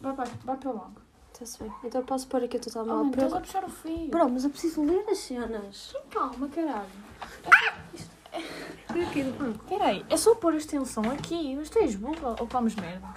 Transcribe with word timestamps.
Vai, 0.00 0.14
vai, 0.14 0.26
vai 0.44 0.56
para 0.58 0.70
logo. 0.70 0.92
Está-se 1.32 1.58
bem. 1.62 1.72
Então 1.84 2.04
posso 2.04 2.28
pôr 2.28 2.44
aqui 2.44 2.58
total 2.58 2.84
Oh, 2.84 2.86
mal 2.86 2.96
mano, 2.98 3.10
estás 3.12 3.32
a 3.32 3.40
puxar 3.40 3.64
o 3.64 3.70
fio. 3.70 4.08
Bro, 4.08 4.28
mas 4.28 4.44
eu 4.44 4.50
preciso 4.50 4.82
ler 4.82 5.08
as 5.08 5.18
cenas. 5.18 5.94
Calma, 6.10 6.48
caralho. 6.48 6.90
Peraí, 9.68 10.04
é 10.10 10.16
só 10.16 10.34
pôr 10.34 10.52
a 10.52 10.56
extensão 10.56 11.02
aqui, 11.10 11.56
mas 11.56 11.70
tu 11.70 11.78
és 11.78 11.94
burra 11.94 12.36
ou 12.38 12.46
comes 12.46 12.74
merda? 12.74 13.08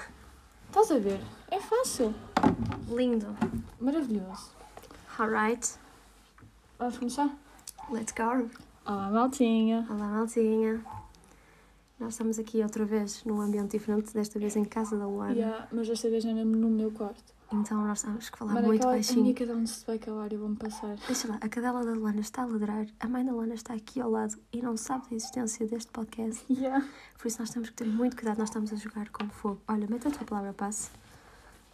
Estás 0.68 0.92
a 0.92 1.00
ver? 1.00 1.20
É 1.52 1.60
fácil. 1.60 2.14
Lindo. 2.88 3.36
Maravilhoso. 3.80 4.52
Alright. 5.18 5.76
Vamos 6.78 6.98
começar? 6.98 7.30
Let's 7.90 8.14
go. 8.14 8.50
Olá, 8.86 9.10
maltinha. 9.12 9.86
Olá, 9.90 10.08
Maltinha. 10.08 10.84
Nós 12.00 12.14
estamos 12.14 12.40
aqui 12.40 12.62
outra 12.64 12.86
vez 12.86 13.24
num 13.26 13.42
ambiente 13.42 13.72
diferente, 13.78 14.14
desta 14.14 14.40
vez 14.40 14.56
em 14.56 14.64
casa 14.64 14.98
da 14.98 15.06
Luana. 15.06 15.34
Yeah, 15.34 15.68
mas 15.72 15.88
desta 15.88 16.10
vez 16.10 16.24
é 16.24 16.34
mesmo 16.34 16.56
no 16.56 16.70
meu 16.70 16.92
quarto. 16.92 17.34
Então 17.52 17.86
nós 17.86 18.02
temos 18.02 18.30
que 18.30 18.38
falar 18.38 18.54
Mano, 18.54 18.68
muito 18.68 18.80
aquela, 18.80 18.94
a 18.94 18.96
baixinho. 18.98 19.22
minha 19.24 19.34
cada 19.34 19.54
um 19.56 19.66
se 19.66 19.86
vai 19.86 19.98
calar 20.00 20.32
e 20.32 20.36
eu 20.36 20.40
vou-me 20.40 20.56
passar. 20.56 20.96
Deixa 21.08 21.28
lá, 21.28 21.38
a 21.42 21.50
cadela 21.50 21.84
da 21.84 21.92
Luana 21.92 22.22
está 22.22 22.44
a 22.44 22.46
ladrar, 22.46 22.86
a 23.00 23.08
mãe 23.08 23.26
da 23.26 23.32
Luana 23.34 23.54
está 23.56 23.74
aqui 23.74 24.00
ao 24.00 24.10
lado 24.10 24.38
e 24.54 24.62
não 24.62 24.78
sabe 24.78 25.10
da 25.10 25.16
existência 25.16 25.68
deste 25.68 25.92
podcast. 25.92 26.44
Yeah. 26.50 26.86
Por 27.18 27.28
isso 27.28 27.40
nós 27.40 27.50
temos 27.50 27.70
que 27.70 27.76
ter 27.76 27.86
muito 27.86 28.16
cuidado, 28.16 28.38
nós 28.38 28.50
estamos 28.50 28.72
a 28.72 28.76
jogar 28.78 29.10
com 29.10 29.28
fogo. 29.30 29.60
Olha, 29.68 29.88
mete 29.90 30.08
a 30.08 30.12
tua 30.12 30.26
palavra 30.26 30.54
passe. 30.54 30.90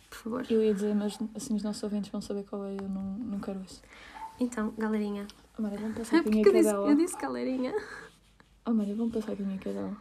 Por 0.10 0.18
favor. 0.18 0.46
Eu 0.49 0.63
ia 0.63 0.74
dizer, 0.74 0.96
mas 0.96 1.20
assim 1.35 1.55
os 1.55 1.62
nossos 1.62 1.84
ouvintes 1.84 2.10
vão 2.10 2.22
saber 2.22 2.46
qual 2.46 2.63
é 2.66 2.74
eu 2.74 2.90
não, 2.90 3.04
não 3.20 3.40
quero 3.40 3.62
isso. 3.62 3.82
Então, 4.40 4.74
galerinha. 4.77 5.27
Oh, 5.58 5.62
Mara, 5.62 5.77
vamos 5.77 5.98
passar 5.98 6.12
com 6.12 6.18
a 6.18 6.23
Porque 6.23 6.30
minha 6.38 6.48
eu 6.48 6.54
disse, 6.54 6.66
cadela. 6.66 6.90
eu 6.90 6.95
disse 6.95 7.18
galerinha. 7.18 7.73
Oh, 8.66 8.72
Mara, 8.72 8.94
vamos 8.96 9.13
passar 9.13 9.36
com 9.36 9.44
a 9.44 9.46
minha 9.46 9.59
cadela. 9.59 9.98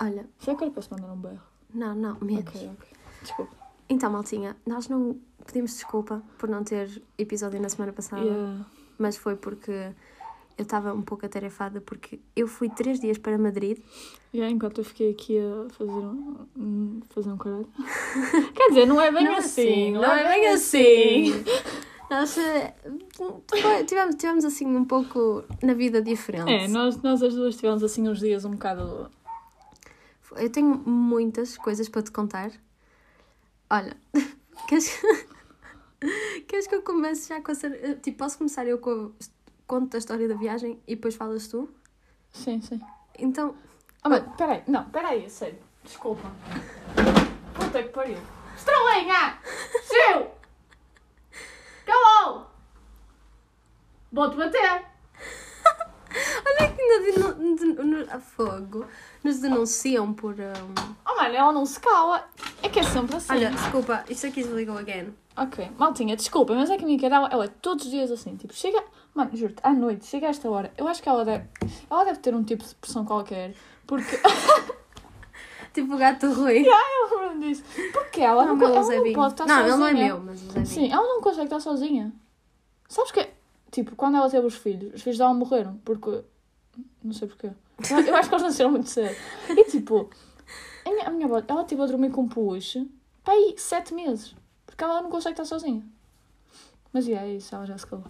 Olha, 0.00 0.26
Será 0.38 0.56
que 0.56 0.64
eu 0.64 0.70
posso 0.70 0.92
mandar 0.94 1.12
um 1.12 1.16
berro? 1.16 1.40
não, 1.74 1.94
não, 1.94 2.16
menos. 2.20 2.48
Ok, 2.48 2.70
ok. 2.72 2.88
Desculpa. 3.22 3.56
Então, 3.88 4.10
Maltinha, 4.10 4.56
nós 4.66 4.88
não 4.88 5.18
pedimos 5.46 5.72
desculpa 5.74 6.22
por 6.38 6.48
não 6.48 6.62
ter 6.64 7.02
episódio 7.18 7.60
na 7.60 7.68
semana 7.68 7.92
passada. 7.92 8.22
Yeah. 8.22 8.64
mas 8.98 9.16
foi 9.16 9.36
porque 9.36 9.70
eu 10.58 10.62
estava 10.62 10.92
um 10.94 11.02
pouco 11.02 11.24
atarefada 11.26 11.80
porque 11.80 12.20
eu 12.36 12.46
fui 12.46 12.68
três 12.70 13.00
dias 13.00 13.18
para 13.18 13.36
Madrid. 13.38 13.78
Yeah, 14.34 14.52
enquanto 14.54 14.78
eu 14.78 14.84
fiquei 14.84 15.10
aqui 15.10 15.38
a 15.38 15.68
fazer 15.74 15.90
um, 16.56 17.00
fazer 17.10 17.30
um 17.30 17.36
caralho. 17.36 17.68
Quer 18.54 18.68
dizer, 18.68 18.86
não 18.86 19.00
é 19.00 19.10
bem 19.12 19.24
Não 19.24 19.32
é 19.32 19.38
assim. 19.38 19.62
assim, 19.62 19.92
Não 19.92 20.04
é 20.12 20.28
bem 20.28 20.48
assim. 20.48 21.32
Nós 22.12 22.36
eh, 22.36 22.74
tivemos, 23.86 24.14
tivemos 24.16 24.44
assim 24.44 24.66
um 24.66 24.84
pouco 24.84 25.44
na 25.62 25.72
vida 25.72 26.02
diferente. 26.02 26.50
É, 26.52 26.68
nós, 26.68 27.00
nós 27.00 27.22
as 27.22 27.34
duas 27.34 27.56
tivemos 27.56 27.82
assim 27.82 28.06
uns 28.06 28.18
dias 28.20 28.44
um 28.44 28.50
bocado. 28.50 29.10
Eu 30.36 30.50
tenho 30.50 30.74
muitas 30.86 31.56
coisas 31.56 31.88
para 31.88 32.02
te 32.02 32.10
contar. 32.10 32.50
Olha, 33.70 33.96
queres, 34.68 35.00
queres 36.46 36.66
que 36.66 36.74
eu 36.74 36.82
comece 36.82 37.30
já 37.30 37.40
com 37.40 37.50
a. 37.50 37.54
ser- 37.54 37.82
eh, 37.82 37.94
Tipo, 37.94 38.18
posso 38.18 38.36
começar 38.36 38.66
eu 38.66 38.76
com. 38.78 39.12
Conto 39.66 39.94
a 39.94 39.98
história 39.98 40.28
da 40.28 40.34
viagem 40.34 40.78
e 40.86 40.94
depois 40.96 41.14
falas 41.14 41.48
tu? 41.48 41.66
Sim, 42.30 42.60
sim. 42.60 42.78
Então, 43.18 43.54
Oh, 44.04 44.08
mas 44.10 44.22
peraí, 44.36 44.62
não, 44.66 44.84
peraí, 44.90 45.30
sério. 45.30 45.58
Desculpa. 45.82 46.30
Puta 47.54 47.82
que 47.82 47.88
pariu. 47.88 48.18
Estrelinha! 48.54 49.38
Seu! 49.84 50.41
Calou! 51.86 52.46
Vou-te 54.12 54.36
bater! 54.36 54.82
olha 56.46 56.72
que 56.72 56.82
ainda 56.82 57.56
denu- 57.56 58.06
a 58.10 58.18
fogo. 58.20 58.86
Nos 59.24 59.38
denunciam 59.38 60.12
por. 60.12 60.34
um, 60.34 60.92
Oh, 61.06 61.16
mano, 61.16 61.34
ela 61.34 61.52
não 61.52 61.64
se 61.64 61.80
cala. 61.80 62.28
É 62.62 62.68
que 62.68 62.80
é 62.80 62.82
sempre 62.82 63.16
assim. 63.16 63.32
Olha, 63.32 63.50
desculpa, 63.50 64.04
isto 64.08 64.26
aqui 64.26 64.42
desligou 64.42 64.76
again. 64.78 65.14
Ok, 65.36 65.70
maltinha, 65.78 66.14
desculpa, 66.16 66.54
mas 66.54 66.68
é 66.68 66.76
que 66.76 66.82
a 66.84 66.86
minha 66.86 67.00
cadela, 67.00 67.28
ela 67.32 67.46
é 67.46 67.48
todos 67.48 67.86
os 67.86 67.90
dias 67.90 68.10
assim, 68.10 68.36
tipo, 68.36 68.52
chega, 68.52 68.84
mano, 69.14 69.30
juro-te, 69.34 69.60
à 69.62 69.72
noite, 69.72 70.04
chega 70.04 70.26
a 70.26 70.30
esta 70.30 70.46
hora, 70.50 70.70
eu 70.76 70.86
acho 70.86 71.02
que 71.02 71.08
ela 71.08 71.24
deve, 71.24 71.48
ela 71.90 72.04
deve 72.04 72.18
ter 72.18 72.34
um 72.34 72.44
tipo 72.44 72.62
de 72.62 72.74
pressão 72.74 73.02
qualquer, 73.06 73.54
porque, 73.86 74.14
Tipo 75.72 75.94
o 75.94 75.98
gato 75.98 76.30
Rui. 76.32 76.64
eu 76.66 77.20
lembro 77.20 77.40
disso, 77.40 77.64
porque 77.92 78.20
ela 78.20 78.44
não, 78.44 78.56
meu 78.56 78.68
ela 78.68 78.82
Zé 78.82 78.96
não 79.00 79.12
pode 79.12 79.32
estar 79.34 79.46
Não, 79.46 79.54
sozinha. 79.56 79.70
ele 79.72 79.78
não 79.78 79.86
é 79.86 79.94
meu, 79.94 80.20
mas 80.20 80.42
o 80.42 80.46
Zé 80.46 80.52
Binho. 80.52 80.66
Sim, 80.66 80.92
ela 80.92 81.02
não 81.08 81.20
consegue 81.20 81.44
estar 81.44 81.60
sozinha. 81.60 82.12
Sabes 82.88 83.10
que, 83.10 83.26
tipo, 83.70 83.96
quando 83.96 84.16
ela 84.16 84.28
teve 84.28 84.46
os 84.46 84.54
filhos, 84.54 84.92
os 84.94 85.02
filhos 85.02 85.18
dela 85.18 85.32
morreram, 85.32 85.80
porque, 85.84 86.22
não 87.02 87.12
sei 87.14 87.26
porquê, 87.28 87.46
eu, 87.46 88.16
acho 88.16 88.28
que 88.28 88.34
eles 88.34 88.42
nasceram 88.42 88.70
muito 88.70 88.88
cedo, 88.90 89.16
e 89.48 89.64
tipo, 89.64 90.10
a 90.84 90.90
minha, 90.90 91.06
a 91.06 91.10
minha 91.10 91.26
avó, 91.26 91.42
ela 91.48 91.64
teve 91.64 91.80
a 91.80 91.86
dormir 91.86 92.10
com 92.10 92.22
um 92.22 92.28
peluche, 92.28 92.86
para 93.24 93.32
aí, 93.32 93.54
sete 93.56 93.94
meses, 93.94 94.34
porque 94.66 94.84
ela 94.84 95.00
não 95.00 95.08
consegue 95.10 95.32
estar 95.32 95.44
sozinha. 95.46 95.82
Mas 96.92 97.06
e 97.08 97.14
é 97.14 97.34
isso, 97.34 97.54
ela 97.54 97.64
já 97.64 97.78
se 97.78 97.86
calou. 97.86 98.04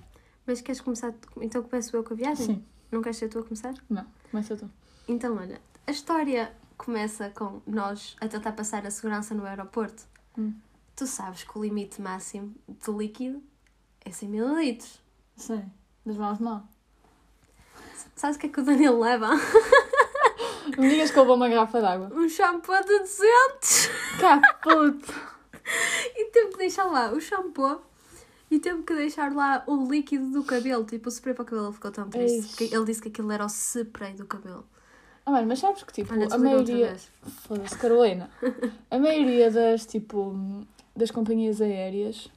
Mas 0.44 0.60
queres 0.60 0.80
começar? 0.80 1.14
Então 1.40 1.62
começo 1.62 1.96
eu 1.96 2.02
com 2.02 2.14
a 2.14 2.16
viagem? 2.16 2.46
Sim. 2.46 2.64
Não 2.90 3.00
queres 3.00 3.16
ser 3.18 3.28
tu 3.28 3.38
a 3.38 3.42
começar? 3.44 3.72
Não, 3.88 4.04
começa 4.30 4.56
tu. 4.56 4.68
Então, 5.06 5.36
olha, 5.36 5.60
a 5.86 5.90
história 5.92 6.52
começa 6.76 7.30
com 7.30 7.60
nós 7.66 8.16
a 8.20 8.28
tentar 8.28 8.52
passar 8.52 8.86
a 8.86 8.90
segurança 8.90 9.34
no 9.34 9.44
aeroporto. 9.44 10.04
Hum. 10.36 10.54
Tu 10.94 11.06
sabes 11.06 11.44
que 11.44 11.58
o 11.58 11.62
limite 11.62 12.00
máximo 12.00 12.54
de 12.68 12.90
líquido 12.90 13.42
é 14.04 14.10
100 14.10 14.28
ml. 14.28 14.82
Sim, 15.36 15.64
das 16.04 16.16
mãos 16.16 16.38
de 16.38 16.44
mão. 16.44 16.68
Sabes 18.14 18.36
o 18.36 18.40
que 18.40 18.46
é 18.46 18.48
que 18.48 18.60
o 18.60 18.64
Daniel 18.64 18.98
leva? 18.98 19.30
Me 20.78 20.88
digas 20.88 21.10
que 21.10 21.18
eu 21.18 21.26
vou 21.26 21.36
uma 21.36 21.48
garrafa 21.48 21.80
d'água. 21.80 22.10
Um 22.12 22.28
shampoo 22.28 22.80
de 22.84 22.98
200! 22.98 23.88
Cá, 24.20 24.40
puto. 24.62 25.12
E 26.14 26.24
teve 26.32 26.50
que 26.50 26.58
deixar 26.58 26.84
lá 26.84 27.12
o 27.12 27.20
shampoo 27.20 27.80
e 28.52 28.58
teve 28.58 28.82
que 28.82 28.94
deixar 28.94 29.32
lá 29.32 29.64
o 29.66 29.88
líquido 29.88 30.30
do 30.30 30.44
cabelo. 30.44 30.84
Tipo, 30.84 31.08
o 31.08 31.12
spray 31.12 31.34
para 31.34 31.42
o 31.42 31.46
cabelo 31.46 31.72
ficou 31.72 31.90
tão 31.90 32.10
triste. 32.10 32.48
Porque 32.48 32.64
ele 32.64 32.84
disse 32.84 33.00
que 33.00 33.08
aquilo 33.08 33.32
era 33.32 33.44
o 33.44 33.48
spray 33.48 34.12
do 34.12 34.26
cabelo. 34.26 34.66
Ah, 35.24 35.30
mano, 35.30 35.46
mas 35.46 35.60
sabes 35.60 35.82
que, 35.84 35.92
tipo, 35.92 36.12
Olha, 36.12 36.26
a 36.30 36.38
maioria... 36.38 36.96
Foda-se, 37.22 37.78
Carolina. 37.78 38.28
A 38.90 38.98
maioria 38.98 39.50
das, 39.50 39.86
tipo, 39.86 40.34
das 40.96 41.10
companhias 41.10 41.60
aéreas... 41.60 42.28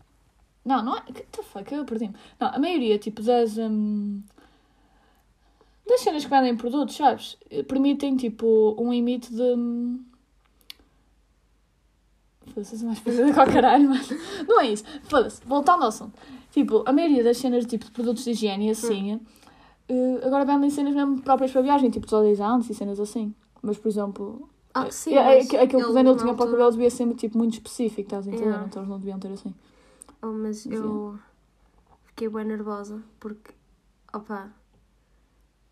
Não, 0.63 0.83
não 0.83 0.95
é... 0.97 1.01
Que 1.01 1.23
the 1.23 1.43
fuck, 1.43 1.73
eu 1.73 1.83
perdi-me. 1.85 2.15
Não, 2.39 2.47
a 2.49 2.59
maioria, 2.59 2.97
tipo, 2.99 3.21
das... 3.23 3.57
hum, 3.57 4.21
Das 5.87 6.01
cenas 6.01 6.23
que 6.23 6.29
vendem 6.29 6.55
produtos, 6.55 6.95
sabes? 6.95 7.37
Permitem, 7.67 8.15
tipo, 8.17 8.75
um 8.79 8.91
limite 8.91 9.33
de... 9.33 9.41
hum, 9.41 10.03
Foda-se, 12.53 12.85
mais 12.85 12.99
coisa 12.99 13.23
com 13.33 13.41
o 13.41 13.45
caralho, 13.51 13.89
mas... 13.89 14.07
Não 14.47 14.61
é 14.61 14.67
isso. 14.67 14.83
Foda-se, 15.03 15.41
voltando 15.45 15.81
ao 15.83 15.89
assunto. 15.89 16.13
Tipo, 16.51 16.83
a 16.85 16.93
maioria 16.93 17.23
das 17.23 17.37
cenas, 17.37 17.65
tipo, 17.65 17.85
de 17.85 17.91
produtos 17.91 18.23
de 18.23 18.31
higiene, 18.31 18.69
assim... 18.69 19.19
eh, 19.87 20.19
agora 20.25 20.45
vendem 20.45 20.69
cenas 20.69 20.93
mesmo 20.95 21.21
próprias 21.21 21.51
para 21.51 21.61
viagem, 21.61 21.89
tipo 21.89 22.05
desodorizantes 22.05 22.69
e 22.69 22.73
cenas 22.73 22.99
assim. 22.99 23.33
Mas, 23.61 23.77
por 23.77 23.87
exemplo... 23.89 24.49
Ah, 24.73 24.87
é- 24.87 24.91
sim. 24.91 25.13
é- 25.15 25.37
é- 25.37 25.39
aquilo 25.39 25.67
que 25.67 25.75
o 25.75 25.79
ele, 25.79 25.93
Daniel 25.93 26.17
tinha 26.17 26.33
para 26.33 26.45
o 26.45 26.51
cabelo 26.51 26.71
devia 26.71 26.89
ser 26.89 27.13
tipo, 27.15 27.37
muito 27.37 27.53
específico, 27.53 28.01
estás 28.01 28.27
a 28.27 28.29
entender? 28.31 28.45
Yeah. 28.47 28.65
Então 28.67 28.81
eles 28.81 28.89
não 28.89 28.99
deviam 28.99 29.19
ter 29.19 29.31
assim. 29.31 29.53
Oh, 30.21 30.31
mas 30.31 30.65
eu 30.65 31.17
fiquei 32.05 32.27
bem 32.29 32.45
nervosa 32.45 33.01
porque, 33.19 33.53
opa, 34.13 34.51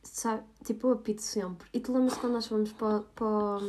sabe, 0.03 0.44
tipo, 0.63 0.88
eu 0.88 0.94
apito 0.94 1.22
sempre. 1.22 1.68
E 1.74 1.80
tu 1.80 1.91
lembras 1.91 2.16
quando 2.18 2.34
nós 2.34 2.47
fomos 2.47 2.72
para, 2.72 3.00
para, 3.16 3.59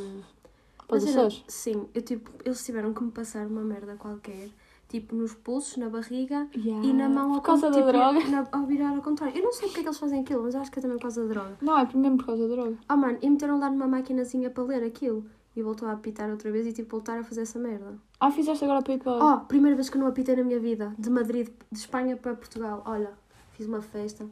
Para 0.86 0.96
os 0.96 1.04
Açores. 1.04 1.44
Sim, 1.48 1.88
eu 1.94 2.02
tipo, 2.02 2.30
eles 2.44 2.64
tiveram 2.64 2.92
que 2.92 3.02
me 3.02 3.10
passar 3.10 3.46
uma 3.46 3.62
merda 3.62 3.96
qualquer, 3.96 4.50
tipo 4.94 5.16
nos 5.16 5.34
pulsos, 5.34 5.76
na 5.76 5.88
barriga 5.88 6.46
Yeah. 6.56 6.86
e 6.86 6.92
na 6.92 7.08
mão 7.08 7.30
ao 7.34 7.40
Por 7.40 7.46
causa 7.46 7.68
da 7.68 7.76
tipo, 7.76 7.88
droga. 7.88 8.20
na- 8.28 8.46
ao 8.52 8.62
virar 8.64 8.90
ao 8.94 9.02
contrário. 9.02 9.36
Eu 9.36 9.42
não 9.42 9.52
sei 9.52 9.66
porque 9.68 9.80
é 9.80 9.82
que 9.82 9.88
eles 9.88 9.98
fazem 9.98 10.20
aquilo, 10.20 10.42
mas 10.44 10.54
eu 10.54 10.60
acho 10.60 10.70
que 10.70 10.78
é 10.78 10.82
também 10.82 10.96
por 10.98 11.02
causa 11.02 11.22
da 11.22 11.28
droga. 11.34 11.56
Não, 11.60 11.76
é 11.78 11.88
mesmo 11.94 12.16
por 12.18 12.26
causa 12.26 12.46
da 12.48 12.54
droga. 12.54 12.76
Oh 12.88 12.96
mano, 12.96 13.18
e 13.20 13.28
meteram 13.28 13.58
lá 13.58 13.68
numa 13.70 13.88
maquinazinha 13.88 14.50
para 14.50 14.62
ler 14.64 14.84
aquilo. 14.84 15.24
E 15.56 15.62
voltou 15.62 15.88
a 15.88 15.92
apitar 15.92 16.28
outra 16.30 16.50
vez 16.50 16.66
e 16.66 16.72
tipo 16.72 16.90
voltar 16.96 17.18
a 17.18 17.22
fazer 17.24 17.42
essa 17.42 17.58
merda. 17.58 17.94
Ah, 18.20 18.30
fizeste 18.30 18.64
agora 18.64 18.82
para 18.82 18.94
ir 18.94 18.98
para. 18.98 19.12
Oh, 19.24 19.40
primeira 19.46 19.76
vez 19.76 19.88
que 19.88 19.96
eu 19.96 20.00
não 20.00 20.08
apitei 20.08 20.34
na 20.36 20.42
minha 20.44 20.58
vida. 20.60 20.92
De 20.98 21.08
Madrid, 21.10 21.48
de 21.70 21.78
Espanha 21.78 22.16
para 22.16 22.34
Portugal. 22.34 22.82
Olha, 22.86 23.12
fiz 23.52 23.66
uma 23.66 23.80
festa. 23.80 24.26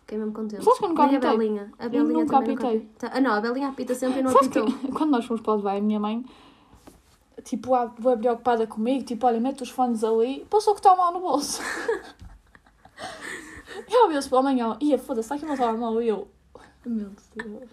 Fiquei 0.00 0.16
mesmo 0.18 0.32
contente. 0.32 0.62
Sabes 0.64 0.78
que 0.78 0.84
eu 0.84 0.88
nunca 0.90 1.06
Nem 1.06 1.14
a 1.14 1.18
apitei? 1.18 1.38
Belinha. 1.38 1.72
A 1.78 1.84
Eu 1.86 1.90
Belinha 1.90 2.12
nunca 2.24 2.38
também 2.38 2.54
apitei. 2.54 2.78
nunca. 2.80 3.10
Ah 3.16 3.20
não, 3.20 3.32
a 3.32 3.40
Belinha 3.40 3.68
apita 3.68 3.94
sempre 3.94 4.20
e 4.20 4.22
não 4.24 4.30
Sabes 4.32 4.48
apitou. 4.48 4.66
que 4.66 4.88
quando 4.94 5.10
nós 5.10 5.24
fomos 5.24 5.40
para 5.42 5.54
o 5.54 5.56
Dubai, 5.58 5.78
a 5.78 5.80
minha 5.82 5.98
mãe, 6.00 6.24
tipo, 7.42 7.74
ah, 7.74 7.90
foi 8.00 8.16
preocupada 8.16 8.66
comigo, 8.66 9.04
tipo, 9.04 9.26
olha, 9.26 9.40
mete 9.40 9.62
os 9.62 9.70
fones 9.70 10.02
ali, 10.04 10.46
passou 10.50 10.74
que 10.74 10.80
está 10.80 10.94
mal 10.94 11.12
no 11.12 11.20
bolso. 11.20 11.62
e 13.88 13.94
ela 13.94 14.08
viu-se 14.08 14.28
pela 14.28 14.42
manhã, 14.42 14.76
ia, 14.80 14.98
foda-se, 14.98 15.26
está 15.26 15.34
aqui 15.34 15.44
meu 15.44 15.56
telemóvel, 15.56 16.02
e 16.02 16.08
eu, 16.08 16.28
meu 16.86 17.10
Deus. 17.34 17.70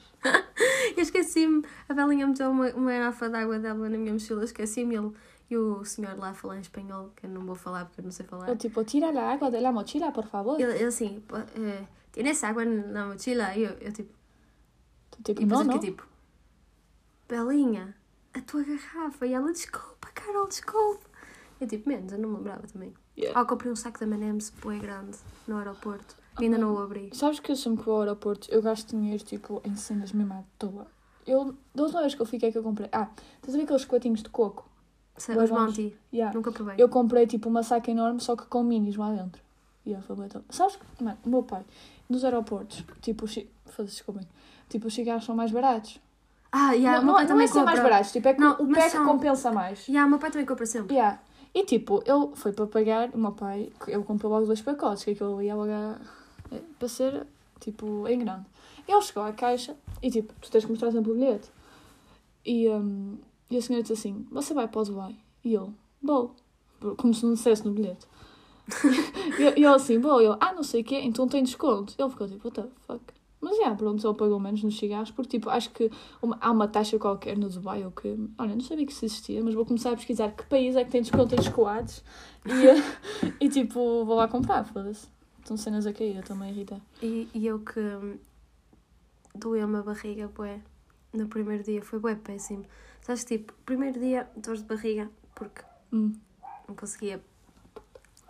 Eu 0.98 1.04
esqueci-me. 1.04 1.64
A 1.88 1.94
Belinha 1.94 2.28
meteu 2.28 2.50
uma, 2.52 2.70
uma 2.72 2.92
garrafa 2.92 3.30
de 3.30 3.36
água 3.38 3.60
dela 3.60 3.90
na 3.90 3.98
minha 3.98 4.12
mochila. 4.12 4.44
Esqueci-me 4.44 4.96
ele. 4.96 5.12
E 5.50 5.56
o 5.56 5.86
senhor 5.86 6.18
lá 6.18 6.30
a 6.30 6.34
falar 6.34 6.58
em 6.58 6.62
espanhol, 6.62 7.12
que 7.16 7.26
eu 7.26 7.30
não 7.30 7.46
vou 7.46 7.56
falar 7.56 7.86
porque 7.86 8.02
eu 8.02 8.04
não 8.04 8.12
sei 8.12 8.26
falar. 8.26 8.50
Eu, 8.50 8.58
tipo, 8.58 8.84
tira 8.84 9.08
a 9.08 9.32
água 9.32 9.50
da 9.50 9.60
la 9.62 9.72
mochila, 9.72 10.12
por 10.12 10.26
favor. 10.26 10.60
Ele, 10.60 10.74
ele 10.74 10.84
assim, 10.86 11.24
eh, 11.56 11.84
tienes 12.12 12.44
água 12.44 12.66
na 12.66 13.06
mochila? 13.08 13.56
E 13.56 13.64
eu, 13.64 13.72
eu 13.80 13.94
tipo, 13.94 14.14
Tipo, 15.24 15.42
e 15.42 15.46
não, 15.46 15.60
eu 15.60 15.64
não. 15.66 15.74
fiquei 15.74 15.92
tipo, 15.92 16.06
Belinha, 17.28 17.96
a 18.38 18.42
tua 18.42 18.64
garrafa. 18.64 19.26
E 19.26 19.34
ela, 19.34 19.52
desculpa, 19.52 20.08
Carol, 20.14 20.48
desculpa. 20.48 21.06
Eu 21.60 21.68
tipo, 21.68 21.90
menos, 21.90 22.12
eu 22.12 22.20
não 22.20 22.30
me 22.30 22.38
lembrava 22.38 22.68
também. 22.68 22.94
Yeah. 23.18 23.40
Ah, 23.40 23.46
comprei 23.46 23.72
um 23.72 23.76
saco 23.76 23.98
de 23.98 24.06
M&M's 24.06 24.52
bué 24.62 24.78
grande 24.78 25.18
no 25.48 25.58
aeroporto. 25.58 26.16
E 26.40 26.44
ainda 26.44 26.58
não 26.58 26.76
o 26.76 26.80
abri. 26.80 27.10
Sabes 27.14 27.40
que 27.40 27.52
eu 27.52 27.56
sempre 27.56 27.80
que 27.80 27.86
vou 27.86 27.96
ao 27.96 28.02
aeroporto 28.02 28.48
eu 28.52 28.62
gasto 28.62 28.92
dinheiro 28.96 29.24
tipo 29.24 29.60
em 29.66 29.76
cenas 29.76 30.12
mesmo 30.12 30.34
à 30.34 30.44
toa. 30.60 30.86
Eu, 31.26 31.56
da 31.74 31.84
última 31.84 32.02
vez 32.02 32.14
que 32.14 32.22
eu 32.22 32.26
fiquei 32.28 32.52
que 32.52 32.58
eu 32.58 32.64
comprei. 32.64 32.88
Ah, 32.92 33.10
estás 33.38 33.56
a 33.56 33.58
ver 33.58 33.64
aqueles 33.64 33.86
coatinhos 33.86 34.22
de 34.22 34.30
coco? 34.30 34.70
Sei, 35.18 35.36
Os. 35.36 35.50
Bounty. 35.50 35.98
Yeah. 36.14 36.34
Nunca 36.34 36.52
provei. 36.52 36.76
Eu 36.78 36.88
comprei 36.90 37.26
tipo 37.26 37.50
uma 37.50 37.64
saca 37.64 37.90
enorme, 37.90 38.20
só 38.20 38.36
que 38.36 38.46
com 38.46 38.64
minis 38.64 38.96
lá 38.96 39.12
dentro. 39.12 39.42
E 39.84 39.90
yeah, 39.90 40.06
foi 40.06 40.16
top. 40.28 40.46
Sabes 40.50 40.76
que, 40.76 41.04
mano, 41.04 41.18
o 41.26 41.30
meu 41.30 41.44
pai, 41.44 41.66
nos 42.08 42.24
aeroportos, 42.24 42.84
tipo, 43.02 43.26
os 43.26 43.34
foda-se, 43.66 43.96
desculpem, 43.96 44.28
tipo, 44.70 44.88
os 44.88 44.94
cigarros 44.94 45.26
são 45.26 45.36
mais 45.36 45.52
baratos. 45.52 46.00
Ah, 46.52 46.72
yeah, 46.72 46.98
não, 47.00 47.06
meu 47.06 47.14
pai 47.16 47.24
não, 47.24 47.28
também 47.30 47.44
é 47.46 47.48
ser 47.48 47.64
mais 47.64 47.78
compra. 47.78 47.84
baratos, 47.92 48.12
tipo, 48.12 48.28
é 48.28 48.34
que 48.34 48.40
Não, 48.40 48.54
o 48.54 48.68
PEC 48.74 48.90
são- 48.92 49.06
compensa 49.06 49.52
mais. 49.52 49.88
Yeah, 49.88 50.08
o 50.08 50.10
meu 50.10 50.20
pai 50.20 50.32
também 50.32 50.46
compra 50.46 50.66
sempre. 50.66 50.96
Yeah. 50.96 51.20
E 51.54 51.66
tipo, 51.66 52.02
ele 52.06 52.36
foi 52.36 52.52
para 52.52 52.68
pagar, 52.68 53.10
o 53.14 53.18
meu 53.18 53.32
pai, 53.32 53.72
eu 53.88 54.04
comprei 54.04 54.30
logo 54.30 54.46
dois 54.46 54.62
pacotes, 54.62 55.04
que 55.04 55.12
aquilo 55.12 55.42
ia 55.42 55.56
logo 55.56 55.72
a- 55.72 55.98
eh, 56.52 56.62
para 56.80 56.88
ser, 56.88 57.26
tipo, 57.60 58.08
em 58.08 58.20
grande. 58.20 58.46
Ele 58.88 59.02
chegou 59.02 59.24
à 59.24 59.32
caixa 59.34 59.76
e 60.02 60.10
tipo, 60.10 60.34
tu 60.40 60.50
tens 60.50 60.64
que 60.64 60.72
mostrar 60.72 60.92
sempre 60.92 61.12
o 61.12 61.16
bilhete. 61.16 61.50
E, 62.46 62.70
hum, 62.70 63.18
e 63.50 63.58
a 63.58 63.62
senhora 63.62 63.82
disse 63.84 63.94
assim, 63.94 64.26
você 64.32 64.54
vai 64.54 64.68
para 64.68 64.82
o 64.82 64.84
Dubai? 64.86 65.16
E 65.44 65.54
ele, 65.56 65.72
vou. 66.02 66.34
Como 66.98 67.14
se 67.14 67.26
não 67.26 67.34
dissesse 67.34 67.66
no 67.66 67.72
bilhete. 67.72 68.06
e 69.40 69.44
eu- 69.44 69.52
e 69.58 69.64
ele 69.64 69.66
assim, 69.68 69.98
vou. 70.00 70.22
E 70.22 70.26
ele, 70.26 70.38
ah, 70.40 70.54
não 70.54 70.64
sei 70.64 70.82
o 70.82 70.84
quê, 70.84 71.00
então 71.04 71.28
tem 71.28 71.44
desconto. 71.44 71.94
Ele 71.98 72.10
ficou 72.10 72.28
tipo, 72.28 72.48
what 72.48 72.62
the 72.62 72.68
fuck? 72.86 73.02
Mas 73.40 73.56
já, 73.58 73.74
pronto, 73.76 74.06
ele 74.06 74.18
pagou 74.18 74.40
menos 74.40 74.64
nos 74.64 74.78
cigarros, 74.78 75.12
porque 75.12 75.38
tipo, 75.38 75.50
acho 75.50 75.70
que 75.70 75.92
uma- 76.22 76.38
há 76.42 76.52
uma 76.52 76.68
taxa 76.68 76.98
qualquer 76.98 77.38
no 77.38 77.48
Dubai 77.50 77.86
ou 77.86 77.92
que. 77.92 78.08
Olha, 78.38 78.56
não 78.56 78.62
sabia 78.62 78.86
que 78.86 78.92
isso 78.92 79.06
existia, 79.06 79.44
mas 79.44 79.54
vou 79.54 79.66
começar 79.66 79.92
a 79.92 79.96
pesquisar 79.96 80.32
que 80.32 80.44
país 80.48 80.76
é 80.76 80.84
que 80.84 80.90
tem 80.92 81.02
desconto 81.02 81.36
em 81.36 81.42
chocolades 81.42 82.04
e, 82.46 82.50
e 83.46 83.48
tipo, 83.50 84.04
vou 84.06 84.16
lá 84.16 84.28
comprar, 84.28 84.64
foda-se. 84.66 85.08
Estão 85.40 85.56
cenas 85.56 85.86
a 85.86 85.94
cair, 85.94 86.16
eu 86.18 86.24
também 86.24 86.50
irrita. 86.52 86.82
E, 87.02 87.30
e 87.34 87.46
eu 87.48 87.60
que 87.60 87.80
doeu-me 89.36 89.78
a 89.78 89.82
barriga, 89.84 90.28
bué, 90.28 90.60
no 91.14 91.28
primeiro 91.28 91.64
dia, 91.64 91.82
foi 91.82 92.00
bué 92.00 92.16
péssimo. 92.16 92.66
Sabes, 93.02 93.24
tipo, 93.24 93.54
primeiro 93.66 94.00
dia, 94.00 94.28
dores 94.36 94.62
de 94.62 94.68
barriga, 94.68 95.10
porque 95.36 95.62
Hum. 95.94 96.14
não 96.68 96.76
conseguia 96.76 97.24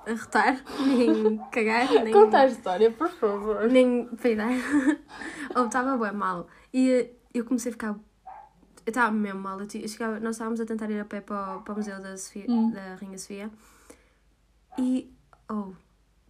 arrotar, 0.08 0.64
nem 0.86 1.38
cagar, 1.52 1.92
nem... 2.04 2.14
Conta 2.14 2.40
a 2.40 2.48
história, 2.48 2.92
por 2.92 3.10
favor. 3.10 3.68
nem 3.70 4.08
peidar. 4.22 4.50
Ou 5.56 5.66
estava 5.66 5.98
bem 5.98 6.14
mal. 6.18 6.48
E 6.74 6.90
eh, 6.92 7.12
eu 7.34 7.44
comecei 7.46 7.70
a 7.72 7.74
ficar. 7.74 7.90
Eu 8.86 8.90
estava 8.92 9.12
mesmo 9.12 9.40
mal. 9.42 9.60
Eu, 9.60 9.68
chegava, 9.88 10.20
nós 10.20 10.36
estávamos 10.36 10.60
a 10.62 10.66
tentar 10.66 10.90
ir 10.90 11.00
a 11.00 11.06
pé 11.06 11.20
para 11.22 11.58
o, 11.58 11.62
para 11.62 11.74
o 11.74 11.78
Museu 11.78 12.02
da, 12.02 12.16
Sofia, 12.18 12.46
Hum. 12.48 12.72
da 12.72 12.96
Rainha 12.96 13.18
Sofia 13.18 13.52
e. 14.78 15.12
Oh, 15.50 15.72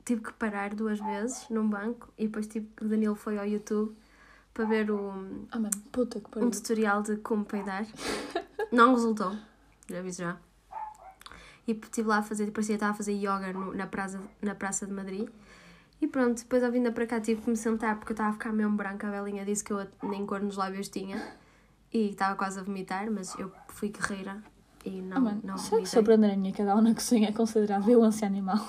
tive 0.06 0.22
que 0.22 0.34
parar 0.34 0.74
duas 0.76 1.00
vezes 1.00 1.50
num 1.50 1.68
banco 1.68 2.14
e 2.18 2.28
depois 2.28 2.48
tive, 2.48 2.70
o 2.82 2.86
Danilo 2.86 3.16
foi 3.16 3.38
ao 3.38 3.46
YouTube 3.46 3.96
para 4.54 4.64
ver 4.66 4.90
o, 4.92 5.12
puta 5.92 6.20
que 6.20 6.28
um 6.28 6.30
pariu. 6.30 6.52
tutorial 6.52 7.02
de 7.02 7.18
como 7.18 7.44
peidar. 7.46 7.86
Não 8.72 8.94
resultou, 8.94 9.36
já 9.90 10.00
aviso 10.00 10.22
já. 10.22 10.38
E 11.68 11.72
estive 11.74 12.08
lá 12.08 12.18
a 12.20 12.24
fazer, 12.24 12.50
parecia 12.52 12.74
que 12.74 12.78
estava 12.78 12.94
a 12.94 12.96
fazer 12.96 13.12
yoga 13.14 13.52
no- 13.52 13.74
na, 13.74 13.86
praça, 13.88 14.20
na 14.42 14.56
Praça 14.56 14.86
de 14.88 14.94
Madrid. 14.94 15.28
E 16.02 16.08
pronto, 16.08 16.38
depois 16.38 16.64
ao 16.64 16.72
vinda 16.72 16.92
para 16.92 17.06
cá 17.06 17.20
tive 17.20 17.42
que 17.42 17.50
me 17.50 17.58
sentar 17.58 17.98
porque 17.98 18.12
eu 18.12 18.14
estava 18.14 18.30
a 18.30 18.34
ficar 18.34 18.54
mesmo 18.54 18.76
branca. 18.78 19.08
A 19.08 19.12
Belinha 19.24 19.44
disse 19.44 19.64
que 19.64 19.74
eu 19.74 19.86
nem 20.04 20.26
cor 20.26 20.40
nos 20.42 20.56
lábios 20.56 20.88
tinha 20.90 21.22
e 21.92 22.10
estava 22.12 22.36
quase 22.36 22.60
a 22.60 22.64
vomitar, 22.64 23.10
mas 23.12 23.38
eu 23.40 23.52
fui 23.68 23.90
guerreira 23.90 24.42
e 24.86 25.02
não, 25.02 25.18
Ah, 25.18 25.20
mano, 25.20 25.42
não 25.44 25.58
será 25.58 25.70
que 25.82 25.90
vomitei. 25.90 26.04
prender 26.04 26.32
a 26.32 26.38
minha 26.38 26.54
cadela 26.54 26.82
na 26.82 26.94
cozinha 26.94 27.30
é 27.30 27.32
considerado 27.34 27.84
violência 27.84 28.26
animal? 28.28 28.60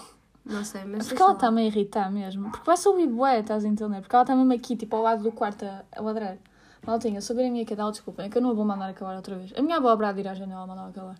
Não 0.45 0.65
sei, 0.65 0.85
mas. 0.87 1.06
Porque 1.06 1.23
ela 1.23 1.33
está-me 1.35 1.61
a 1.61 1.65
irritar 1.67 2.11
mesmo. 2.11 2.50
Porque 2.50 2.65
vai 2.65 2.77
subir 2.79 3.06
bué, 3.06 3.41
estás 3.41 3.65
a 3.65 3.69
entender? 3.69 4.00
Porque 4.00 4.17
ela 4.17 4.23
está 4.25 4.35
mesmo 4.35 4.53
aqui, 4.55 4.75
tipo, 4.75 4.97
ao 4.97 5.03
lado 5.03 5.23
do 5.23 5.31
quarto 5.31 5.65
a, 5.67 5.85
ladrar. 6.00 6.39
Maltinha, 6.87 7.21
ver 7.35 7.47
a 7.49 7.50
minha 7.50 7.67
cadela, 7.67 7.91
desculpem, 7.91 8.27
é 8.27 8.29
que 8.31 8.39
eu 8.39 8.43
não 8.43 8.50
a 8.50 8.55
vou 8.55 8.65
mandar 8.65 8.89
acabar 8.89 9.15
outra 9.15 9.37
vez. 9.37 9.53
A 9.56 9.61
minha 9.61 9.77
avó 9.77 9.91
há 9.91 9.97
de 10.15 10.21
ir 10.23 10.29
à 10.29 10.33
janela 10.35 10.67
mandar 10.67 10.89
acabar. 10.89 11.17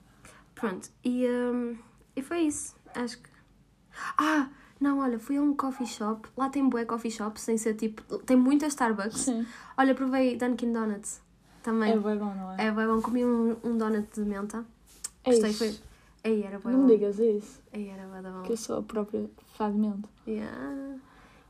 Pronto, 0.59 0.91
e, 1.05 1.27
hum, 1.27 1.77
e 2.17 2.23
foi 2.23 2.41
isso. 2.41 2.75
Acho 2.95 3.19
que. 3.19 3.31
Ah! 4.19 4.49
Não, 4.81 5.01
olha, 5.01 5.19
fui 5.19 5.37
a 5.37 5.43
um 5.43 5.55
coffee 5.55 5.87
shop. 5.87 6.29
Lá 6.37 6.49
tem 6.49 6.69
bué 6.69 6.85
coffee 6.85 7.11
shops, 7.11 7.43
sem 7.43 7.57
ser 7.59 7.75
tipo. 7.75 8.03
Tem 8.21 8.37
muitas 8.37 8.69
Starbucks. 8.75 9.19
Sim. 9.23 9.45
Olha, 9.77 9.93
provei 9.95 10.37
Dunkin' 10.37 10.73
Donuts 10.73 11.21
também. 11.65 11.93
É 11.93 11.99
bué 11.99 12.15
bom, 12.15 12.33
não 12.35 12.53
é? 12.53 12.67
É 12.67 12.71
bem 12.71 12.87
bom. 12.87 13.01
Comi 13.03 13.25
um, 13.25 13.57
um 13.65 13.77
donut 13.77 14.09
de 14.15 14.21
menta. 14.21 14.65
É 15.25 15.31
Gostei, 15.31 15.51
isso. 15.51 15.59
foi. 15.59 15.79
Aí 16.31 16.43
era 16.45 16.59
bem 16.61 16.73
Não 16.73 16.81
bom. 16.81 16.87
me 16.87 16.93
digas 16.93 17.19
isso, 17.19 17.61
Aí 17.73 17.89
era 17.89 18.07
bem 18.07 18.23
bom. 18.31 18.43
que 18.43 18.53
eu 18.53 18.57
sou 18.57 18.79
a 18.79 18.83
própria 18.83 19.29
fã 19.57 19.71
de 19.71 19.79
menta. 19.79 20.09
Yeah. 20.27 20.97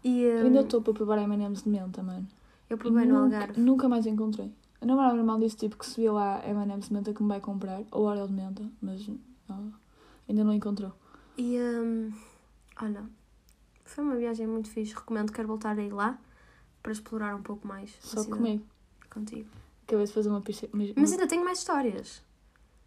E 0.05 0.23
Eu 0.23 0.43
hum, 0.43 0.47
ainda 0.47 0.61
estou 0.61 0.81
para 0.83 0.93
provar 0.95 1.19
M&M's 1.19 1.63
de 1.65 1.69
menta, 1.71 2.03
mano. 2.03 2.27
eu 2.71 2.79
provei 2.79 3.05
no 3.07 3.15
nunca, 3.25 3.37
Algarve. 3.37 3.61
Nunca 3.61 3.89
mais 3.89 4.07
encontrei. 4.07 4.53
A 4.81 4.87
namorada 4.87 5.15
normal 5.15 5.41
disse 5.41 5.57
tipo 5.57 5.77
que 5.77 5.87
se 5.87 6.01
viu 6.01 6.15
lá 6.15 6.41
M&M's 6.47 6.89
menta 6.91 7.13
que 7.13 7.23
me 7.23 7.29
vai 7.29 7.41
comprar, 7.41 7.83
ou 7.91 8.05
Oreo 8.05 8.29
de 8.29 8.33
menta, 8.33 8.63
mas 8.81 9.09
não, 9.49 9.73
ainda 10.29 10.45
não 10.45 10.53
encontrou. 10.53 10.93
E 11.37 11.59
hum, 11.59 12.13
olha, 12.81 13.05
foi 13.85 14.05
uma 14.05 14.17
viagem 14.17 14.47
muito 14.47 14.69
fixe. 14.69 14.95
Recomendo, 14.95 15.33
quero 15.33 15.49
voltar 15.49 15.77
a 15.79 15.83
ir 15.83 15.93
lá 15.93 16.19
para 16.83 16.93
explorar 16.93 17.35
um 17.35 17.43
pouco 17.43 17.67
mais. 17.67 17.97
Só 18.01 18.25
comigo. 18.25 18.65
Contigo. 19.11 19.49
Acabei 19.87 20.05
de 20.05 20.13
fazer 20.13 20.29
uma 20.29 20.41
pista. 20.41 20.69
Mas, 20.73 20.93
Mas 20.95 21.13
ainda 21.13 21.27
tenho 21.27 21.45
mais 21.45 21.59
histórias. 21.59 22.23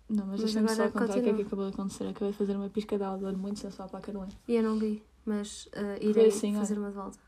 não, 0.07 0.27
mas, 0.27 0.41
mas 0.41 0.53
deixa-me 0.53 0.69
só 0.69 0.89
contar 0.91 1.17
o 1.17 1.23
que 1.23 1.29
é 1.29 1.33
que 1.33 1.41
acabou 1.41 1.65
de 1.65 1.73
acontecer. 1.73 2.07
Acabei 2.07 2.31
de 2.31 2.37
fazer 2.37 2.55
uma 2.55 2.69
piscadela 2.69 3.17
de 3.17 3.25
olho 3.25 3.37
muito 3.37 3.59
sensual 3.59 3.89
para 3.89 3.99
a 3.99 4.01
Carolina. 4.01 4.31
E 4.47 4.55
eu 4.55 4.63
não 4.63 4.77
vi, 4.77 5.03
mas 5.25 5.65
uh, 5.67 6.01
irei 6.01 6.27
assim, 6.27 6.55
fazer 6.55 6.77
uma 6.77 6.89
de 6.89 6.95
volta. 6.95 7.19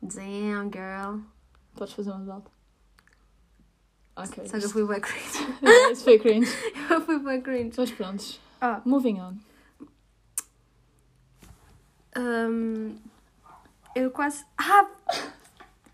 Damn, 0.00 0.70
girl. 0.72 1.20
Podes 1.74 1.94
fazer 1.94 2.10
uma 2.10 2.20
de 2.20 2.26
volta? 2.26 2.50
Ok. 4.16 4.46
Só 4.48 4.58
que 4.58 4.64
eu 4.64 4.70
fui 4.70 4.86
bem 4.86 5.00
cringe. 5.00 5.92
Isso 5.92 6.04
foi 6.04 6.18
cringe. 6.18 6.50
eu 6.90 7.00
fui 7.00 7.18
bem 7.18 7.40
cringe. 7.40 7.74
Mas 7.76 7.90
prontos. 7.90 8.40
Ah, 8.60 8.80
Moving 8.84 9.20
on. 9.20 9.34
hum, 12.16 12.96
eu 13.96 14.10
quase. 14.10 14.44
Ah! 14.58 14.86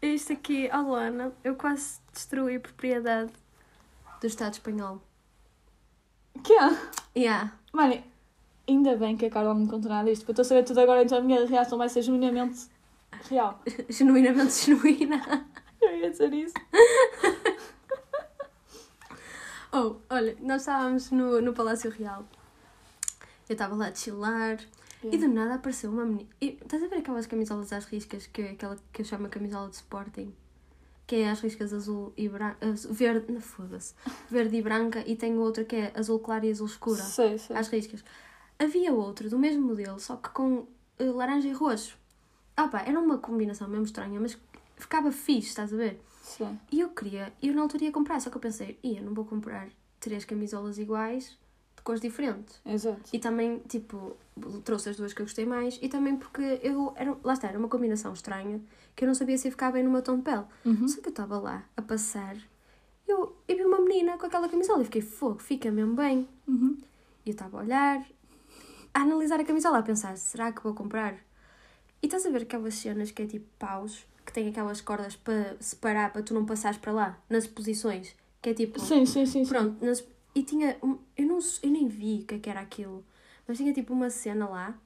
Isto 0.01 0.33
aqui, 0.33 0.71
a 0.71 0.81
Luana, 0.81 1.33
eu 1.43 1.57
quase 1.57 1.99
destruí 2.13 2.57
a 2.57 2.61
propriedade 2.61 3.33
do 4.21 4.27
Estado 4.27 4.53
espanhol. 4.53 5.03
Que 6.45 6.53
é? 6.53 6.71
Yeah. 7.17 7.53
Mano, 7.73 8.01
ainda 8.69 8.97
bem 8.97 9.17
que 9.17 9.27
a 9.27 9.31
Carol 9.31 9.55
não 9.55 9.63
me 9.63 9.69
contou 9.69 9.91
nada 9.91 10.09
disto, 10.09 10.25
porque 10.25 10.41
eu 10.41 10.43
estou 10.43 10.43
a 10.43 10.49
saber 10.49 10.63
tudo 10.65 10.81
agora, 10.81 11.03
então 11.03 11.19
a 11.19 11.21
minha 11.21 11.45
reação 11.47 11.77
vai 11.77 11.89
ser 11.89 12.03
genuinamente 12.03 12.69
real. 13.29 13.61
Genuinamente 13.91 14.53
genuína. 14.67 15.47
Eu 15.81 15.97
ia 15.99 16.11
dizer 16.11 16.33
isso. 16.33 16.55
Oh, 19.73 19.97
olha, 20.09 20.37
nós 20.41 20.63
estávamos 20.63 21.11
no, 21.11 21.41
no 21.43 21.53
Palácio 21.53 21.91
Real. 21.91 22.27
Eu 23.49 23.53
estava 23.53 23.75
lá 23.75 23.89
a 23.89 23.95
chilar 23.95 24.59
e 25.05 25.17
do 25.17 25.29
nada 25.29 25.55
apareceu 25.55 25.91
uma 25.91 26.05
menina. 26.05 26.29
E, 26.41 26.59
estás 26.61 26.83
a 26.83 26.87
ver 26.87 26.97
aquelas 26.97 27.27
camisolas 27.27 27.73
às 27.73 27.85
riscas, 27.85 28.27
que 28.27 28.43
é 28.43 28.51
aquela 28.51 28.77
que 28.93 29.03
eu 29.03 29.07
chamo 29.07 29.27
a 29.27 29.29
camisola 29.29 29.69
de 29.69 29.77
Sporting? 29.77 30.35
Que 31.07 31.17
é 31.17 31.31
às 31.31 31.41
riscas 31.41 31.73
azul 31.73 32.13
e 32.17 32.29
branca. 32.29 32.59
Verde. 32.91 33.33
Não 33.33 33.41
foda-se. 33.41 33.95
Verde 34.31 34.57
e 34.57 34.63
branca 34.63 35.03
e 35.07 35.17
tem 35.17 35.39
outra 35.39 35.65
que 35.65 35.77
é 35.77 35.93
azul 35.95 36.19
claro 36.19 36.45
e 36.47 36.51
azul 36.51 36.67
escura. 36.67 37.03
Sei, 37.03 37.39
sei. 37.39 37.57
Às 37.57 37.69
riscas. 37.69 38.05
Havia 38.59 38.93
outro 38.93 39.31
do 39.31 39.39
mesmo 39.39 39.63
modelo, 39.63 40.01
só 40.01 40.17
que 40.17 40.31
com 40.31 40.67
eh, 40.99 41.05
laranja 41.05 41.49
e 41.49 41.53
roxo. 41.53 41.97
Ah 42.57 42.69
pá, 42.69 42.83
era 42.83 42.99
uma 42.99 43.19
combinação 43.19 43.69
mesmo 43.69 43.85
estranha, 43.85 44.19
mas 44.19 44.37
ficava 44.77 45.13
fixe, 45.13 45.51
estás 45.51 45.73
a 45.73 45.77
ver? 45.77 46.03
Sei. 46.29 46.49
E 46.71 46.81
eu 46.81 46.91
queria, 46.91 47.33
eu 47.43 47.55
na 47.55 47.63
altura 47.63 47.85
ia 47.85 47.93
comprar, 47.93 48.21
só 48.21 48.29
que 48.29 48.37
eu 48.37 48.41
pensei, 48.41 48.79
ia, 48.83 49.01
não 49.01 49.15
vou 49.15 49.25
comprar 49.25 49.69
três 49.99 50.25
camisolas 50.25 50.79
iguais 50.79 51.39
de 51.75 51.83
cores 51.83 52.01
diferentes. 52.01 52.61
Exato. 52.67 53.01
E 53.13 53.19
também, 53.19 53.61
tipo, 53.61 54.15
trouxe 54.63 54.91
as 54.91 54.97
duas 54.97 55.15
que 55.15 55.23
eu 55.23 55.27
gostei 55.27 55.47
mais 55.47 55.79
e 55.81 55.89
também 55.89 56.17
porque 56.17 56.61
eu, 56.63 56.93
era, 56.97 57.17
lá 57.25 57.33
está, 57.33 57.49
era 57.49 57.59
uma 57.59 57.69
combinação 57.69 58.13
estranha 58.13 58.61
que 58.95 59.05
eu 59.05 59.07
não 59.07 59.15
sabia 59.15 59.39
se 59.39 59.49
ia 59.49 59.53
ficar 59.53 59.73
bem 59.73 59.83
no 59.83 59.91
meu 59.91 60.03
tom 60.03 60.17
de 60.17 60.23
pele. 60.23 60.45
Uhum. 60.65 60.87
Só 60.87 61.01
que 61.01 61.09
eu 61.09 61.11
estava 61.11 61.39
lá 61.39 61.65
a 61.77 61.81
passar 61.81 62.37
e 63.09 63.11
eu, 63.11 63.35
eu 63.49 63.57
vi 63.57 63.65
uma 63.65 63.81
menina 63.81 64.19
com 64.19 64.27
aquela 64.27 64.49
camisola 64.49 64.83
e 64.83 64.85
fiquei, 64.85 65.01
fogo, 65.01 65.39
fica 65.39 65.71
mesmo 65.71 65.95
bem. 65.95 66.29
Uhum. 66.47 66.77
E 67.25 67.31
eu 67.31 67.33
estava 67.33 67.59
a 67.59 67.63
olhar, 67.63 68.07
a 68.93 69.01
analisar 69.01 69.41
a 69.41 69.45
camisola, 69.45 69.79
a 69.79 69.83
pensar, 69.83 70.15
será 70.19 70.53
que 70.53 70.63
vou 70.63 70.75
comprar? 70.75 71.15
E 72.03 72.07
estás 72.07 72.27
a 72.27 72.31
ver 72.31 72.43
aquelas 72.43 72.75
cenas 72.75 73.11
que 73.11 73.23
é 73.23 73.27
tipo 73.27 73.47
paus, 73.59 74.07
que 74.29 74.35
tem 74.35 74.47
aquelas 74.49 74.83
cordas 74.83 75.17
para 75.17 75.57
separar, 75.59 76.13
para 76.13 76.23
tu 76.23 76.35
não 76.35 76.45
passares 76.45 76.77
para 76.79 76.93
lá, 76.93 77.19
nas 77.31 77.47
posições, 77.47 78.15
que 78.43 78.51
é 78.51 78.55
tipo... 78.55 78.79
Sim, 78.79 79.07
sim, 79.07 79.25
sim. 79.25 79.47
Pronto, 79.47 79.83
nas- 79.83 80.05
e 80.35 80.43
tinha. 80.43 80.77
um- 80.83 80.99
eu, 81.17 81.27
não, 81.27 81.39
eu 81.63 81.71
nem 81.71 81.89
vi 81.89 82.21
o 82.23 82.27
que, 82.27 82.35
é 82.35 82.39
que 82.39 82.51
era 82.51 82.61
aquilo, 82.61 83.03
mas 83.47 83.57
tinha 83.57 83.73
tipo 83.73 83.95
uma 83.95 84.11
cena 84.11 84.47
lá 84.47 84.79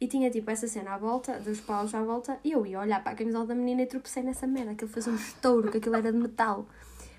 E 0.00 0.06
tinha 0.06 0.30
tipo 0.30 0.50
essa 0.50 0.66
cena 0.66 0.94
à 0.94 0.98
volta, 0.98 1.38
dos 1.40 1.60
paus 1.60 1.94
à 1.94 2.02
volta, 2.02 2.38
e 2.44 2.52
eu 2.52 2.66
ia 2.66 2.80
olhar 2.80 3.02
para 3.02 3.12
a 3.12 3.14
camisola 3.14 3.46
da 3.46 3.54
menina 3.54 3.82
e 3.82 3.86
tropecei 3.86 4.22
nessa 4.22 4.46
merda. 4.46 4.72
Aquilo 4.72 4.90
fez 4.90 5.06
um 5.06 5.14
estouro, 5.14 5.70
que 5.70 5.78
aquilo 5.78 5.96
era 5.96 6.10
de 6.12 6.18
metal. 6.18 6.66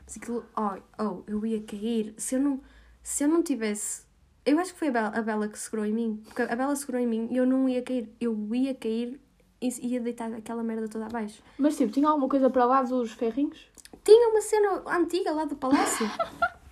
Mas 0.06 0.18
aquilo, 0.18 0.44
oh, 0.56 1.04
oh, 1.04 1.24
eu 1.28 1.44
ia 1.46 1.60
cair. 1.64 2.14
Se 2.18 2.36
eu 2.36 2.40
não, 2.40 2.60
se 3.02 3.24
eu 3.24 3.28
não 3.28 3.42
tivesse. 3.42 4.04
Eu 4.46 4.60
acho 4.60 4.74
que 4.74 4.80
foi 4.80 4.90
a 4.90 4.92
Bela, 4.92 5.08
a 5.10 5.22
Bela 5.24 5.48
que 5.48 5.58
segurou 5.58 5.86
em 5.86 5.92
mim. 5.94 6.22
Porque 6.26 6.42
a 6.44 6.56
Bela 6.56 6.76
segurou 6.76 7.02
em 7.02 7.08
mim 7.08 7.28
e 7.32 7.38
eu 7.38 7.46
não 7.48 7.68
ia 7.68 7.82
cair. 7.82 8.10
Eu 8.22 8.34
ia 8.54 8.74
cair 8.76 9.20
ia 9.62 10.00
deitar 10.00 10.32
aquela 10.34 10.64
merda 10.64 10.88
toda 10.88 11.06
abaixo. 11.06 11.42
Mas 11.58 11.76
tipo, 11.78 11.92
tinha 11.92 12.08
alguma 12.08 12.30
coisa 12.30 12.50
para 12.50 12.66
lá 12.66 12.84
dos 12.84 13.12
ferrinhos? 13.12 13.68
Tinha 14.04 14.30
uma 14.30 14.42
cena 14.42 14.84
antiga 14.88 15.32
lá 15.32 15.46
do 15.46 15.56
palácio. 15.56 16.10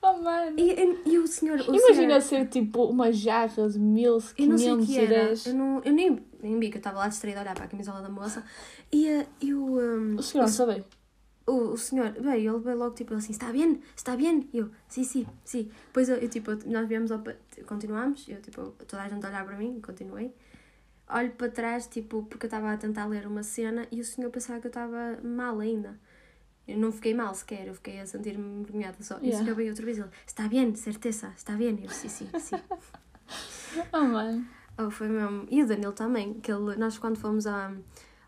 Oh, 0.00 0.12
mano. 0.22 0.56
E, 0.58 0.70
e, 0.72 1.12
e 1.12 1.18
o 1.18 1.26
senhor. 1.26 1.58
O 1.60 1.74
Imagina 1.74 2.20
senhor, 2.20 2.44
ser 2.44 2.48
tipo 2.48 2.84
uma 2.84 3.10
jarra 3.12 3.68
de 3.68 4.02
eu 4.02 4.20
não 4.46 4.58
sei 4.58 4.72
o 4.72 4.86
que 4.86 4.96
era. 4.96 5.24
1510. 5.24 5.46
Eu, 5.46 5.54
não, 5.54 5.82
eu 5.84 5.92
nem, 5.92 6.24
nem 6.40 6.58
vi 6.60 6.70
que 6.70 6.76
eu 6.76 6.78
estava 6.78 6.98
lá 6.98 7.08
distraída 7.08 7.40
a 7.40 7.42
olhar 7.42 7.54
para 7.54 7.64
a 7.64 7.68
camisola 7.68 8.00
da 8.00 8.08
moça. 8.08 8.44
E, 8.92 9.08
eh, 9.08 9.26
e 9.40 9.52
o. 9.52 9.80
um, 9.80 10.16
O 10.16 10.22
segurança 10.22 10.64
veio. 10.66 10.84
o, 11.48 11.52
o 11.72 11.76
senhor 11.76 12.12
veio, 12.12 12.54
ele 12.54 12.62
veio 12.62 12.78
logo 12.78 12.94
tipo 12.94 13.12
assim: 13.14 13.32
Está 13.32 13.50
bem? 13.50 13.80
Está 13.96 14.16
bem? 14.16 14.48
E 14.52 14.58
eu: 14.58 14.70
Sim, 14.86 15.02
sim, 15.02 15.26
sim. 15.44 15.68
Depois 15.88 16.08
eu, 16.08 16.16
eu, 16.18 16.28
tipo, 16.28 16.52
nós 16.66 16.86
viemos 16.86 17.10
ao. 17.10 17.20
Continuamos, 17.66 18.28
eu 18.28 18.40
tipo, 18.40 18.70
toda 18.86 19.02
a 19.02 19.08
gente 19.08 19.26
a 19.26 19.28
olhar 19.28 19.44
para 19.44 19.56
mim, 19.56 19.80
continuei. 19.84 20.32
Olho 21.08 21.30
para 21.32 21.48
trás, 21.50 21.86
tipo, 21.86 22.24
porque 22.24 22.46
eu 22.46 22.48
estava 22.48 22.72
a 22.72 22.76
tentar 22.76 23.06
ler 23.06 23.26
uma 23.26 23.42
cena 23.42 23.86
e 23.92 24.00
o 24.00 24.04
senhor 24.04 24.30
pensava 24.30 24.60
que 24.60 24.66
eu 24.66 24.70
estava 24.70 25.18
mal 25.22 25.60
ainda. 25.60 25.98
Eu 26.66 26.76
não 26.78 26.90
fiquei 26.90 27.14
mal 27.14 27.32
sequer, 27.32 27.68
eu 27.68 27.74
fiquei 27.74 28.00
a 28.00 28.06
sentir-me 28.06 28.44
envergonhada 28.60 28.96
só. 29.00 29.14
E 29.16 29.18
o 29.18 29.24
Yeah. 29.26 29.44
senhor 29.44 29.54
veio 29.56 29.68
outra 29.70 29.84
vez 29.84 29.98
ele: 29.98 30.08
Está 30.26 30.48
bem, 30.48 30.74
certeza, 30.74 31.32
está 31.36 31.52
bem? 31.54 31.78
Eu: 31.82 31.90
Sim, 31.90 32.08
sim, 32.08 32.28
sim. 32.38 32.58
Oh, 33.92 34.00
mano. 34.04 34.46
Oh, 34.78 34.90
foi 34.90 35.08
mesmo. 35.08 35.46
E 35.50 35.62
o 35.62 35.66
Danilo 35.66 35.92
também, 35.92 36.34
que 36.34 36.50
ele, 36.52 36.76
nós 36.76 36.98
quando 36.98 37.18
fomos 37.18 37.46
a, 37.46 37.72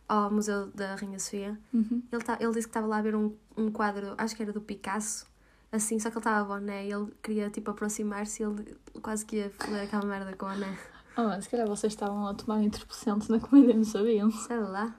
ao 0.08 0.30
Museu 0.30 0.68
da 0.68 0.94
Rainha 0.94 1.18
Sofia, 1.18 1.58
Uhum. 1.72 2.02
ele, 2.12 2.22
tá, 2.22 2.36
ele 2.40 2.48
disse 2.52 2.66
que 2.66 2.70
estava 2.70 2.86
lá 2.86 2.98
a 2.98 3.02
ver 3.02 3.14
um, 3.14 3.34
um 3.56 3.70
quadro, 3.70 4.14
acho 4.16 4.34
que 4.36 4.42
era 4.42 4.52
do 4.52 4.60
Picasso, 4.60 5.26
assim, 5.72 5.98
só 5.98 6.10
que 6.10 6.16
ele 6.16 6.20
estava 6.20 6.40
a 6.40 6.44
boné 6.44 6.86
e 6.86 6.92
ele 6.92 7.12
queria 7.22 7.50
tipo 7.50 7.70
aproximar-se 7.70 8.42
e 8.42 8.46
ele 8.46 8.76
quase 9.02 9.24
que 9.26 9.36
ia 9.36 9.52
ler 9.68 9.82
aquela 9.82 10.04
merda 10.06 10.34
com 10.36 10.46
o 10.46 10.48
boné. 10.50 10.78
Oh, 11.18 11.22
mano, 11.22 11.42
se 11.42 11.48
calhar 11.48 11.66
vocês 11.66 11.92
estavam 11.92 12.28
a 12.28 12.32
tomar 12.32 12.62
entorpecentes 12.62 13.28
na 13.28 13.40
comida 13.42 13.72
e 13.72 13.76
não 13.76 13.82
sabiam. 13.82 14.30
Sei 14.30 14.56
lá. 14.56 14.94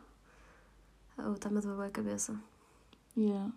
Oh, 1.18 1.32
está-me 1.32 1.60
a 1.60 1.62
doer 1.62 1.88
a 1.88 1.90
cabeça. 1.90 2.36
Yeah. 3.16 3.54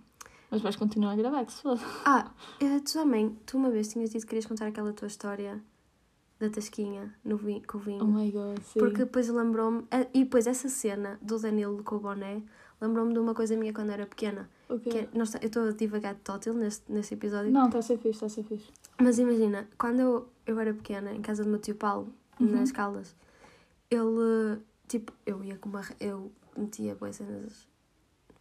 Mas 0.48 0.62
vais 0.62 0.76
continuar 0.76 1.12
a 1.12 1.16
gravar, 1.16 1.44
que 1.44 1.52
se 1.52 1.60
foda. 1.60 1.80
Ah, 2.06 2.30
eh, 2.60 2.78
tu 2.78 2.92
também, 2.92 3.36
tu 3.44 3.56
uma 3.56 3.68
vez 3.68 3.88
tinhas 3.88 4.10
dito 4.10 4.22
que 4.22 4.28
querias 4.28 4.46
contar 4.46 4.68
aquela 4.68 4.92
tua 4.92 5.08
história 5.08 5.60
da 6.38 6.48
tasquinha 6.50 7.12
no 7.24 7.36
vinho, 7.36 7.62
com 7.66 7.78
o 7.78 7.80
vinho. 7.80 8.04
Oh 8.04 8.06
my 8.06 8.30
god, 8.30 8.60
sim. 8.62 8.78
Porque 8.78 8.98
depois 8.98 9.28
lembrou-me, 9.28 9.84
eh, 9.90 10.06
e 10.14 10.22
depois 10.22 10.46
essa 10.46 10.68
cena 10.68 11.18
do 11.20 11.40
Danilo 11.40 11.82
com 11.82 11.96
o 11.96 12.00
boné, 12.00 12.44
lembrou-me 12.80 13.12
de 13.12 13.18
uma 13.18 13.34
coisa 13.34 13.56
minha 13.56 13.72
quando 13.72 13.90
era 13.90 14.06
pequena. 14.06 14.48
O 14.68 14.78
quê? 14.78 14.90
Que 14.90 14.98
é, 14.98 15.08
nós, 15.12 15.34
eu 15.34 15.40
estou 15.42 15.68
a 15.68 15.72
divagar 15.72 16.14
de 16.14 16.20
tótil 16.20 16.54
neste, 16.54 16.90
neste 16.92 17.14
episódio. 17.14 17.50
Não, 17.50 17.66
está 17.66 17.78
a 17.78 17.82
ser 17.82 17.96
fixe, 17.96 18.10
está 18.10 18.26
a 18.26 18.28
ser 18.28 18.44
fixe. 18.44 18.70
Mas 19.00 19.18
imagina, 19.18 19.68
quando 19.76 19.98
eu, 19.98 20.28
eu 20.46 20.60
era 20.60 20.72
pequena, 20.72 21.12
em 21.12 21.20
casa 21.20 21.42
do 21.42 21.50
meu 21.50 21.58
tio 21.58 21.74
Paulo, 21.74 22.12
Uhum. 22.40 22.50
nas 22.52 22.72
Caldas, 22.72 23.14
ele, 23.90 24.60
tipo, 24.88 25.12
eu 25.26 25.42
ia 25.44 25.56
com 25.58 25.68
uma. 25.68 25.82
Eu 26.00 26.32
metia 26.56 26.94
boas 26.94 27.16
cenas. 27.16 27.68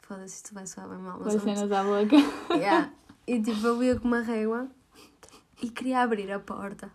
Foda-se, 0.02 0.36
isto 0.36 0.54
vai 0.54 0.66
soar 0.66 0.90
bem 0.90 0.98
mal, 0.98 1.22
eu 1.22 1.40
cenas 1.40 1.72
à 1.72 1.84
boca. 1.84 2.16
Yeah. 2.58 2.92
E 3.28 3.42
tipo, 3.42 3.66
eu 3.66 3.84
ia 3.84 4.00
com 4.00 4.08
uma 4.08 4.22
régua 4.22 4.68
e 5.62 5.70
queria 5.70 6.02
abrir 6.02 6.32
a 6.32 6.40
porta. 6.40 6.92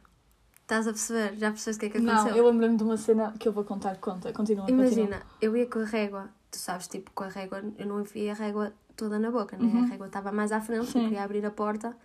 Estás 0.62 0.88
a 0.88 0.90
perceber? 0.90 1.36
Já 1.38 1.50
percebeste 1.50 1.86
o 1.86 1.90
que 1.90 1.96
é 1.96 2.00
que 2.00 2.04
Não, 2.04 2.12
aconteceu? 2.12 2.36
eu 2.36 2.50
lembro-me 2.50 2.76
de 2.76 2.82
uma 2.82 2.96
cena 2.96 3.32
que 3.38 3.46
eu 3.46 3.52
vou 3.52 3.62
contar. 3.62 3.96
Conta, 3.98 4.32
continua. 4.32 4.64
continua. 4.66 4.84
Imagina, 4.84 5.22
eu 5.40 5.56
ia 5.56 5.66
com 5.66 5.78
a 5.78 5.84
régua, 5.84 6.28
tu 6.50 6.58
sabes, 6.58 6.88
tipo, 6.88 7.12
com 7.12 7.22
a 7.22 7.28
régua, 7.28 7.62
eu 7.78 7.86
não 7.86 8.00
enfiei 8.00 8.30
a 8.30 8.34
régua 8.34 8.72
toda 8.96 9.18
na 9.18 9.30
boca, 9.30 9.56
né? 9.56 9.64
Uhum. 9.64 9.84
A 9.84 9.86
régua 9.86 10.06
estava 10.08 10.32
mais 10.32 10.50
à 10.50 10.60
frente, 10.60 10.96
eu 10.98 11.04
queria 11.04 11.22
abrir 11.22 11.46
a 11.46 11.50
porta. 11.52 11.96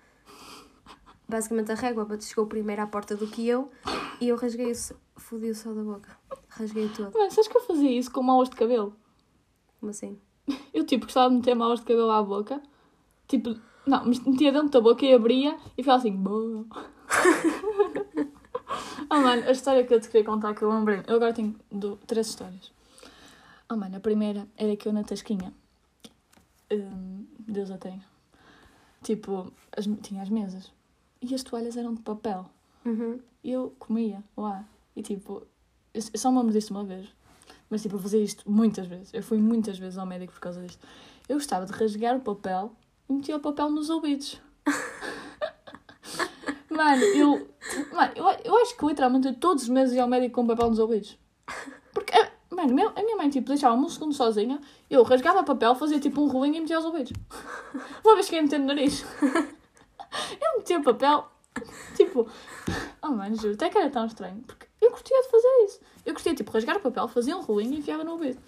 Basicamente 1.31 1.71
a 1.71 1.75
régua 1.75 2.05
chegou 2.19 2.45
primeiro 2.45 2.81
à 2.81 2.87
porta 2.87 3.15
do 3.15 3.25
que 3.25 3.47
eu 3.47 3.71
e 4.19 4.27
eu 4.27 4.35
rasguei 4.35 4.71
o 4.71 5.19
fodi 5.19 5.49
o 5.49 5.55
céu 5.55 5.73
da 5.73 5.81
boca. 5.81 6.09
Rasguei 6.49 6.89
todo. 6.89 7.13
Mano, 7.17 7.31
sabes 7.31 7.47
que 7.47 7.55
eu 7.57 7.61
fazia 7.61 7.89
isso 7.91 8.11
com 8.11 8.21
malas 8.21 8.49
de 8.49 8.55
cabelo? 8.57 8.93
Como 9.79 9.89
assim? 9.91 10.19
Eu, 10.73 10.85
tipo, 10.85 11.05
gostava 11.05 11.29
de 11.29 11.35
meter 11.37 11.55
malas 11.55 11.79
de 11.79 11.85
cabelo 11.85 12.11
à 12.11 12.21
boca. 12.21 12.61
Tipo, 13.27 13.55
não, 13.87 14.05
mas 14.05 14.19
metia 14.19 14.51
dentro 14.51 14.69
da 14.69 14.81
boca 14.81 15.05
e 15.05 15.13
abria 15.13 15.57
e 15.77 15.81
ficava 15.83 15.99
assim, 15.99 16.11
oh, 19.09 19.15
mano, 19.15 19.43
a 19.47 19.51
história 19.51 19.85
que 19.85 19.93
eu 19.93 19.99
te 20.01 20.07
queria 20.09 20.25
contar 20.25 20.53
que 20.53 20.63
eu 20.63 20.69
lembrei. 20.69 21.01
Eu 21.07 21.15
agora 21.15 21.33
tenho 21.33 21.55
do- 21.71 21.97
três 22.07 22.27
histórias. 22.27 22.71
Oh, 23.69 23.75
mano, 23.77 23.95
a 23.97 23.99
primeira 23.99 24.47
era 24.57 24.75
que 24.75 24.87
eu 24.87 24.93
na 24.93 25.03
Tasquinha. 25.03 25.53
hum, 26.71 27.25
Deus 27.39 27.71
a 27.71 27.77
tenha. 27.77 28.03
Tipo, 29.03 29.51
as- 29.75 29.87
tinha 30.01 30.21
as 30.21 30.29
mesas. 30.29 30.71
E 31.21 31.33
as 31.35 31.43
toalhas 31.43 31.77
eram 31.77 31.93
de 31.93 32.01
papel. 32.01 32.45
Uhum. 32.85 33.19
E 33.43 33.51
eu 33.51 33.73
comia 33.77 34.23
lá. 34.35 34.65
E 34.95 35.01
tipo, 35.01 35.43
eu 35.93 36.01
eu 36.13 36.19
só 36.19 36.31
me 36.31 36.37
lembro 36.37 36.53
disto 36.53 36.71
uma 36.71 36.83
vez. 36.83 37.07
Mas 37.69 37.81
tipo, 37.81 37.95
eu 37.95 37.99
fazia 37.99 38.21
isto 38.23 38.49
muitas 38.49 38.87
vezes. 38.87 39.13
Eu 39.13 39.21
fui 39.23 39.37
muitas 39.37 39.77
vezes 39.77 39.97
ao 39.97 40.05
médico 40.05 40.33
por 40.33 40.39
causa 40.39 40.61
disto. 40.61 40.85
Eu 41.29 41.35
gostava 41.37 41.65
de 41.65 41.71
rasgar 41.71 42.15
o 42.17 42.21
papel 42.21 42.71
e 43.09 43.13
metia 43.13 43.35
o 43.35 43.39
papel 43.39 43.69
nos 43.69 43.89
ouvidos. 43.89 44.41
Mano, 46.69 47.03
eu, 47.03 47.47
mano, 47.93 48.11
eu, 48.15 48.25
eu 48.45 48.57
acho 48.61 48.75
que 48.77 48.85
literalmente 48.85 49.31
todos 49.33 49.63
os 49.63 49.69
meses 49.69 49.93
ia 49.93 50.01
ao 50.01 50.07
médico 50.07 50.35
com 50.35 50.47
papel 50.47 50.69
nos 50.69 50.79
ouvidos. 50.79 51.17
Porque, 51.93 52.17
eh, 52.17 52.31
mano, 52.49 52.73
meu- 52.73 52.91
a 52.95 53.03
minha 53.03 53.17
mãe 53.17 53.29
tipo, 53.29 53.47
deixava-me 53.49 53.83
um 53.85 53.89
segundo 53.89 54.13
sozinha, 54.13 54.59
eu 54.89 55.03
rasgava 55.03 55.43
papel, 55.43 55.75
fazia 55.75 55.99
tipo 55.99 56.21
um 56.21 56.27
rolinho 56.27 56.55
e 56.55 56.59
metia 56.61 56.77
aos 56.77 56.85
ouvidos. 56.85 57.11
Uma 58.03 58.15
vez 58.15 58.29
que 58.29 58.35
ia 58.35 58.41
meter 58.41 58.57
no 58.59 58.67
nariz. 58.67 59.05
Eu 60.41 60.57
metia 60.57 60.81
papel, 60.81 61.25
tipo, 61.95 62.27
oh 63.01 63.07
mano, 63.09 63.35
juro, 63.35 63.53
até 63.53 63.69
que 63.69 63.77
era 63.77 63.89
tão 63.89 64.05
estranho, 64.05 64.41
porque 64.45 64.67
eu 64.81 64.91
curtia 64.91 65.21
de 65.21 65.29
fazer 65.29 65.65
isso. 65.65 65.79
Eu 66.05 66.13
curtia, 66.13 66.35
tipo, 66.35 66.51
rasgar 66.51 66.77
o 66.77 66.81
papel, 66.81 67.07
fazia 67.07 67.37
um 67.37 67.41
rolinho 67.41 67.75
e 67.75 67.79
enfiava 67.79 68.03
no 68.03 68.11
ouvido. 68.13 68.39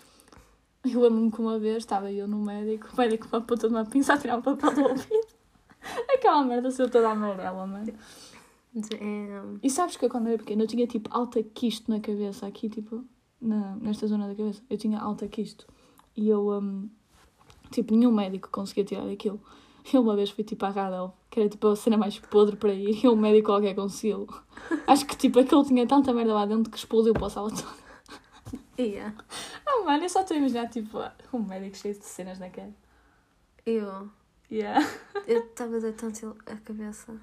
Eu 0.83 0.99
lembro-me 0.99 1.31
que 1.31 1.39
uma 1.39 1.57
vez 1.57 1.77
estava 1.77 2.11
eu 2.11 2.27
no 2.27 2.43
médico, 2.43 2.89
o 2.93 2.97
médico 2.97 3.29
com 3.29 3.37
uma 3.37 3.43
puta 3.43 3.67
de 3.67 3.73
uma 3.73 3.85
pinça 3.85 4.13
a 4.13 4.17
tirar 4.17 4.37
o 4.37 4.41
papel 4.41 4.73
do 4.73 4.81
ouvido. 4.81 5.27
Aquela 6.13 6.43
merda 6.43 6.71
saiu 6.71 6.89
toda 6.89 7.09
amarela, 7.09 7.65
mano. 7.65 7.93
Damn. 8.73 9.59
E 9.61 9.69
sabes 9.69 9.95
que 9.95 10.03
eu, 10.03 10.09
quando 10.09 10.27
era 10.27 10.37
pequena 10.37 10.63
eu 10.63 10.67
tinha 10.67 10.87
tipo 10.87 11.09
alta 11.13 11.41
quisto 11.43 11.89
na 11.89 11.99
cabeça, 11.99 12.47
aqui 12.47 12.69
tipo, 12.69 13.05
na, 13.39 13.75
nesta 13.75 14.07
zona 14.07 14.27
da 14.27 14.35
cabeça. 14.35 14.61
Eu 14.69 14.77
tinha 14.77 14.99
alta 14.99 15.27
quisto. 15.27 15.67
E 16.15 16.27
eu, 16.27 16.49
hum, 16.49 16.89
tipo, 17.71 17.95
nenhum 17.95 18.11
médico 18.11 18.49
conseguia 18.51 18.83
tirar 18.83 19.09
aquilo. 19.09 19.39
Eu 19.93 20.01
uma 20.01 20.15
vez 20.15 20.29
fui 20.29 20.43
tipo 20.43 20.65
à 20.65 20.69
Radel, 20.69 21.13
que 21.29 21.39
era 21.39 21.49
tipo 21.49 21.67
a 21.67 21.75
cena 21.75 21.97
mais 21.97 22.17
podre 22.19 22.55
para 22.55 22.73
ir, 22.73 23.03
e 23.03 23.07
um 23.07 23.15
médico 23.15 23.47
qualquer 23.47 23.75
conseguiu. 23.75 24.27
Acho 24.87 25.05
que 25.05 25.15
tipo 25.17 25.39
aquilo 25.39 25.65
tinha 25.65 25.85
tanta 25.87 26.13
merda 26.13 26.33
lá 26.33 26.45
dentro 26.45 26.71
que 26.71 26.77
explodiu 26.77 27.13
para 27.13 27.27
a 27.27 27.29
sala 27.29 27.49
toda. 27.49 27.83
Yeah. 28.79 29.13
Ah, 29.65 29.83
mano, 29.85 30.03
eu 30.03 30.09
só 30.09 30.21
estou 30.21 30.35
a 30.35 30.39
imaginar 30.39 30.67
tipo 30.69 30.99
um 31.33 31.39
médico 31.39 31.75
cheio 31.77 31.93
de 31.97 32.05
cenas 32.05 32.39
na 32.39 32.49
cara. 32.49 32.73
Eu. 33.65 34.09
Yeah. 34.51 34.85
Eu 35.27 35.39
estava 35.45 35.77
a 35.77 35.79
dar 35.79 35.93
tântil 35.93 36.35
a 36.45 36.55
cabeça. 36.55 37.15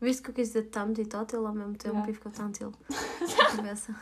Viste 0.00 0.22
que 0.22 0.30
eu 0.30 0.34
quis 0.34 0.48
dizer 0.48 0.64
tanto 0.64 1.00
e 1.00 1.06
tótil 1.06 1.46
ao 1.46 1.54
mesmo 1.54 1.74
tempo 1.76 1.94
Yeah. 1.96 2.10
e 2.10 2.14
ficou 2.14 2.32
tântil 2.32 2.72
a 2.90 3.56
cabeça. 3.56 3.94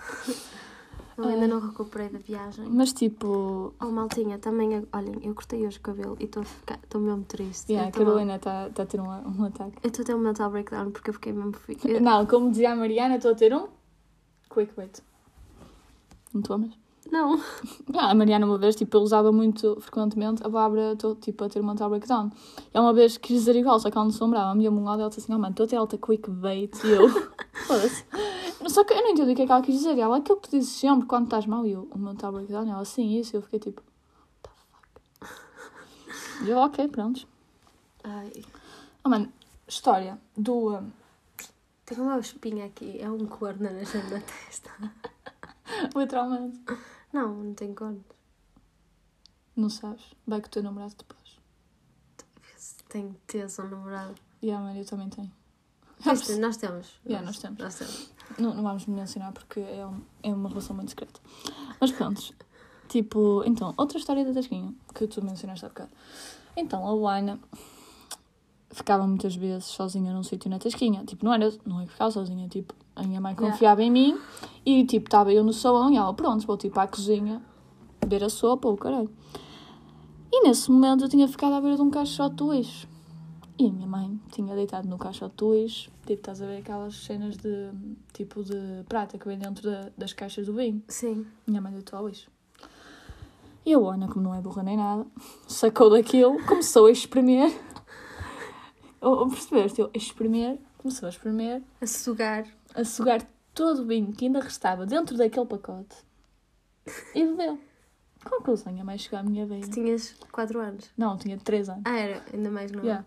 Eu 1.16 1.24
ainda 1.24 1.44
Ah. 1.44 1.48
não 1.48 1.60
recuperei 1.60 2.08
da 2.08 2.18
viagem. 2.18 2.66
Mas 2.68 2.92
tipo. 2.92 3.72
Oh, 3.80 3.86
maltinha, 3.86 4.38
também, 4.38 4.86
olhem, 4.92 5.14
eu 5.22 5.34
cortei 5.34 5.66
hoje 5.66 5.78
o 5.78 5.80
cabelo 5.80 6.16
e 6.18 6.24
estou 6.24 6.42
a 6.42 6.44
ficar, 6.44 6.78
estou 6.82 7.00
mesmo 7.00 7.24
triste. 7.24 7.72
Yeah, 7.72 7.88
a 7.88 7.92
Carolina 7.92 8.36
está 8.36 8.68
tá 8.70 8.82
a 8.82 8.86
ter 8.86 9.00
um, 9.00 9.06
um 9.08 9.44
ataque. 9.44 9.76
eu 9.82 9.88
estou 9.88 10.02
a 10.02 10.06
ter 10.06 10.14
um 10.14 10.18
mental 10.18 10.50
breakdown 10.50 10.90
porque 10.90 11.10
eu 11.10 11.14
fiquei 11.14 11.32
mesmo... 11.32 11.52
Eu, 11.84 12.00
Não, 12.00 12.26
como 12.26 12.50
dizia 12.50 12.72
a 12.72 12.76
Mariana, 12.76 13.16
estou 13.16 13.32
a 13.32 13.34
ter 13.34 13.54
um 13.54 13.68
quick 14.52 14.72
wait. 14.76 15.00
Não 16.32 16.40
estou, 16.40 16.58
mas. 16.58 16.83
Não. 17.10 17.40
Ah, 17.96 18.10
a 18.10 18.14
Mariana 18.14 18.44
uma 18.44 18.58
vez, 18.58 18.74
tipo, 18.74 18.96
eu 18.96 19.02
usava 19.02 19.30
muito 19.30 19.78
frequentemente 19.80 20.44
a 20.44 20.48
Bárbara, 20.48 20.94
estou 20.94 21.14
tipo 21.14 21.44
a 21.44 21.48
ter 21.48 21.60
uma 21.60 21.72
mental 21.72 21.88
breakdown. 21.88 22.30
E 22.74 22.78
uma 22.78 22.92
vez 22.92 23.16
quis 23.16 23.38
dizer 23.38 23.54
igual, 23.54 23.78
só 23.78 23.88
que 23.88 23.96
ela 23.96 24.04
não 24.04 24.10
se 24.12 24.20
lembrava. 24.22 24.50
A 24.50 24.54
minha 24.54 24.68
um 24.70 24.82
lado 24.82 25.00
ela 25.00 25.08
disse 25.08 25.20
assim: 25.20 25.32
Oh, 25.32 25.38
mano, 25.38 25.52
estou 25.52 25.64
a 25.64 25.68
ter 25.68 25.76
alta 25.76 25.96
quick 25.96 26.28
bait. 26.28 26.76
E 26.84 26.90
eu, 26.90 27.08
foda-se. 27.66 28.04
Só 28.68 28.82
que 28.82 28.92
eu 28.92 28.96
não 29.02 29.10
entendi 29.10 29.30
o 29.32 29.36
que 29.36 29.42
é 29.42 29.46
que 29.46 29.52
ela 29.52 29.62
quis 29.62 29.76
dizer. 29.76 29.96
E 29.96 30.00
ela, 30.00 30.16
aquilo 30.16 30.40
que 30.40 30.48
tu 30.48 30.56
dizes 30.56 30.72
sempre 30.72 31.06
quando 31.06 31.24
estás 31.26 31.46
mal. 31.46 31.64
E 31.64 31.72
eu, 31.72 31.88
o 31.92 31.98
mental 31.98 32.32
breakdown, 32.32 32.66
e 32.66 32.70
ela, 32.70 32.84
sim, 32.84 33.16
isso. 33.16 33.36
E 33.36 33.38
eu 33.38 33.42
fiquei 33.42 33.60
tipo, 33.60 33.80
what 34.42 34.88
the 35.20 35.26
fuck. 35.26 36.46
E 36.46 36.50
eu, 36.50 36.58
ok, 36.58 36.88
pronto. 36.88 37.28
Ai, 38.02 38.32
Oh, 39.04 39.08
mano, 39.08 39.30
história 39.68 40.18
do. 40.36 40.74
um, 40.74 40.90
tenho 41.84 42.02
uma 42.02 42.18
espinha 42.18 42.64
aqui, 42.64 42.98
é 42.98 43.08
um 43.10 43.26
corno 43.26 43.62
na 43.62 43.70
na 43.70 44.20
testa. 44.20 44.70
literalmente. 45.94 46.60
Não, 47.14 47.34
não 47.44 47.54
tenho 47.54 47.74
corno. 47.74 48.04
Não 49.56 49.70
sabes? 49.70 50.02
Vai 50.26 50.40
com 50.40 50.48
o 50.48 50.50
teu 50.50 50.62
namorado 50.62 50.94
depois. 50.98 51.38
Tenho 52.88 53.14
teso 53.26 53.62
um 53.62 53.68
namorado. 53.70 54.14
E 54.42 54.50
a 54.50 54.58
Maria 54.60 54.84
também 54.84 55.08
tem. 55.08 55.32
Nós 56.04 56.56
temos. 56.56 57.00
Yeah, 57.06 57.24
nós 57.24 57.38
temos. 57.38 57.58
Nós 57.60 57.74
temos. 57.76 58.10
Não, 58.38 58.52
não 58.54 58.62
vamos 58.62 58.84
mencionar 58.86 59.32
porque 59.32 59.60
é, 59.60 59.86
um- 59.86 60.02
é 60.22 60.32
uma 60.34 60.48
relação 60.48 60.74
muito 60.76 60.90
secreta. 60.90 61.20
Mas 61.80 61.92
pronto. 61.92 62.34
Tipo, 62.88 63.42
então, 63.46 63.72
outra 63.76 63.96
história 63.98 64.24
da 64.24 64.32
Tasquinha, 64.32 64.74
que 64.94 65.06
tu 65.06 65.24
mencionaste 65.24 65.64
há 65.64 65.68
bocado. 65.68 65.90
Então, 66.56 66.86
a 66.86 66.92
Luana 66.92 67.40
ficava 68.74 69.06
muitas 69.06 69.34
vezes 69.36 69.64
sozinha 69.66 70.12
num 70.12 70.22
sítio 70.22 70.50
na 70.50 70.58
Tasquinha. 70.58 71.04
Tipo, 71.04 71.24
não 71.24 71.32
era, 71.32 71.52
não 71.66 71.80
é 71.80 71.86
que 71.86 71.92
ficava 71.92 72.10
sozinha, 72.10 72.48
tipo, 72.48 72.74
a 72.96 73.02
minha 73.02 73.20
mãe 73.20 73.32
Yeah. 73.34 73.52
confiava 73.52 73.82
em 73.82 73.90
mim 73.90 74.18
e, 74.64 74.84
tipo, 74.84 75.06
estava 75.06 75.32
eu 75.32 75.42
no 75.44 75.52
salão 75.52 75.90
e 75.92 75.96
ela, 75.96 76.12
pronto, 76.14 76.46
vou, 76.46 76.56
tipo, 76.56 76.78
à 76.80 76.86
cozinha 76.86 77.40
beber 78.00 78.24
a 78.24 78.28
sopa 78.28 78.68
ou 78.68 78.76
caralho. 78.76 79.10
E 80.32 80.42
nesse 80.46 80.70
momento 80.70 81.04
eu 81.04 81.08
tinha 81.08 81.26
ficado 81.28 81.52
à 81.54 81.60
beira 81.60 81.76
de 81.76 81.82
um 81.82 81.90
caixote 81.90 82.36
de 82.36 82.44
lixo. 82.44 82.88
E 83.56 83.68
a 83.68 83.72
minha 83.72 83.86
mãe 83.86 84.20
tinha 84.32 84.52
deitado 84.54 84.88
no 84.88 84.98
caixote 84.98 85.36
de 85.36 85.44
lixo, 85.62 85.90
tipo, 86.04 86.12
estás 86.14 86.42
a 86.42 86.46
ver 86.46 86.58
aquelas 86.58 86.96
cenas 86.96 87.36
de, 87.36 87.70
tipo, 88.12 88.42
de 88.42 88.82
prata 88.88 89.16
que 89.16 89.28
vem 89.28 89.38
dentro 89.38 89.70
da- 89.70 89.90
das 89.96 90.12
caixas 90.12 90.46
do 90.46 90.54
vinho. 90.54 90.82
Sim. 90.88 91.24
Minha 91.46 91.60
mãe 91.60 91.72
deitou 91.72 91.98
ao 91.98 92.08
lixo. 92.08 92.28
E 93.66 93.72
a 93.72 93.78
Ana, 93.78 94.08
como 94.08 94.24
não 94.24 94.34
é 94.34 94.40
burra 94.42 94.62
nem 94.62 94.76
nada, 94.76 95.06
sacou 95.48 95.88
daquilo, 95.88 96.36
começou 96.46 96.86
a 96.86 96.90
espremer. 96.90 97.50
Ou, 99.04 99.28
percebeste? 99.28 99.80
Eu 99.80 99.90
a 99.94 99.96
espremer, 99.98 100.58
começou 100.78 101.06
a 101.06 101.10
espremer, 101.10 101.62
A 101.80 101.86
sugar. 101.86 102.46
a 102.74 102.84
sugar 102.84 103.22
todo 103.52 103.82
o 103.82 103.86
vinho 103.86 104.12
que 104.12 104.24
ainda 104.26 104.40
restava 104.40 104.84
dentro 104.86 105.16
daquele 105.16 105.46
pacote 105.46 105.96
e 107.14 107.24
bebeu. 107.24 107.58
Conclusão, 108.24 108.74
a 108.80 108.84
mãe 108.84 108.96
chegou 108.96 109.18
à 109.18 109.22
minha 109.22 109.44
beira. 109.46 109.66
Tinhas 109.68 110.14
4 110.32 110.58
anos. 110.58 110.90
Não, 110.96 111.16
tinha 111.18 111.36
3 111.36 111.68
anos. 111.68 111.82
Ah, 111.84 111.96
era 111.98 112.22
ainda 112.32 112.50
mais 112.50 112.72
novo. 112.72 112.86
Yeah. 112.86 113.04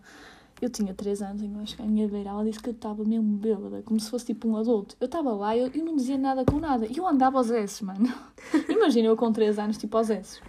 Eu 0.62 0.70
tinha 0.70 0.94
3 0.94 1.22
anos, 1.22 1.42
a 1.42 1.44
minha 1.44 1.56
mãe 1.56 1.66
chegou 1.66 1.84
à 1.84 1.88
minha 1.88 2.08
beira. 2.08 2.30
Ela 2.30 2.44
disse 2.44 2.60
que 2.60 2.68
eu 2.68 2.72
estava 2.72 3.04
mesmo 3.04 3.36
bêbada, 3.36 3.82
como 3.82 3.98
se 3.98 4.08
fosse 4.10 4.26
tipo 4.26 4.48
um 4.48 4.56
adulto. 4.56 4.96
Eu 5.00 5.06
estava 5.06 5.32
lá 5.32 5.56
e 5.56 5.60
eu, 5.60 5.66
eu 5.74 5.84
não 5.84 5.96
dizia 5.96 6.16
nada 6.16 6.44
com 6.44 6.58
nada. 6.60 6.86
E 6.86 6.96
eu 6.96 7.06
andava 7.06 7.38
aos 7.38 7.50
S, 7.50 7.84
mano. 7.84 8.12
Imagina 8.68 9.08
eu 9.08 9.16
com 9.16 9.32
3 9.32 9.58
anos, 9.58 9.76
tipo 9.76 9.96
aos 9.96 10.08
S. 10.08 10.40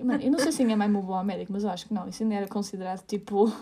Mano, 0.00 0.22
eu 0.22 0.30
não 0.30 0.38
sei 0.38 0.52
se 0.52 0.62
a 0.62 0.64
minha 0.64 0.76
mãe 0.76 0.88
me 0.88 0.96
levou 0.96 1.16
ao 1.16 1.24
médico, 1.24 1.52
mas 1.52 1.64
eu 1.64 1.70
acho 1.70 1.86
que 1.88 1.92
não. 1.94 2.08
Isso 2.08 2.22
ainda 2.22 2.36
era 2.36 2.46
considerado 2.46 3.04
tipo 3.04 3.52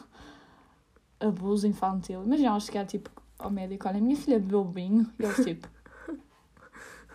abuso 1.21 1.67
infantil. 1.67 2.23
Imagina 2.25 2.51
ela 2.51 2.61
chegar 2.61 2.87
tipo 2.87 3.11
ao 3.39 3.51
médico: 3.51 3.89
olha, 3.89 4.01
minha 4.01 4.17
filha 4.17 4.39
bebeu 4.39 4.65
vinho. 4.65 5.11
E 5.19 5.25
eles 5.25 5.45
tipo. 5.45 5.69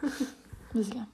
Mas 0.74 0.88
yeah. 0.90 1.08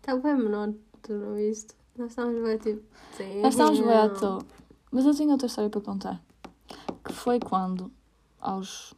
Está 0.00 0.16
bem 0.16 0.36
não 0.36 1.34
viste? 1.34 1.74
Nós 1.96 2.10
estávamos 2.10 2.42
bem 2.42 2.58
tipo. 2.58 2.82
Sim. 3.12 3.42
Nós 3.42 3.54
estávamos 3.54 3.80
bem 3.80 3.96
à 3.96 4.08
toa. 4.08 4.42
Mas 4.90 5.04
eu 5.04 5.14
tenho 5.14 5.30
outra 5.30 5.46
história 5.46 5.70
para 5.70 5.80
contar. 5.80 6.22
Que 7.04 7.12
foi 7.12 7.38
quando, 7.38 7.90
aos 8.40 8.94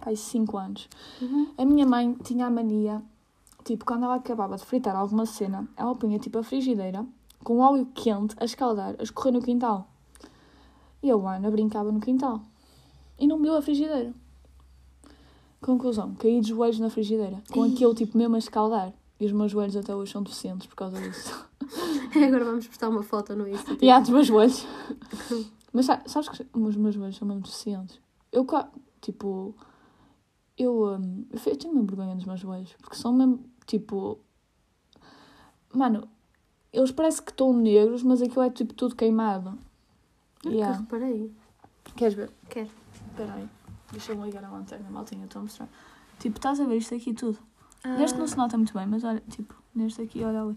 pai, 0.00 0.16
5 0.16 0.56
anos, 0.58 0.88
Uhum. 1.20 1.54
a 1.56 1.64
minha 1.64 1.86
mãe 1.86 2.14
tinha 2.22 2.46
a 2.46 2.50
mania, 2.50 3.02
tipo, 3.64 3.84
quando 3.86 4.04
ela 4.04 4.16
acabava 4.16 4.56
de 4.56 4.64
fritar 4.64 4.94
alguma 4.94 5.24
cena, 5.24 5.66
ela 5.76 5.94
punha 5.94 6.18
tipo 6.18 6.38
a 6.38 6.42
frigideira 6.42 7.06
com 7.42 7.58
óleo 7.58 7.86
quente 7.94 8.34
a 8.38 8.44
escaldar, 8.44 8.94
a 8.98 9.02
escorrer 9.02 9.32
no 9.32 9.42
quintal. 9.42 9.88
E 11.04 11.10
a 11.10 11.14
Ana 11.14 11.50
brincava 11.50 11.92
no 11.92 12.00
quintal. 12.00 12.40
E 13.18 13.26
não 13.26 13.38
viu 13.40 13.54
a 13.54 13.60
frigideira. 13.60 14.14
Conclusão, 15.60 16.14
caí 16.14 16.40
de 16.40 16.48
joelhos 16.48 16.78
na 16.78 16.88
frigideira, 16.88 17.42
com 17.52 17.62
aquele 17.62 17.94
tipo 17.94 18.16
mesmo 18.16 18.34
a 18.36 18.38
escaldar. 18.38 18.92
E 19.20 19.26
os 19.26 19.32
meus 19.32 19.52
joelhos 19.52 19.76
até 19.76 19.94
hoje 19.94 20.12
são 20.12 20.22
deficientes 20.22 20.66
por 20.66 20.74
causa 20.76 20.98
disso. 21.00 21.46
Agora 22.26 22.44
vamos 22.44 22.66
postar 22.66 22.88
uma 22.88 23.02
foto 23.02 23.36
no 23.36 23.46
Insta. 23.46 23.72
tipo, 23.72 23.84
E 23.84 23.90
há 23.90 24.00
dos 24.00 24.08
meus 24.10 24.26
joelhos. 24.26 24.66
Mas 25.72 25.86
sa- 25.86 26.02
sabes 26.06 26.28
que 26.30 26.46
os 26.54 26.76
meus 26.76 26.94
joelhos 26.94 27.16
são 27.16 27.28
mesmo 27.28 27.42
deficientes? 27.42 27.98
Eu, 28.32 28.46
tipo, 29.00 29.54
eu, 30.58 30.96
hum, 30.98 31.24
eu 31.30 31.40
eu 31.52 31.56
tenho 31.56 31.74
uma 31.74 31.82
vergonha 31.84 32.14
dos 32.14 32.24
meus 32.24 32.40
joelhos. 32.40 32.72
Porque 32.80 32.96
são 32.96 33.12
mesmo, 33.12 33.40
tipo... 33.66 34.18
Mano, 35.72 36.08
eles 36.72 36.90
parecem 36.92 37.24
que 37.24 37.30
estão 37.30 37.52
negros, 37.52 38.02
mas 38.02 38.20
aquilo 38.22 38.42
é, 38.42 38.50
tipo, 38.50 38.72
tudo 38.74 38.94
queimado. 38.96 39.58
Nunca 40.44 40.56
Yeah. 40.56 40.78
reparei. 40.80 41.32
Queres 41.96 42.14
ver? 42.14 42.30
Quero. 42.48 42.70
Espera 43.10 43.34
aí. 43.34 43.48
Deixa-me 43.92 44.22
ligar 44.24 44.44
a 44.44 44.50
lanterna, 44.50 44.90
maltinha, 44.90 45.24
estou 45.24 45.40
a 45.40 45.42
mostrar. 45.42 45.68
Tipo, 46.18 46.36
estás 46.38 46.58
a 46.60 46.64
ver 46.64 46.76
isto 46.76 46.94
aqui 46.94 47.12
tudo? 47.14 47.38
Ah, 47.82 47.96
Neste 47.96 48.18
não 48.18 48.26
se 48.26 48.36
nota 48.36 48.56
muito 48.56 48.72
bem, 48.74 48.86
mas 48.86 49.04
olha, 49.04 49.22
tipo, 49.30 49.54
neste 49.74 50.02
aqui, 50.02 50.24
olha 50.24 50.42
ali. 50.42 50.56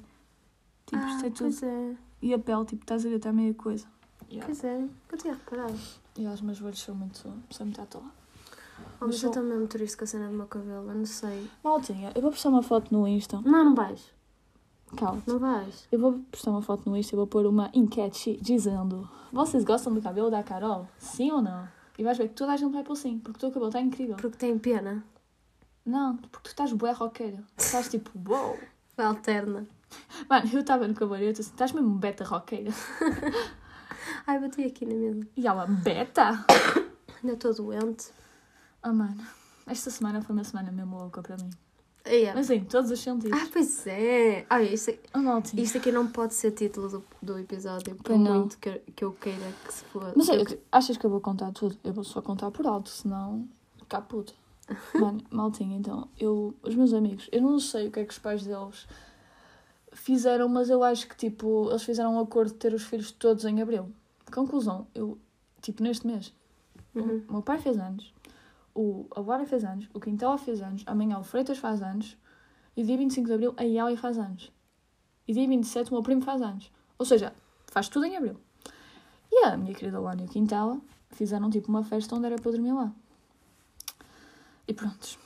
Tipo, 0.86 1.02
ah, 1.04 1.10
isto 1.10 1.26
é 1.26 1.30
tudo. 1.30 1.40
Pois 1.40 1.64
é, 1.64 1.96
E 2.22 2.34
a 2.34 2.40
pele, 2.40 2.66
tipo, 2.66 2.84
estás 2.84 3.06
a 3.06 3.10
ver, 3.10 3.16
está 3.18 3.32
meio 3.34 3.54
coisa. 3.54 3.86
Yeah. 4.30 4.46
pois 4.46 4.64
é. 4.64 4.88
Eu 5.12 5.18
tinha 5.18 5.34
reparado. 5.34 5.76
E 6.18 6.26
os 6.26 6.42
meus 6.42 6.58
joelhos 6.58 6.80
são 6.82 6.96
muito, 6.96 7.18
são 7.52 7.66
muito 7.66 7.82
à 7.82 7.86
toa. 7.86 8.02
Oh, 8.04 8.82
mas 8.82 9.00
Mas 9.02 9.16
eu 9.16 9.20
só- 9.22 9.28
estou 9.28 9.44
mesmo 9.44 9.68
triste 9.68 9.98
com 9.98 10.04
a 10.04 10.08
cena 10.08 10.28
do 10.28 10.34
meu 10.34 10.48
cabelo, 10.48 10.90
eu 10.90 10.96
não 10.96 11.06
sei. 11.06 11.50
Maltinha, 11.64 12.12
eu 12.16 12.22
vou 12.22 12.32
postar 12.32 12.50
uma 12.50 12.64
foto 12.64 12.92
no 12.94 13.08
Insta. 13.08 13.40
Não, 13.42 13.66
não 13.66 13.76
vais. 13.76 14.12
Calma. 14.96 15.22
Não 15.28 15.40
vais. 15.40 15.88
Eu 15.92 16.00
vou 16.00 16.20
postar 16.32 16.52
uma 16.52 16.62
foto 16.62 16.90
no 16.90 16.96
Insta 16.96 17.16
e 17.16 17.18
vou 17.18 17.28
pôr 17.28 17.46
uma 17.46 17.70
enquete 17.74 18.40
dizendo: 18.42 19.10
Vocês 19.32 19.64
gostam 19.64 19.94
do 19.94 20.02
cabelo 20.02 20.32
da 20.32 20.44
Carol? 20.44 20.88
Sim 20.98 21.32
ou 21.32 21.42
não? 21.42 21.68
E 21.98 22.04
vais 22.04 22.18
ver 22.18 22.30
que 22.30 22.36
toda 22.36 22.54
a 22.54 22.58
gente 22.58 22.72
vai 22.72 22.84
pôr 22.84 22.96
sim, 22.96 23.20
porque 23.20 23.38
o 23.38 23.40
teu 23.40 23.50
cabelo 23.50 23.68
está 23.68 23.82
incrível. 23.82 24.16
Porque 24.16 24.38
tem 24.38 24.58
pena. 24.58 25.04
Não, 25.86 26.16
porque 26.18 26.40
tu 26.44 26.48
estás 26.48 26.72
bué 26.74 26.92
roqueira. 26.92 27.44
Estás 27.58 27.90
tipo, 27.90 28.12
uou. 28.30 28.58
Alterna. 28.98 29.66
Mano, 30.30 30.50
eu 30.52 30.60
estava 30.60 30.88
no 30.88 30.94
cabarete 30.94 31.42
assim, 31.42 31.52
estás 31.52 31.72
mesmo 31.72 31.96
beta 31.96 32.24
roqueira. 32.24 32.72
Ai, 34.26 34.40
bati 34.40 34.64
aqui 34.64 34.86
na 34.86 34.94
mesa. 34.94 35.28
E 35.36 35.48
ela, 35.48 35.66
beta? 35.66 36.46
Ainda 37.22 37.34
estou 37.34 37.54
doente. 37.54 38.12
Oh, 38.84 38.94
mano, 38.94 39.26
esta 39.66 39.90
semana 39.90 40.22
foi 40.22 40.36
uma 40.36 40.44
semana 40.44 40.72
mesmo 40.72 40.98
louca 40.98 41.22
para 41.22 41.38
mim. 41.38 41.50
É. 42.08 42.34
Mas 42.34 42.50
em 42.50 42.64
todos 42.64 42.90
os 42.92 43.00
sentidos. 43.00 43.40
Ah, 43.40 43.48
pois 43.52 43.86
é. 43.88 44.46
Olha, 44.50 44.64
isto, 44.64 44.92
Oh, 45.14 45.60
isto 45.60 45.78
aqui 45.78 45.92
não 45.92 46.08
pode 46.08 46.34
ser 46.34 46.52
título 46.52 46.88
do, 46.90 47.04
do 47.22 47.38
episódio, 47.40 47.96
por 47.96 48.04
Pois 48.04 48.20
não. 48.20 48.40
muito 48.40 48.58
que, 48.58 48.72
que 48.96 49.04
eu 49.04 49.12
queira 49.14 49.52
que 49.66 49.74
se 49.74 49.84
for. 49.86 50.14
Mas 50.16 50.28
eu- 50.30 50.46
que- 50.46 50.60
achas 50.72 50.98
que 50.98 51.06
eu 51.06 51.10
vou 51.10 51.20
contar 51.22 51.52
tudo? 51.52 51.78
Eu 51.84 51.94
vou 51.94 52.04
só 52.04 52.22
contar 52.22 52.50
por 52.52 52.66
alto, 52.66 52.90
senão 52.90 53.48
cá 53.90 54.02
puta. 54.02 54.34
Mano, 54.96 55.22
maltinha, 55.32 55.78
então, 55.78 56.10
eu, 56.20 56.54
os 56.62 56.76
meus 56.76 56.94
amigos, 56.94 57.30
eu 57.32 57.42
não 57.42 57.58
sei 57.60 57.88
o 57.88 57.92
que 57.92 58.00
é 58.02 58.06
que 58.06 58.12
os 58.12 58.20
pais 58.20 58.44
deles 58.44 58.86
fizeram, 59.94 60.48
mas 60.50 60.70
eu 60.70 60.84
acho 60.84 61.08
que, 61.08 61.16
tipo, 61.16 61.70
eles 61.70 61.84
fizeram 61.84 62.16
um 62.16 62.20
acordo 62.20 62.50
de 62.52 62.58
ter 62.58 62.74
os 62.74 62.84
filhos 62.84 63.12
todos 63.12 63.46
em 63.46 63.62
abril. 63.62 63.90
Conclusão, 64.34 64.86
eu, 64.94 65.18
tipo, 65.62 65.82
neste 65.84 66.06
mês, 66.06 66.34
Uhum. 66.94 67.24
o 67.30 67.34
meu 67.34 67.42
pai 67.42 67.60
fez 67.60 67.78
anos, 67.78 68.14
o 68.78 69.08
a 69.10 69.16
Bárbara 69.16 69.46
fez 69.48 69.64
anos, 69.64 69.90
o 69.92 70.00
Quintela 70.00 70.38
fez 70.38 70.62
anos, 70.62 70.84
amanhã 70.86 71.18
o 71.18 71.24
Freitas 71.24 71.58
faz 71.58 71.82
anos, 71.82 72.16
e 72.76 72.84
dia 72.84 72.96
25 72.96 73.26
de 73.26 73.34
abril 73.34 73.54
a 73.58 73.64
Yali 73.64 73.98
faz 73.98 74.20
anos. 74.20 74.52
E 75.28 75.34
dia 75.34 75.48
27 75.48 75.90
o 75.90 75.96
meu 75.96 76.04
primo 76.04 76.22
faz 76.22 76.44
anos. 76.44 76.72
Ou 77.00 77.06
seja, 77.06 77.34
faz 77.66 77.90
tudo 77.90 78.06
em 78.06 78.16
abril. 78.16 78.40
E 79.32 79.44
a 79.44 79.58
minha 79.58 79.74
querida 79.74 80.00
Luana 80.00 80.22
e 80.22 80.26
o 80.26 80.30
Quintela 80.30 80.80
fizeram 81.10 81.50
tipo 81.50 81.70
uma 81.70 81.84
festa 81.84 82.16
onde 82.16 82.28
era 82.28 82.36
para 82.36 82.50
eu 82.50 82.52
dormir 82.54 82.72
lá. 82.72 82.94
E 84.68 84.74
pronto. 84.74 85.18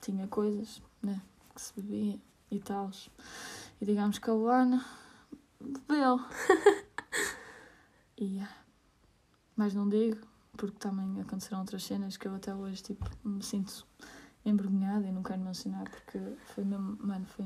Tinha 0.00 0.28
coisas, 0.28 0.80
né? 1.02 1.20
Que 1.54 1.60
se 1.60 1.72
bebia 1.74 2.18
e 2.48 2.60
tal. 2.60 2.90
E 3.80 3.84
digamos 3.84 4.18
que 4.18 4.30
a 4.30 4.32
Luana 4.32 4.84
bebeu. 5.60 6.20
e 8.16 8.24
yeah. 8.36 8.54
mais 9.56 9.74
não 9.74 9.88
digo, 9.88 10.18
porque 10.62 10.78
também 10.78 11.20
aconteceram 11.20 11.58
outras 11.58 11.82
cenas 11.82 12.16
que 12.16 12.28
eu 12.28 12.36
até 12.36 12.54
hoje 12.54 12.80
tipo, 12.84 13.04
me 13.24 13.42
sinto 13.42 13.84
envergonhada 14.44 15.04
e 15.04 15.10
não 15.10 15.20
quero 15.20 15.40
mencionar 15.40 15.90
porque 15.90 16.20
foi 16.54 16.62
mesmo, 16.62 16.96
mano, 17.00 17.26
foi. 17.26 17.44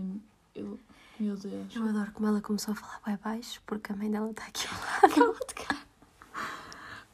Eu, 0.54 0.78
meu 1.18 1.34
Deus. 1.34 1.74
Eu 1.74 1.88
adoro 1.88 2.12
como 2.12 2.28
ela 2.28 2.42
começou 2.42 2.72
a 2.72 2.74
falar 2.74 3.00
bem 3.06 3.18
baixo, 3.24 3.62
porque 3.64 3.90
a 3.90 3.96
mãe 3.96 4.10
dela 4.10 4.30
está 4.30 4.44
aqui. 4.44 4.68
Cala-te, 5.14 5.54
cara. 5.64 5.80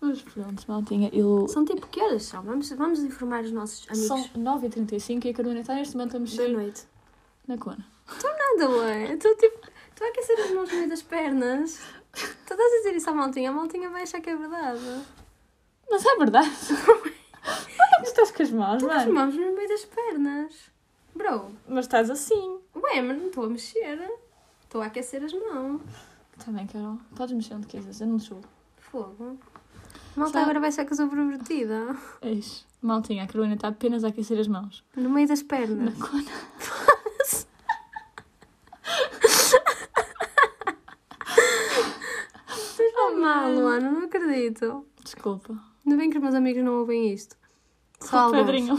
Mas 0.01 0.23
pronto, 0.23 0.65
maltinha, 0.67 1.09
eu. 1.13 1.47
São 1.47 1.65
tipo 1.65 1.87
que 1.87 2.01
horas 2.03 2.25
são? 2.25 2.43
Vamos, 2.43 2.69
vamos 2.71 2.99
informar 2.99 3.45
os 3.45 3.53
nossos 3.53 3.87
amigos 3.89 4.09
São 4.09 4.25
9h35 4.43 5.25
e 5.25 5.29
a 5.29 5.35
Carolina 5.35 5.61
está 5.61 5.75
neste 5.77 5.97
momento 5.97 6.17
a 6.17 6.19
da 6.19 6.25
mexer 6.25 6.49
noite. 6.49 6.85
na 7.47 7.57
cona. 7.57 7.87
Nada, 8.09 8.71
ué. 8.71 9.13
Estou 9.13 9.37
tipo. 9.37 9.69
Estou 9.91 10.05
a 10.05 10.11
aquecer 10.11 10.41
as 10.41 10.51
mãos 10.51 10.69
no 10.69 10.77
meio 10.79 10.89
das 10.89 11.03
pernas. 11.03 11.81
Estás 12.13 12.61
a 12.61 12.77
dizer 12.79 12.97
isso 12.97 13.09
à 13.09 13.15
maltinha? 13.15 13.51
A 13.51 13.53
maltinha 13.53 13.89
vai 13.89 14.03
achar 14.03 14.21
que 14.21 14.31
é 14.31 14.37
verdade. 14.37 14.81
Mas 15.93 16.05
é 16.07 16.17
verdade. 16.17 16.51
Onde 16.71 17.95
é 17.95 18.01
que 18.01 18.07
estás 18.09 18.31
com 18.33 18.43
as 18.43 18.51
mãos, 18.51 18.83
As 18.83 19.07
mano? 19.07 19.13
mãos 19.15 19.35
no 19.37 19.55
meio 19.55 19.69
das 19.69 19.85
pernas. 19.85 20.55
Bro, 21.15 21.53
Mas 21.69 21.85
estás 21.85 22.09
assim. 22.11 22.59
ué, 22.75 23.03
mas 23.03 23.19
não 23.19 23.27
estou 23.27 23.45
a 23.45 23.49
mexer. 23.51 24.11
Estou 24.63 24.81
a 24.81 24.87
aquecer 24.87 25.23
as 25.23 25.33
mãos. 25.35 25.83
Está 26.39 26.51
bem, 26.51 26.67
Carol. 26.67 26.99
Podes 27.15 27.35
mexer 27.35 27.55
onde 27.55 27.67
quiseres, 27.67 28.01
eu 28.01 28.07
não 28.07 28.19
julgo. 28.19 28.49
Fogo. 28.79 29.39
Malta 30.17 30.39
Já- 30.39 30.43
agora 30.45 30.61
vai 30.61 30.71
achar 30.71 30.85
que 30.87 30.95
sou 30.97 31.09
pervertida. 31.09 31.95
É 32.23 32.31
isso. 32.31 32.67
Maltinha, 32.81 33.25
a 33.25 33.27
Carolina 33.27 33.55
está 33.55 33.69
apenas 33.69 34.03
a 34.05 34.09
aquecer 34.09 34.39
as 34.41 34.49
mãos. 34.49 34.83
No 34.97 35.11
meio 35.11 35.29
das 35.29 35.43
Na 35.43 35.49
pernas. 35.49 35.95
cona. 35.99 36.25
Estás 42.49 42.95
a 42.97 43.11
mal, 43.19 43.51
Luana, 43.53 43.91
não 43.91 44.05
acredito. 44.05 44.85
Desculpa. 45.15 45.53
Ainda 45.85 45.97
bem 45.99 46.11
que 46.11 46.17
os 46.17 46.23
meus 46.23 46.35
amigos 46.35 46.65
não 46.65 46.79
ouvem 46.81 47.13
isto. 47.13 47.37
Só 48.01 48.29
o. 48.29 48.33
Pedrinho. 48.33 48.75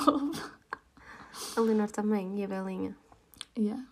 A 1.58 1.60
Leonor 1.62 1.89
também 1.91 2.39
e 2.39 2.43
a 2.43 2.48
Belinha. 2.48 2.96
yeah. 3.58 3.84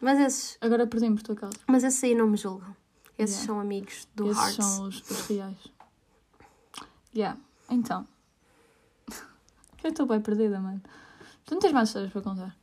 Mas 0.00 0.18
esses, 0.20 0.58
Agora 0.60 0.86
perdi-me 0.86 1.16
por 1.16 1.22
tua 1.24 1.34
causa. 1.36 1.58
mas 1.66 1.82
esses 1.84 2.02
aí 2.04 2.14
não 2.14 2.26
me 2.28 2.36
julgam. 2.36 2.74
Esses 3.18 3.36
Yeah. 3.36 3.46
são 3.46 3.60
amigos 3.60 4.06
do 4.14 4.30
Esses 4.30 4.42
Hearts. 4.42 4.64
são 4.64 4.88
os, 4.88 5.10
os 5.10 5.26
reais. 5.26 5.58
Yeah. 7.14 7.38
Então. 7.68 8.06
Eu 9.82 9.90
estou 9.90 10.06
bem 10.06 10.20
perdida, 10.20 10.60
mano. 10.60 10.80
Tu 11.44 11.54
não 11.54 11.60
tens 11.60 11.72
mais 11.72 11.88
histórias 11.88 12.12
para 12.12 12.22
contar? 12.22 12.56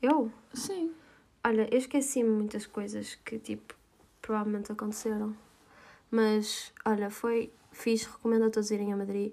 Eu? 0.00 0.32
Sim. 0.54 0.92
Olha, 1.44 1.68
eu 1.72 1.78
esqueci-me 1.78 2.28
muitas 2.30 2.66
coisas 2.66 3.14
que, 3.24 3.38
tipo, 3.38 3.74
provavelmente 4.20 4.70
aconteceram. 4.72 5.36
Mas, 6.10 6.72
olha, 6.84 7.10
foi 7.10 7.52
fixe, 7.72 8.06
recomendo 8.08 8.44
a 8.46 8.50
todos 8.50 8.70
irem 8.70 8.92
a 8.92 8.96
Madrid. 8.96 9.32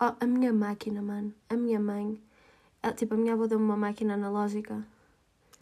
Oh, 0.00 0.12
a 0.20 0.26
minha 0.26 0.52
máquina, 0.52 1.00
mano, 1.00 1.32
a 1.48 1.54
minha 1.56 1.80
mãe, 1.80 2.20
a- 2.82 2.92
tipo, 2.92 3.14
a 3.14 3.16
minha 3.16 3.32
avó 3.34 3.46
deu-me 3.46 3.64
uma 3.64 3.76
máquina 3.76 4.14
analógica. 4.14 4.84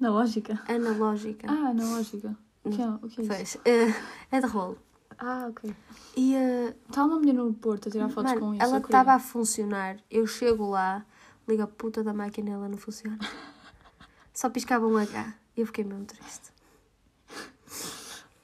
Na 0.00 0.10
lógica. 0.10 0.60
Analógica. 0.66 1.46
Ah, 1.50 1.72
na 1.72 1.84
lógica. 1.84 2.36
O 2.64 2.70
que 2.70 2.82
é, 2.82 2.88
o 2.88 2.98
que 3.08 3.20
é 3.20 3.24
isso? 3.24 3.28
Pois, 3.28 3.58
eh, 3.64 3.94
é 4.32 4.40
de 4.40 4.46
rolo. 4.46 4.78
Ah, 5.18 5.46
ok. 5.50 5.74
E, 6.16 6.34
eh, 6.34 6.74
Está 6.88 7.04
uma 7.04 7.16
mulher 7.18 7.34
no 7.34 7.52
Porto 7.54 7.88
a 7.88 7.92
tirar 7.92 8.08
fotos 8.08 8.32
com 8.32 8.40
mano, 8.46 8.54
isso. 8.56 8.64
ela 8.64 8.78
estava 8.78 9.12
a 9.12 9.18
funcionar, 9.20 9.98
eu 10.10 10.26
chego 10.26 10.68
lá, 10.70 11.04
ligo 11.46 11.62
a 11.62 11.66
puta 11.68 12.02
da 12.02 12.12
máquina 12.12 12.50
e 12.50 12.52
ela 12.54 12.68
não 12.68 12.78
funciona. 12.78 13.18
Só 14.32 14.50
piscava 14.50 14.86
um 14.86 14.96
H. 14.96 15.34
E 15.56 15.60
eu 15.60 15.66
fiquei 15.66 15.84
mesmo 15.84 16.04
triste. 16.06 16.50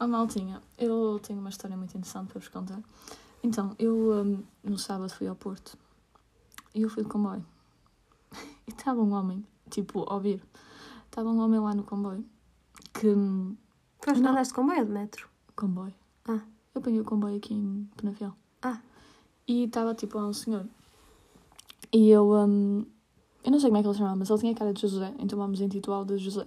Oh, 0.02 0.06
maltinha, 0.06 0.62
eu 0.78 1.18
tenho 1.22 1.38
uma 1.40 1.50
história 1.50 1.76
muito 1.76 1.90
interessante 1.90 2.28
para 2.28 2.40
vos 2.40 2.48
contar. 2.48 2.80
Então, 3.42 3.74
eu 3.78 3.94
hum, 4.24 4.42
no 4.64 4.78
sábado 4.78 5.12
fui 5.12 5.26
ao 5.28 5.36
Porto 5.36 5.76
e 6.74 6.82
eu 6.82 6.88
fui 6.88 7.02
de 7.02 7.08
comboio. 7.08 7.44
E 8.66 8.70
estava 8.70 9.00
um 9.00 9.12
homem, 9.12 9.44
tipo, 9.68 10.04
a 10.08 10.14
ouvir. 10.14 10.40
Estava 11.06 11.28
um 11.28 11.40
homem 11.40 11.58
lá 11.60 11.74
no 11.74 11.82
comboio 11.82 12.24
que. 12.94 13.08
hum, 13.08 13.56
Foste 14.02 14.22
Não. 14.22 14.30
andaste 14.30 14.52
de 14.52 14.56
comboio 14.56 14.78
ou 14.80 14.84
de 14.86 14.92
metro? 14.92 15.28
Comboio. 15.56 15.94
Ah. 16.26 16.40
Eu 16.74 16.80
apanhei 16.80 17.00
o 17.00 17.04
comboio 17.04 17.36
aqui 17.36 17.52
em 17.52 17.88
Penafiel. 17.96 18.32
Ah. 18.62 18.78
E 19.46 19.64
estava 19.64 19.94
tipo 19.94 20.16
lá 20.18 20.26
um 20.26 20.32
senhor. 20.32 20.66
E 21.92 22.08
eu. 22.08 22.30
hum, 22.32 22.86
eu 23.42 23.50
não 23.50 23.58
sei 23.58 23.68
como 23.70 23.78
é 23.78 23.82
que 23.82 23.88
ele 23.88 23.94
se 23.94 23.98
chamava, 23.98 24.16
mas 24.16 24.30
ele 24.30 24.38
tinha 24.38 24.52
a 24.52 24.56
cara 24.56 24.72
de 24.72 24.80
José, 24.80 25.14
então 25.18 25.38
vamos 25.38 25.60
intitulá-lo 25.60 26.04
de 26.06 26.18
José. 26.18 26.46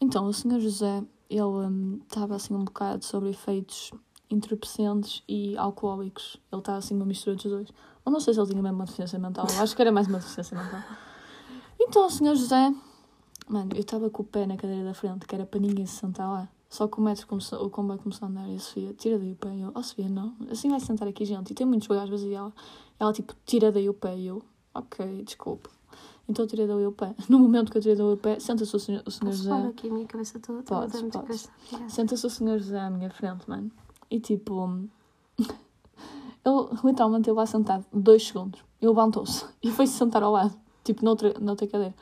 Então, 0.00 0.26
o 0.26 0.32
senhor 0.32 0.58
José, 0.60 1.02
ele 1.30 1.42
hum, 1.42 2.00
estava 2.02 2.34
assim 2.34 2.54
um 2.54 2.64
bocado 2.64 3.04
sobre 3.04 3.30
efeitos 3.30 3.92
entorpecentes 4.28 5.22
e 5.28 5.56
alcoólicos. 5.56 6.36
Ele 6.52 6.60
estava 6.60 6.78
assim 6.78 6.94
uma 6.94 7.06
mistura 7.06 7.36
dos 7.36 7.44
dois. 7.44 7.68
Ou 8.04 8.12
não 8.12 8.18
sei 8.18 8.34
se 8.34 8.40
ele 8.40 8.48
tinha 8.48 8.62
mesmo 8.62 8.76
uma 8.76 8.84
deficiência 8.84 9.18
mental, 9.18 9.46
acho 9.60 9.76
que 9.76 9.82
era 9.82 9.92
mais 9.92 10.08
uma 10.08 10.18
deficiência 10.18 10.56
mental. 10.56 10.82
Então, 11.78 12.06
o 12.06 12.10
senhor 12.10 12.34
José, 12.34 12.74
mano, 13.48 13.70
eu 13.74 13.80
estava 13.80 14.10
com 14.10 14.22
o 14.22 14.26
pé 14.26 14.46
na 14.46 14.56
cadeira 14.56 14.84
da 14.84 14.94
frente, 14.94 15.26
que 15.26 15.34
era 15.34 15.46
para 15.46 15.60
ninguém 15.60 15.86
se 15.86 15.96
sentar 15.96 16.28
lá. 16.28 16.48
Só 16.68 16.86
que 16.86 16.98
o 16.98 17.02
metro 17.02 17.26
começou, 17.26 17.64
o 17.64 17.70
comboio 17.70 17.98
começou 17.98 18.26
a 18.26 18.30
andar 18.30 18.48
e 18.48 18.54
a 18.54 18.58
Sofia, 18.58 18.94
tira 18.94 19.18
daí 19.18 19.32
o 19.32 19.36
pé. 19.36 19.48
Eu, 19.48 19.72
oh 19.74 19.82
Sofia, 19.82 20.08
não, 20.08 20.36
assim 20.50 20.68
vai 20.68 20.78
sentar 20.78 21.08
aqui 21.08 21.24
gente. 21.24 21.50
E 21.50 21.54
tem 21.54 21.66
muitos 21.66 21.88
lugares 21.88 22.10
vazios. 22.10 22.30
E 22.30 22.34
ela, 22.34 22.52
ela 22.98 23.12
tipo, 23.12 23.34
tira 23.44 23.72
daí 23.72 23.88
o 23.88 23.94
pé. 23.94 24.16
E 24.16 24.26
eu, 24.28 24.42
ok, 24.72 25.24
desculpa. 25.24 25.68
Então 26.30 26.44
eu 26.44 26.48
tirei 26.48 26.64
daí 26.64 26.86
o 26.86 26.92
pé. 26.92 27.12
No 27.28 27.40
momento 27.40 27.72
que 27.72 27.78
eu 27.78 27.82
tirei 27.82 27.96
daí 27.96 28.06
o 28.06 28.16
pé, 28.16 28.38
senta-se 28.38 28.74
o 28.74 28.78
senhor, 28.78 29.02
o 29.04 29.10
senhor 29.10 29.32
Posso 29.32 29.42
José. 29.42 29.66
aqui 29.66 29.88
a 29.88 29.92
minha 29.92 30.06
cabeça 30.06 30.38
toda? 30.38 30.62
Cabeça. 30.62 31.50
Obrigada. 31.64 31.90
Senta-se 31.90 32.24
o 32.24 32.30
senhor 32.30 32.58
José 32.58 32.78
à 32.78 32.88
minha 32.88 33.10
frente, 33.10 33.50
mano. 33.50 33.68
E 34.08 34.20
tipo. 34.20 34.88
Ele 36.42 36.68
literalmente 36.84 37.28
ele 37.28 37.36
lá 37.36 37.44
sentado 37.44 37.84
dois 37.92 38.26
segundos. 38.26 38.60
Ele 38.80 38.88
levantou-se 38.88 39.44
e 39.62 39.70
foi-se 39.70 39.92
sentar 39.92 40.22
ao 40.22 40.32
lado, 40.32 40.56
tipo, 40.82 41.04
noutra, 41.04 41.34
noutra 41.38 41.66
cadeira. 41.66 41.94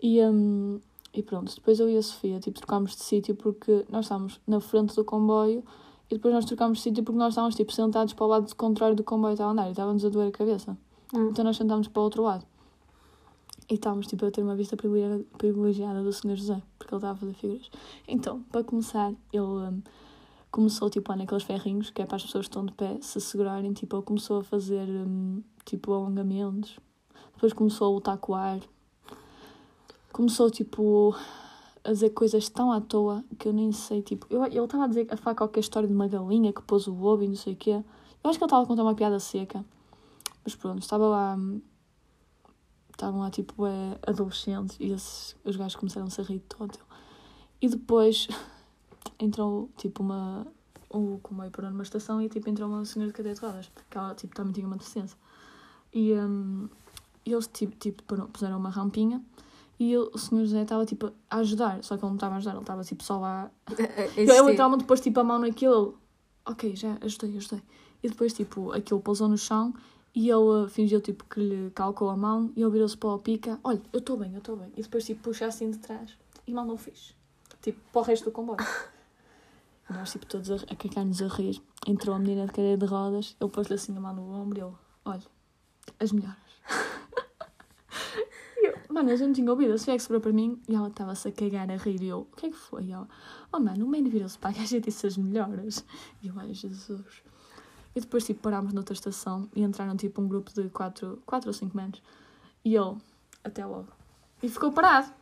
E, 0.00 0.24
hum, 0.24 0.80
e 1.12 1.22
pronto, 1.22 1.54
depois 1.54 1.78
eu 1.78 1.90
e 1.90 1.98
a 1.98 2.02
Sofia, 2.02 2.40
tipo, 2.40 2.56
trocámos 2.58 2.96
de 2.96 3.02
sítio 3.02 3.34
porque 3.34 3.84
nós 3.90 4.06
estávamos 4.06 4.40
na 4.46 4.58
frente 4.58 4.94
do 4.94 5.04
comboio 5.04 5.62
e 6.10 6.14
depois 6.14 6.32
nós 6.32 6.46
trocámos 6.46 6.78
de 6.78 6.84
sítio 6.84 7.04
porque 7.04 7.18
nós 7.18 7.34
estávamos, 7.34 7.56
tipo, 7.56 7.70
sentados 7.70 8.14
para 8.14 8.24
o 8.24 8.28
lado 8.28 8.56
contrário 8.56 8.96
do 8.96 9.04
comboio 9.04 9.32
estava 9.32 9.50
a 9.50 9.52
andar 9.52 9.68
e 9.68 9.72
estava-nos 9.72 10.02
a 10.02 10.08
doer 10.08 10.28
a 10.28 10.32
cabeça. 10.32 10.74
Hum. 11.12 11.28
Então 11.28 11.44
nós 11.44 11.58
sentámos 11.58 11.88
para 11.88 12.00
o 12.00 12.04
outro 12.04 12.22
lado. 12.22 12.46
E 13.70 13.74
estávamos, 13.74 14.06
tipo, 14.06 14.24
a 14.24 14.30
ter 14.30 14.42
uma 14.42 14.56
vista 14.56 14.76
privilegiada, 14.76 16.02
do 16.02 16.10
Sr. 16.10 16.36
José, 16.36 16.62
porque 16.78 16.94
ele 16.94 16.98
estava 16.98 17.12
a 17.12 17.16
fazer 17.16 17.34
figuras. 17.34 17.70
Então, 18.06 18.42
para 18.44 18.64
começar, 18.64 19.12
ele 19.30 19.42
hum, 19.42 19.82
começou, 20.50 20.88
tipo, 20.88 21.14
naqueles 21.14 21.42
ferrinhos, 21.42 21.90
que 21.90 22.00
é 22.00 22.06
para 22.06 22.16
as 22.16 22.22
pessoas 22.22 22.46
que 22.46 22.50
estão 22.50 22.64
de 22.64 22.72
pé 22.72 22.98
se 23.02 23.20
segurarem, 23.20 23.74
tipo, 23.74 23.94
ele 23.96 24.02
começou 24.02 24.38
a 24.40 24.42
fazer, 24.44 24.88
hum, 24.88 25.42
tipo, 25.66 25.92
alongamentos. 25.92 26.78
Depois 27.34 27.52
começou 27.52 27.88
a 27.88 27.90
lutar 27.90 28.16
com 28.16 28.32
o 28.32 28.34
ar. 28.34 28.60
Começou, 30.12 30.50
tipo, 30.50 31.14
a 31.84 31.92
dizer 31.92 32.10
coisas 32.10 32.48
tão 32.48 32.72
à 32.72 32.80
toa 32.80 33.22
que 33.38 33.48
eu 33.48 33.52
nem 33.52 33.70
sei, 33.70 34.00
tipo... 34.00 34.26
Eu, 34.30 34.44
ele 34.46 34.58
estava 34.60 34.84
a 34.84 34.86
dizer, 34.86 35.06
a 35.10 35.16
falar 35.18 35.36
qualquer 35.36 35.60
história 35.60 35.86
de 35.86 35.94
uma 35.94 36.08
galinha 36.08 36.54
que 36.54 36.62
pôs 36.62 36.86
o 36.86 37.02
ovo 37.02 37.22
e 37.22 37.28
não 37.28 37.36
sei 37.36 37.52
o 37.52 37.56
quê. 37.56 37.82
Eu 38.24 38.30
acho 38.30 38.38
que 38.38 38.44
ele 38.44 38.48
estava 38.48 38.62
a 38.62 38.66
contar 38.66 38.82
uma 38.82 38.94
piada 38.94 39.20
seca. 39.20 39.62
Mas 40.42 40.56
pronto, 40.56 40.80
estava 40.80 41.06
lá... 41.06 41.38
Estavam 42.98 43.20
lá, 43.20 43.30
tipo, 43.30 43.64
é, 43.64 43.96
adolescentes 44.04 44.76
e 44.80 44.90
esses, 44.90 45.36
os 45.44 45.54
gajos 45.54 45.76
começaram-se 45.76 46.20
a 46.20 46.24
rir 46.24 46.40
todo. 46.48 46.76
E 47.62 47.68
depois 47.68 48.26
entrou, 49.20 49.70
tipo, 49.76 50.02
uma... 50.02 50.44
O 50.90 51.20
comboio 51.22 51.48
parou 51.52 51.70
numa 51.70 51.84
estação 51.84 52.20
e, 52.20 52.28
tipo, 52.28 52.50
entrou 52.50 52.68
uma 52.68 52.84
senhora 52.84 53.12
de 53.12 53.16
cadeia 53.16 53.36
de 53.36 53.40
rodas. 53.40 53.70
Que 53.88 53.96
ela, 53.96 54.16
tipo, 54.16 54.34
também 54.34 54.52
tinha 54.52 54.66
uma 54.66 54.76
deficiência. 54.76 55.16
E, 55.94 56.10
e 57.24 57.32
eles, 57.32 57.46
tipo, 57.46 57.76
tipo 57.76 58.02
puseram 58.32 58.58
uma 58.58 58.68
rampinha 58.70 59.22
e 59.78 59.92
ele- 59.92 60.10
o 60.12 60.18
senhor 60.18 60.44
José 60.44 60.62
estava, 60.62 60.84
tipo, 60.84 61.12
a 61.30 61.36
ajudar. 61.36 61.84
Só 61.84 61.96
que 61.96 62.02
ele 62.02 62.08
não 62.08 62.16
estava 62.16 62.34
a 62.34 62.38
ajudar, 62.38 62.52
ele 62.54 62.60
estava, 62.62 62.82
tipo, 62.82 63.04
só 63.04 63.18
lá 63.20 63.48
eu, 64.16 64.26
eu 64.26 64.48
literalmente 64.48 64.82
pôs 64.84 65.00
tipo 65.00 65.20
a 65.20 65.24
mão 65.24 65.38
naquilo. 65.38 65.96
Ok, 66.44 66.74
já 66.74 66.98
ajudei, 67.00 67.36
ajudei. 67.36 67.62
E 68.02 68.08
depois 68.08 68.32
tipo 68.32 68.72
aquilo 68.72 69.00
pousou 69.00 69.28
no 69.28 69.38
chão 69.38 69.72
e 70.14 70.30
ele 70.30 70.64
uh, 70.64 70.68
fingiu 70.68 71.00
tipo 71.00 71.24
que 71.24 71.40
lhe 71.40 71.70
calcou 71.70 72.08
a 72.08 72.16
mão 72.16 72.52
e 72.56 72.62
ele 72.62 72.70
virou-se 72.70 72.96
para 72.96 73.10
o 73.10 73.18
pica. 73.18 73.58
Olha, 73.62 73.80
eu 73.92 73.98
estou 73.98 74.16
bem, 74.16 74.32
eu 74.32 74.38
estou 74.38 74.56
bem. 74.56 74.72
E 74.76 74.82
depois 74.82 75.04
tipo 75.04 75.22
puxa 75.22 75.46
assim 75.46 75.70
de 75.70 75.78
trás 75.78 76.16
e 76.46 76.52
mandou 76.52 76.76
fixe. 76.76 77.14
Tipo 77.62 77.80
para 77.92 78.00
o 78.00 78.04
resto 78.04 78.24
do 78.24 78.32
comboio. 78.32 78.58
E 79.88 79.92
nós 79.92 80.10
tipo 80.10 80.26
todos 80.26 80.50
a, 80.50 80.56
a 80.56 80.76
cagar-nos 80.76 81.22
a 81.22 81.28
rir. 81.28 81.62
Entrou 81.86 82.14
a 82.14 82.18
menina 82.18 82.46
de 82.46 82.52
cadeira 82.52 82.76
de 82.76 82.86
rodas, 82.86 83.36
ele 83.40 83.50
pôs-lhe 83.50 83.74
assim 83.74 83.96
a 83.96 84.00
mão 84.00 84.14
no 84.14 84.30
ombro 84.32 84.58
e 84.58 84.62
ele, 84.62 84.74
olha, 85.04 85.22
as 86.00 86.12
melhoras. 86.12 86.36
E 88.60 88.66
eu, 88.66 88.74
Mano, 88.90 89.12
a 89.12 89.16
gente 89.16 89.36
tinha 89.36 89.48
ouvido, 89.48 89.72
a 89.72 89.78
Sofia 89.78 89.96
sobrou 90.00 90.20
para 90.20 90.32
mim 90.32 90.60
e 90.68 90.74
ela 90.74 90.88
estava-se 90.88 91.28
a 91.28 91.32
cagar 91.32 91.70
a 91.70 91.76
rir. 91.76 92.02
E 92.02 92.08
eu, 92.08 92.22
o 92.22 92.36
que 92.36 92.46
é 92.46 92.50
que 92.50 92.56
foi? 92.56 92.86
E 92.86 92.92
ela, 92.92 93.08
oh 93.52 93.60
mano, 93.60 93.86
o 93.86 93.88
menino 93.88 94.10
virou-se 94.10 94.36
para 94.36 94.50
a 94.50 94.52
gaja 94.58 94.78
e 94.78 94.80
disse 94.80 95.06
as 95.06 95.16
melhoras. 95.16 95.84
E 96.20 96.26
eu, 96.26 96.34
ai 96.36 96.52
Jesus. 96.52 97.22
E 97.94 98.00
depois, 98.00 98.24
tipo, 98.24 98.40
parámos 98.40 98.72
noutra 98.72 98.94
estação 98.94 99.48
e 99.54 99.62
entraram, 99.62 99.96
tipo, 99.96 100.20
um 100.20 100.28
grupo 100.28 100.52
de 100.52 100.68
quatro, 100.70 101.22
quatro 101.26 101.48
ou 101.48 101.54
cinco 101.54 101.76
menos. 101.76 102.02
E 102.64 102.76
ele, 102.76 102.96
até 103.42 103.64
logo. 103.64 103.88
E 104.42 104.48
ficou 104.48 104.72
parado. 104.72 105.12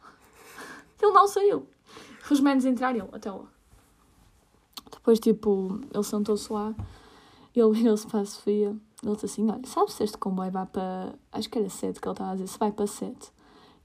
Ele 1.01 1.13
não 1.13 1.27
saiu. 1.27 1.67
Os 2.31 2.41
menos 2.41 2.65
entraram 2.65 2.99
ele, 2.99 3.09
até 3.13 3.31
logo. 3.31 3.49
Depois, 4.91 5.21
tipo, 5.21 5.81
ele 5.95 6.03
sentou-se 6.03 6.53
lá. 6.53 6.75
Ele 7.55 7.71
virou-se 7.73 8.07
para 8.07 8.21
a 8.21 8.25
Sofia. 8.25 8.77
Ele 9.03 9.15
disse 9.15 9.27
assim, 9.27 9.51
olha, 9.51 9.65
sabes 9.67 9.95
se 9.95 10.03
este 10.03 10.19
comboio 10.19 10.51
vai 10.51 10.67
para... 10.67 11.15
Acho 11.31 11.49
que 11.49 11.59
era 11.59 11.69
sete 11.69 12.01
que 12.01 12.09
ele 12.09 12.13
estava 12.13 12.31
a 12.31 12.35
dizer. 12.35 12.49
Se 12.49 12.59
vai 12.59 12.73
para 12.73 12.87
sete. 12.87 13.31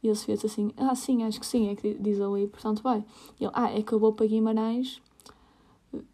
E 0.02 0.10
a 0.10 0.16
Sofia 0.16 0.36
disse 0.36 0.48
assim, 0.48 0.74
ah, 0.78 0.96
sim, 0.96 1.24
acho 1.24 1.40
que 1.40 1.46
sim. 1.46 1.70
É 1.70 1.76
que 1.76 1.94
diz 1.94 2.20
ali, 2.20 2.48
portanto 2.48 2.82
vai. 2.82 3.06
E 3.40 3.44
ele, 3.44 3.52
ah, 3.54 3.72
é 3.72 3.84
que 3.84 3.94
eu 3.94 4.00
vou 4.00 4.14
para 4.14 4.26
Guimarães. 4.26 5.02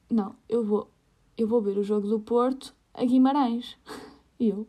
Não, 0.10 0.36
eu 0.50 0.64
vou, 0.64 0.90
eu 1.38 1.48
vou 1.48 1.62
ver 1.62 1.78
o 1.78 1.84
jogo 1.84 2.08
do 2.08 2.20
Porto 2.20 2.74
a 2.94 3.04
Guimarães. 3.06 3.78
E 4.40 4.50
eu, 4.50 4.68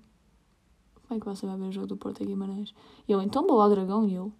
como 1.07 1.18
é 1.18 1.20
que 1.20 1.26
você 1.26 1.44
vai 1.46 1.54
ver 1.59 1.64
o 1.66 1.72
jogo 1.72 1.87
do 1.87 1.96
Porto 1.98 2.22
a 2.22 2.26
Guimarães? 2.26 2.74
E 3.07 3.12
eu, 3.12 3.20
então 3.20 3.46
vou 3.46 3.61
ao 3.61 3.68
Dragão. 3.68 4.07
E 4.09 4.14
eu, 4.14 4.33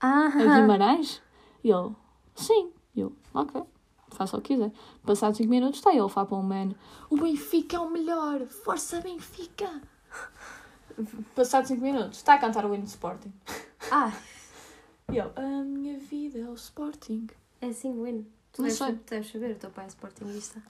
Ah, 0.00 0.26
a 0.26 0.60
Guimarães? 0.60 1.22
E 1.62 1.70
ele, 1.70 1.94
sim. 2.34 2.72
E 2.92 3.00
eu, 3.02 3.12
ok, 3.32 3.62
faça 4.08 4.36
o 4.36 4.40
que 4.40 4.54
quiser. 4.54 4.72
Passados 5.04 5.36
5 5.36 5.48
minutos 5.48 5.78
está 5.78 5.92
ele 5.92 6.00
a 6.00 6.08
falar 6.08 6.26
para 6.26 6.38
um 6.38 6.42
man. 6.42 6.74
O 7.08 7.16
Benfica 7.16 7.76
é 7.76 7.78
o 7.78 7.88
melhor, 7.88 8.44
força 8.46 9.00
Benfica. 9.00 9.80
Passados 11.36 11.68
5 11.68 11.80
minutos, 11.80 12.16
está 12.18 12.34
a 12.34 12.38
cantar 12.38 12.64
o 12.66 12.74
hino 12.74 12.82
Sporting. 12.84 13.32
ah, 13.92 14.12
E 15.12 15.18
eu, 15.18 15.30
a 15.36 15.62
minha 15.62 15.98
vida 16.00 16.40
é 16.40 16.48
o 16.48 16.54
Sporting. 16.54 17.28
é 17.60 17.68
assim, 17.68 17.92
win. 18.02 18.26
Tu 18.56 18.62
Não 18.62 18.68
deves, 18.68 18.78
sei. 18.78 18.92
deves 19.10 19.30
saber, 19.32 19.50
o 19.52 19.58
teu 19.58 19.70
pai 19.70 19.84
é 19.84 19.88
sportingista. 19.88 20.62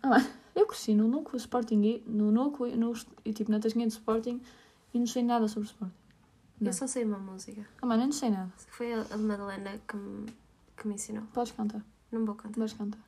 Eu 0.55 0.67
cresci 0.67 0.95
no 0.95 1.07
núcleo 1.07 1.37
Sporting, 1.37 2.03
no 2.07 2.33
núcleo, 2.33 2.77
no, 2.77 2.93
e 3.25 3.33
tipo 3.33 3.51
na 3.51 3.61
tasquinha 3.61 3.87
de 3.87 3.93
Sporting 3.93 4.43
e 4.93 4.99
não 4.99 5.07
sei 5.07 5.23
nada 5.23 5.47
sobre 5.47 5.69
Sporting. 5.69 5.95
Não. 6.61 6.69
Eu 6.69 6.73
só 6.73 6.87
sei 6.87 7.05
uma 7.05 7.19
música. 7.19 7.65
Ah, 7.81 7.87
mano, 7.87 8.03
eu 8.03 8.07
não 8.07 8.13
sei 8.13 8.31
nada. 8.31 8.51
Foi 8.71 8.93
a 8.93 9.03
a 9.11 9.17
Madalena 9.17 9.79
que 9.87 9.97
me, 9.97 10.27
que 10.77 10.89
me 10.89 10.95
ensinou. 10.95 11.23
Podes 11.33 11.53
cantar, 11.53 11.81
Não 12.11 12.25
vou 12.25 12.35
cantar. 12.35 12.59
vais 12.59 12.73
cantar. 12.73 12.99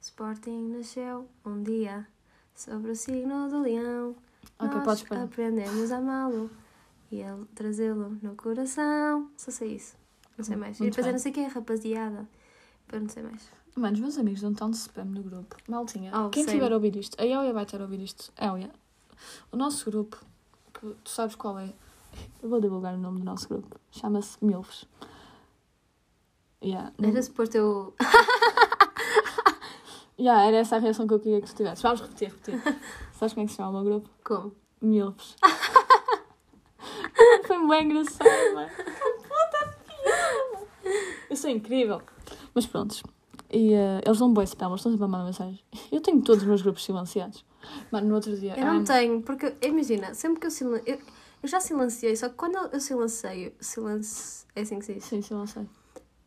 Sporting 0.00 0.68
nasceu 0.76 1.26
um 1.44 1.62
dia 1.62 2.06
sobre 2.54 2.92
o 2.92 2.96
signo 2.96 3.48
do 3.48 3.62
leão. 3.62 4.14
Ok, 4.58 4.74
Nós 4.76 4.84
podes 4.84 5.02
parar. 5.02 5.24
aprendemos 5.24 5.90
a 5.90 5.96
amá-lo 5.98 6.48
e 7.10 7.16
ele 7.20 7.44
trazê-lo 7.54 8.16
no 8.22 8.36
coração. 8.36 9.30
Só 9.36 9.50
sei 9.50 9.74
isso. 9.74 9.96
Não 10.36 10.44
sei 10.44 10.54
mais. 10.56 10.76
E 10.78 10.82
Muito 10.82 10.92
depois 10.92 11.06
bem. 11.06 11.10
eu 11.10 11.12
não 11.14 11.18
sei 11.18 11.32
quem 11.32 11.44
é 11.44 11.48
rapaziada. 11.48 12.28
Eu 12.92 13.00
não 13.00 13.08
sei 13.08 13.22
mais. 13.24 13.42
Mano, 13.78 13.94
os 13.94 14.00
meus 14.00 14.18
amigos 14.18 14.40
dão 14.40 14.52
tanto 14.54 14.74
spam 14.74 15.04
no 15.04 15.22
grupo. 15.22 15.56
Maltinha, 15.68 16.10
Oh, 16.14 16.30
quem 16.30 16.44
sério? 16.44 16.60
tiver 16.60 16.72
a 16.72 16.76
ouvir 16.76 16.96
isto, 16.96 17.20
a 17.20 17.24
Elia 17.24 17.52
vai 17.52 17.64
ter 17.64 17.80
a 17.80 17.84
ouvir 17.84 18.00
isto. 18.02 18.32
Elia, 18.40 18.70
o 19.52 19.56
nosso 19.56 19.90
grupo, 19.90 20.18
que 20.74 20.80
tu 21.04 21.10
sabes 21.10 21.34
qual 21.36 21.58
é, 21.58 21.72
eu 22.42 22.48
vou 22.48 22.60
divulgar 22.60 22.94
o 22.94 22.98
nome 22.98 23.20
do 23.20 23.24
nosso 23.24 23.48
grupo, 23.48 23.78
chama-se 23.90 24.36
Milfs. 24.44 24.84
Yeah. 26.62 26.92
Era 27.00 27.22
suposto 27.22 27.56
eu. 27.56 27.94
Yeah, 30.20 30.46
era 30.48 30.56
essa 30.56 30.74
a 30.74 30.78
reação 30.80 31.06
que 31.06 31.14
eu 31.14 31.20
queria 31.20 31.40
que 31.40 31.46
tu 31.46 31.54
tivesse. 31.54 31.80
Vamos 31.80 32.00
repetir, 32.00 32.30
repetir. 32.30 32.60
Sabes 33.14 33.34
como 33.34 33.44
é 33.44 33.46
que 33.46 33.52
se 33.52 33.56
chama 33.56 33.68
o 33.68 33.72
meu 33.74 33.84
grupo? 33.84 34.10
Como? 34.24 34.52
Milfs. 34.82 35.36
Foi 37.46 37.68
bem 37.68 37.84
engraçado, 37.84 38.52
mano. 38.54 38.68
Puta 38.68 39.76
piada. 39.86 40.66
Eu 41.30 41.36
sou 41.36 41.48
incrível. 41.50 42.02
Mas 42.52 42.66
pronto. 42.66 42.96
E 43.50 43.72
eh, 43.72 44.00
eles 44.04 44.18
dão 44.18 44.32
boi 44.32 44.44
spam, 44.44 44.68
eles 44.68 44.80
estão 44.80 44.92
sempre 44.92 45.04
a 45.04 45.08
mandar 45.08 45.24
mensagens. 45.24 45.64
Eu 45.90 46.00
tenho 46.00 46.20
todos 46.22 46.42
os 46.42 46.48
meus 46.48 46.62
grupos 46.62 46.84
silenciados. 46.84 47.44
Mano, 47.90 48.08
no 48.08 48.14
outro 48.14 48.36
dia. 48.36 48.54
Eu 48.58 48.66
não 48.66 48.84
tenho, 48.84 49.22
porque 49.22 49.54
imagina, 49.62 50.14
sempre 50.14 50.40
que 50.40 50.46
eu 50.46 50.50
silencio. 50.50 50.84
Eu, 50.86 50.98
eu 51.42 51.48
já 51.48 51.60
silenciei, 51.60 52.14
só 52.16 52.28
que 52.28 52.34
quando 52.34 52.56
eu, 52.56 52.80
silencio. 52.80 53.52
Silence. 53.60 54.46
É 54.54 54.60
assim 54.60 54.78
que 54.78 54.84
se 54.84 54.94
diz? 54.94 55.04
Sim, 55.04 55.22
silenciei. 55.22 55.66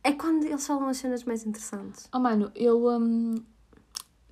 É 0.03 0.11
quando 0.13 0.45
eles 0.45 0.65
falam 0.65 0.87
as 0.87 0.97
cenas 0.97 1.23
mais 1.23 1.45
interessantes. 1.45 2.09
Oh, 2.13 2.19
mano, 2.19 2.51
eu. 2.55 2.87
hum, 2.87 3.35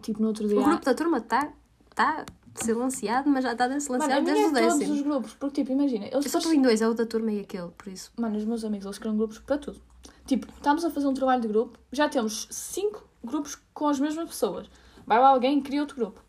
tipo, 0.01 0.21
no 0.21 0.27
outro 0.27 0.47
dia. 0.47 0.59
O 0.59 0.63
grupo 0.63 0.83
da 0.83 0.93
turma 0.93 1.19
está 1.19 1.53
tá 1.95 2.25
silenciado, 2.55 3.29
mas 3.29 3.43
já 3.43 3.51
está 3.53 3.79
silenciado 3.79 4.25
desde 4.25 4.43
o 4.43 4.57
é 4.57 4.61
todos 4.61 4.79
décimo. 4.79 4.95
os 4.95 5.01
grupos, 5.01 5.33
porque, 5.33 5.61
tipo, 5.61 5.71
imagina, 5.71 6.05
eles 6.05 6.25
Eu 6.25 6.31
só 6.31 6.37
estou 6.39 6.53
em 6.53 6.61
dois, 6.61 6.81
é 6.81 6.87
o 6.87 6.93
da 6.93 7.05
turma 7.05 7.31
e 7.31 7.41
aquele, 7.41 7.69
por 7.69 7.87
isso. 7.87 8.11
Mano, 8.17 8.37
os 8.37 8.45
meus 8.45 8.63
amigos, 8.63 8.85
eles 8.85 8.97
criam 8.97 9.17
grupos 9.17 9.39
para 9.39 9.57
tudo. 9.57 9.81
Tipo, 10.25 10.47
estamos 10.53 10.85
a 10.85 10.89
fazer 10.91 11.07
um 11.07 11.13
trabalho 11.13 11.41
de 11.41 11.47
grupo, 11.47 11.79
já 11.91 12.07
temos 12.07 12.47
cinco 12.51 13.07
grupos 13.23 13.57
com 13.73 13.87
as 13.87 13.99
mesmas 13.99 14.27
pessoas. 14.27 14.69
Vai 15.05 15.19
lá 15.19 15.29
alguém 15.29 15.57
e 15.59 15.61
cria 15.61 15.81
outro 15.81 15.95
grupo. 15.95 16.21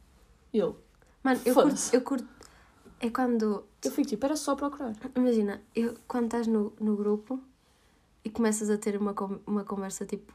Eu, 0.53 0.77
Mano, 1.23 1.41
eu 1.45 1.55
curto, 1.55 1.81
eu 1.93 2.01
curto. 2.01 2.29
É 2.99 3.09
quando. 3.11 3.65
eu 3.85 3.91
fico 3.91 4.09
tipo, 4.09 4.25
era 4.25 4.37
só 4.37 4.55
procurar. 4.55 4.95
Imagina, 5.15 5.61
eu, 5.75 5.95
quando 6.09 6.25
estás 6.27 6.47
no, 6.47 6.73
no 6.81 6.97
grupo 6.97 7.41
e 8.25 8.31
começas 8.31 8.69
a 8.71 8.77
ter 8.77 8.97
uma, 8.97 9.15
uma 9.47 9.65
conversa 9.65 10.05
tipo. 10.05 10.33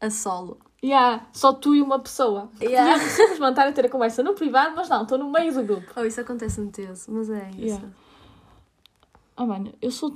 A 0.00 0.10
solo. 0.10 0.58
Yeah, 0.84 1.26
só 1.32 1.52
tu 1.52 1.74
e 1.74 1.80
uma 1.80 1.98
pessoa. 1.98 2.50
Yeah. 2.60 2.92
Podíamos 2.92 3.12
simplesmente 3.16 3.60
a 3.60 3.72
ter 3.72 3.86
a 3.86 3.88
conversa 3.88 4.22
no 4.22 4.34
privado, 4.34 4.74
mas 4.76 4.88
não, 4.88 5.02
estou 5.02 5.16
no 5.16 5.30
meio 5.30 5.52
do 5.54 5.62
grupo. 5.62 5.86
Oh, 5.96 6.04
isso 6.04 6.20
acontece 6.20 6.60
muito 6.60 6.76
vezes, 6.76 7.06
mas 7.08 7.30
é 7.30 7.48
isso. 7.52 7.60
Yeah. 7.60 7.88
Oh, 9.36 9.46
mano, 9.46 9.72
eu 9.80 9.90
sou. 9.90 10.12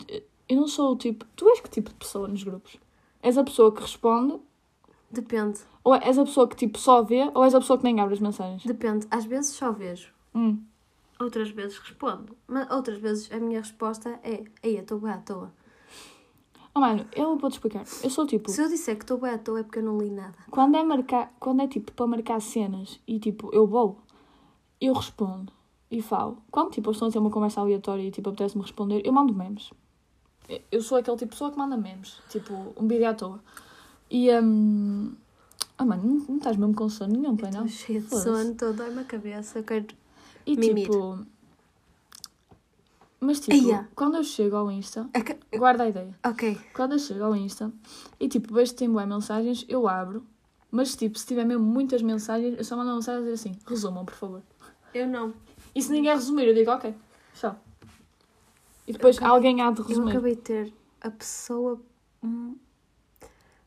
Eu 0.49 0.57
não 0.61 0.69
sou 0.69 0.93
o 0.93 0.97
tipo. 0.97 1.25
Tu 1.37 1.49
és 1.49 1.61
que 1.61 1.71
tipo 1.71 1.89
de 1.91 1.97
pessoa 1.97 2.29
nos 2.29 2.43
grupos? 2.43 2.77
És 3.23 3.37
a 3.39 3.45
pessoa 3.45 3.73
que 3.75 3.81
responde, 3.81 4.39
Depende, 5.11 5.59
ou 5.83 5.95
és 5.95 6.19
a 6.19 6.25
pessoa 6.25 6.47
que 6.47 6.55
tipo 6.55 6.79
só 6.79 7.03
vê, 7.03 7.31
ou 7.35 7.43
és 7.45 7.55
a 7.55 7.61
pessoa 7.61 7.79
que 7.79 7.85
nem 7.85 7.99
abre 8.01 8.15
as 8.15 8.21
mensagens? 8.21 8.63
depende. 8.65 9.07
Às 9.11 9.25
vezes 9.25 9.53
só 9.55 9.73
vejo, 9.73 10.13
Hum. 10.35 10.63
outras 11.19 11.49
vezes 11.51 11.79
respondo. 11.79 12.37
Mas 12.47 12.71
outras 12.71 12.99
vezes 12.99 13.31
a 13.33 13.39
minha 13.41 13.59
resposta 13.61 14.21
é: 14.23 14.45
Ei, 14.63 14.77
eu 14.77 14.83
estou 14.83 15.01
bem 15.01 15.11
à 15.13 15.17
toa. 15.19 15.51
Oh, 16.79 16.81
mano, 16.81 17.05
eu 17.13 17.37
vou-te 17.37 17.55
explicar. 17.55 17.83
Eu 18.05 18.09
sou 18.09 18.25
tipo. 18.25 18.49
Se 18.53 18.63
eu 18.63 18.69
disser 18.69 18.97
que 18.97 19.03
estou 19.03 19.19
bem 19.19 19.33
à 19.33 19.39
toa 19.39 19.59
é 19.59 19.63
porque 19.65 19.81
eu 19.81 19.83
não 19.83 19.99
li 19.99 20.11
nada. 20.11 20.37
Quando 20.49 20.77
é, 20.77 20.85
marcar, 20.85 21.35
quando 21.41 21.61
é 21.61 21.67
tipo 21.67 21.91
para 21.91 22.07
marcar 22.07 22.41
cenas 22.41 23.01
e 23.05 23.19
tipo 23.19 23.51
eu 23.53 23.67
vou, 23.67 23.99
eu 24.81 24.93
respondo 24.93 25.53
e 25.91 26.01
falo. 26.01 26.39
Quando 26.53 26.71
tipo 26.71 26.89
estão 26.93 27.09
a 27.09 27.11
ter 27.11 27.19
uma 27.19 27.31
conversa 27.31 27.61
aleatória 27.61 28.05
e 28.05 28.13
tipo 28.13 28.29
apetece-me 28.29 28.63
responder, 28.63 29.03
eu 29.05 29.13
mando 29.13 29.35
memes. 29.35 29.73
Eu- 30.71 30.81
sou 30.81 30.99
aquele 30.99 31.17
tipo 31.17 31.31
de 31.31 31.35
pessoa 31.35 31.51
que 31.51 31.59
manda 31.59 31.77
memes, 31.77 32.21
tipo 32.29 32.55
um 32.77 32.87
vídeo 32.87 33.09
à 33.09 33.15
toa. 33.15 33.41
E 34.09 34.31
hum... 34.39 35.17
Ah 35.77 35.85
mano, 35.85 36.05
não, 36.05 36.27
não 36.29 36.37
estás 36.37 36.57
mesmo 36.57 36.75
com 36.77 36.89
sono 36.89 37.13
nenhum, 37.13 37.37
pai, 37.37 37.51
não? 37.51 37.67
Cheia 37.67 38.01
de 38.01 38.09
sono, 38.09 38.53
estou 38.53 38.69
a 38.69 38.73
dói-me 38.73 39.01
a 39.01 39.05
cabeça. 39.05 39.59
Eu 39.59 39.65
quero. 39.65 39.87
E 40.47 40.57
Mimir. 40.57 40.85
tipo. 40.85 41.27
Mas 43.21 43.41
tipo, 43.41 43.53
Eia. 43.57 43.89
quando 43.97 44.17
eu 44.17 44.23
chego 44.25 44.55
ao 44.57 44.71
Insta, 44.71 45.09
que- 45.13 45.59
guarda 45.59 45.83
a 45.85 45.89
ideia. 45.89 46.17
Ok. 46.25 46.57
Quando 46.73 46.93
eu 46.93 46.99
chego 46.99 47.25
ao 47.25 47.35
Insta 47.35 47.73
e 48.21 48.29
tipo 48.29 48.55
vejo 48.55 48.73
que 48.73 48.79
tem 48.79 48.91
boas 48.91 49.07
mensagens, 49.09 49.65
eu 49.69 49.89
abro. 49.89 50.25
Mas 50.71 50.95
tipo, 50.95 51.19
se 51.19 51.27
tiver 51.27 51.45
mesmo 51.45 51.65
muitas 51.65 52.01
mensagens, 52.03 52.57
eu 52.57 52.65
só 52.65 52.77
mando 52.77 52.91
uma 52.91 52.97
mensagem 52.97 53.21
a 53.21 53.25
dizer 53.25 53.35
assim: 53.35 53.59
resumam, 53.67 54.05
por 54.05 54.15
favor. 54.15 54.43
Eu 54.95 55.07
não. 55.09 55.35
E 55.75 55.83
se 55.83 55.91
ninguém 55.91 56.13
resumir, 56.15 56.47
eu 56.47 56.55
digo 56.55 56.71
ok, 56.71 56.95
só. 57.35 57.57
E 58.87 58.93
depois 58.93 59.17
Eu 59.17 59.25
acabei- 59.25 59.37
alguém 59.37 59.61
há 59.63 59.71
de 59.73 59.81
Eu 59.81 59.85
resumir. 59.87 60.11
acabei 60.13 60.35
de 60.37 60.43
ter 60.43 60.73
a 61.01 61.11
pessoa. 61.11 61.81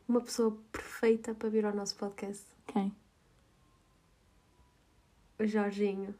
Uma 0.08 0.20
pessoa 0.20 0.56
perfeita 0.72 1.34
para 1.34 1.48
vir 1.48 1.64
ao 1.66 1.74
nosso 1.74 1.94
podcast. 1.96 2.44
Quem? 2.66 2.94
O 5.38 5.46
Jorginho. 5.46 6.14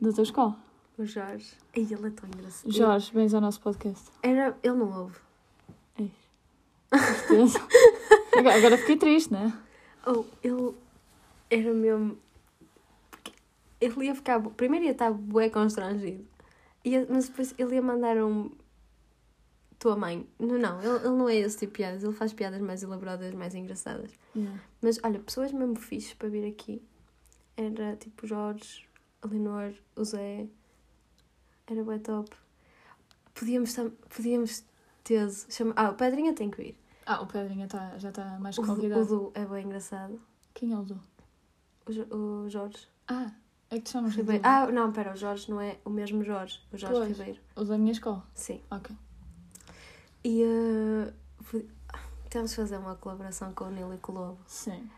Da 0.00 0.12
tua 0.12 0.22
escola? 0.22 0.56
O 0.98 1.04
Jorge. 1.04 1.52
Ai, 1.76 1.82
ele 1.82 2.06
é 2.06 2.10
tão 2.10 2.28
engraçado. 2.28 2.72
Jorge, 2.72 3.12
bens 3.12 3.34
ao 3.34 3.40
nosso 3.40 3.60
podcast. 3.60 4.10
Era... 4.22 4.56
Ele 4.62 4.74
não 4.76 5.02
ouve. 5.02 5.18
Certeza. 6.92 7.58
agora, 8.38 8.78
fiquei 8.78 8.96
triste, 8.96 9.32
né? 9.32 9.52
Oh, 10.06 10.24
ele 10.42 10.74
era 11.50 11.74
mesmo. 11.74 12.16
Ele 13.80 14.04
ia 14.06 14.14
ficar. 14.14 14.40
Primeiro 14.40 14.86
ia 14.86 14.92
estar 14.92 15.12
bué 15.12 15.50
constrangido. 15.50 16.24
Ia- 16.84 17.06
Mas 17.10 17.28
depois 17.28 17.54
ele 17.58 17.74
ia 17.74 17.82
mandar 17.82 18.16
um. 18.18 18.50
Tua 19.78 19.96
mãe. 19.96 20.26
Não, 20.38 20.58
não, 20.58 20.80
ele, 20.80 20.96
ele 21.06 21.08
não 21.16 21.28
é 21.28 21.36
esse 21.36 21.58
tipo 21.58 21.72
de 21.72 21.76
piadas. 21.78 22.02
Ele 22.04 22.12
faz 22.14 22.32
piadas 22.32 22.60
mais 22.62 22.82
elaboradas, 22.82 23.34
mais 23.34 23.54
engraçadas. 23.54 24.10
Yeah. 24.34 24.58
Mas 24.80 24.98
olha, 25.02 25.18
pessoas 25.20 25.52
mesmo 25.52 25.76
fixes 25.76 26.14
para 26.14 26.28
vir 26.28 26.48
aqui. 26.48 26.80
Era 27.56 27.96
tipo 27.96 28.26
Jorge, 28.26 28.86
a 29.20 29.26
Leonor, 29.26 29.72
o 29.94 30.04
Zé. 30.04 30.46
Era 31.66 31.82
bué 31.84 31.98
top. 31.98 32.30
Podíamos, 33.34 33.74
tam- 33.74 33.90
podíamos 34.14 34.64
ter. 35.04 35.28
Chama... 35.50 35.72
Ah, 35.76 35.90
o 35.90 35.94
Pedrinha 35.94 36.32
tem 36.34 36.50
que 36.50 36.62
ir. 36.62 36.78
Ah, 37.04 37.20
o 37.22 37.26
Pedrinha 37.26 37.66
tá, 37.68 37.96
já 37.98 38.08
está 38.10 38.38
mais 38.38 38.56
convidado. 38.56 39.00
o 39.02 39.06
Du 39.06 39.32
é 39.34 39.44
bem 39.44 39.64
engraçado. 39.64 40.20
Quem 40.54 40.72
é 40.72 40.76
o 40.76 40.82
Du? 40.82 41.00
O, 41.86 41.92
Jo- 41.92 42.14
o 42.14 42.48
Jorge. 42.48 42.88
Ah, 43.08 43.30
é 43.70 43.76
que 43.76 43.82
te 43.82 43.90
chamas 43.90 44.14
Ribeiro. 44.16 44.42
Ah, 44.44 44.66
não, 44.72 44.90
pera, 44.92 45.12
o 45.12 45.16
Jorge 45.16 45.50
não 45.50 45.60
é 45.60 45.78
o 45.84 45.90
mesmo 45.90 46.24
Jorge. 46.24 46.60
O 46.72 46.76
Jorge 46.78 46.96
Pois. 46.98 47.18
Ribeiro. 47.18 47.40
O 47.54 47.64
da 47.64 47.76
minha 47.78 47.92
escola. 47.92 48.24
Sim. 48.34 48.60
Ok. 48.70 48.94
E 50.24 50.42
fui- 51.42 51.68
temos 52.28 52.50
de 52.50 52.56
fazer 52.56 52.76
uma 52.78 52.96
colaboração 52.96 53.52
com 53.54 53.64
o 53.64 53.70
Nilo 53.70 53.94
e 53.94 53.98
com 53.98 54.12
o 54.12 54.14
Lobo. 54.14 54.38
Sim. 54.46 54.88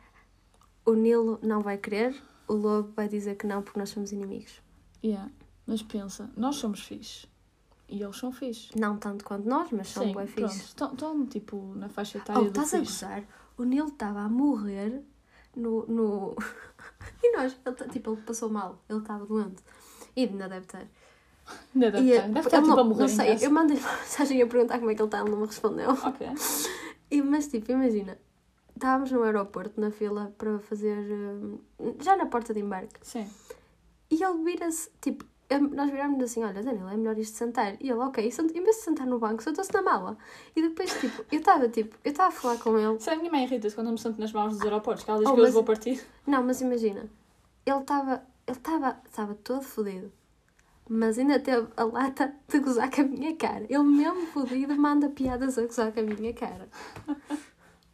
O 0.86 0.94
Nilo 0.94 1.38
não 1.42 1.60
vai 1.60 1.76
querer, 1.76 2.14
o 2.46 2.54
Lobo 2.54 2.92
vai 2.96 3.08
dizer 3.08 3.36
que 3.36 3.46
não 3.46 3.62
porque 3.62 3.78
nós 3.78 3.90
somos 3.90 4.12
inimigos. 4.12 4.60
Yeah. 5.04 5.30
Mas 5.68 5.82
pensa, 5.82 6.30
nós 6.36 6.56
somos 6.56 6.80
fixe. 6.80 7.26
E 7.88 8.02
eles 8.02 8.16
são 8.16 8.32
fixe. 8.32 8.70
Não 8.78 8.96
tanto 8.96 9.24
quanto 9.24 9.46
nós, 9.48 9.70
mas 9.70 9.88
são 9.88 10.02
Sim, 10.04 10.12
bué 10.12 10.26
fixe. 10.26 10.58
Estão, 10.64 10.92
estão, 10.92 11.26
tipo, 11.26 11.74
na 11.76 11.88
faixa 11.88 12.18
etária 12.18 12.40
Oh, 12.40 12.44
do 12.44 12.48
estás 12.48 12.74
a 12.74 12.78
fixe. 12.80 13.04
gozar? 13.04 13.24
O 13.56 13.64
Nilo 13.64 13.88
estava 13.88 14.20
a 14.20 14.28
morrer 14.28 15.02
no. 15.54 15.86
no... 15.86 16.36
e 17.22 17.36
nós, 17.36 17.54
ele, 17.64 17.74
tá- 17.76 17.86
tipo, 17.88 18.12
ele 18.12 18.22
passou 18.22 18.48
mal, 18.50 18.82
ele 18.88 18.98
estava 19.00 19.24
doente. 19.26 19.62
E 20.16 20.24
ainda 20.24 20.48
deve 20.48 20.64
estar. 20.66 20.86
Ainda 21.74 21.90
deve 21.92 22.04
E, 22.06 22.10
estar. 22.12 22.28
Deve 22.28 22.38
estar 22.40 22.56
tipo 22.62 22.68
não, 22.68 22.78
a 22.78 22.84
morrer 22.84 23.00
não 23.02 23.08
sei, 23.08 23.38
eu 23.40 23.50
mandei 23.50 23.76
uma 23.80 23.92
mensagem 23.98 24.42
a 24.42 24.46
perguntar 24.46 24.78
como 24.78 24.90
é 24.90 24.94
que 24.94 25.02
ele 25.02 25.06
está, 25.08 25.20
ele 25.20 25.30
não 25.30 25.38
me 25.40 25.46
respondeu. 25.46 25.90
Ok. 25.90 26.26
E, 27.10 27.22
mas 27.22 27.46
tipo, 27.48 27.72
imagina, 27.72 28.18
estávamos 28.74 29.10
no 29.10 29.22
aeroporto 29.22 29.80
na 29.80 29.90
fila 29.90 30.30
para 30.36 30.58
fazer. 30.58 30.94
hum, 31.10 31.58
já 32.02 32.18
na 32.18 32.26
porta 32.26 32.52
de 32.52 32.60
embarque. 32.60 33.00
Sim. 33.00 33.26
E 34.10 34.22
ele 34.22 34.44
vira-se, 34.44 34.90
tipo, 35.00 35.24
nós 35.56 35.90
virámos 35.90 36.22
assim: 36.22 36.44
olha, 36.44 36.62
Daniel, 36.62 36.88
é 36.88 36.96
melhor 36.96 37.16
isto 37.18 37.36
sentar. 37.36 37.74
E 37.80 37.88
ele, 37.90 37.94
ok, 38.00 38.22
em 38.26 38.62
vez 38.62 38.76
de 38.76 38.82
sentar 38.82 39.06
no 39.06 39.18
banco, 39.18 39.42
sentou-se 39.42 39.72
na 39.72 39.80
mala. 39.82 40.18
E 40.54 40.60
depois, 40.62 40.92
tipo, 41.00 41.24
eu 41.32 41.38
estava, 41.38 41.68
tipo, 41.68 41.96
eu 42.04 42.10
estava 42.10 42.28
a 42.28 42.32
falar 42.32 42.58
com 42.58 42.76
ele. 42.78 43.00
Sabe, 43.00 43.16
a 43.16 43.20
minha 43.20 43.32
mãe 43.32 43.44
irrita-se 43.44 43.74
quando 43.74 43.86
eu 43.86 43.92
me 43.92 43.98
sento 43.98 44.20
nas 44.20 44.32
mãos 44.32 44.52
dos 44.54 44.62
aeroportos, 44.62 45.04
que 45.04 45.10
ela 45.10 45.20
diz 45.20 45.28
Oh, 45.28 45.34
que 45.34 45.40
eu 45.40 45.44
mas- 45.44 45.54
vou 45.54 45.64
partir. 45.64 46.04
Não, 46.26 46.42
mas 46.42 46.60
imagina, 46.60 47.08
ele 47.64 47.78
estava, 47.78 48.22
ele 48.46 48.56
estava, 48.56 49.00
estava 49.06 49.34
todo 49.36 49.62
fodido. 49.62 50.12
Mas 50.90 51.18
ainda 51.18 51.38
teve 51.38 51.68
a 51.76 51.84
lata 51.84 52.34
de 52.48 52.58
gozar 52.60 52.90
com 52.90 53.02
a 53.02 53.04
minha 53.04 53.36
cara. 53.36 53.66
Ele 53.68 53.82
mesmo 53.82 54.26
fodido 54.28 54.74
manda 54.74 55.08
piadas 55.10 55.58
a 55.58 55.62
gozar 55.66 55.92
com 55.92 56.00
a 56.00 56.02
minha 56.02 56.32
cara. 56.32 56.68
O 57.06 57.14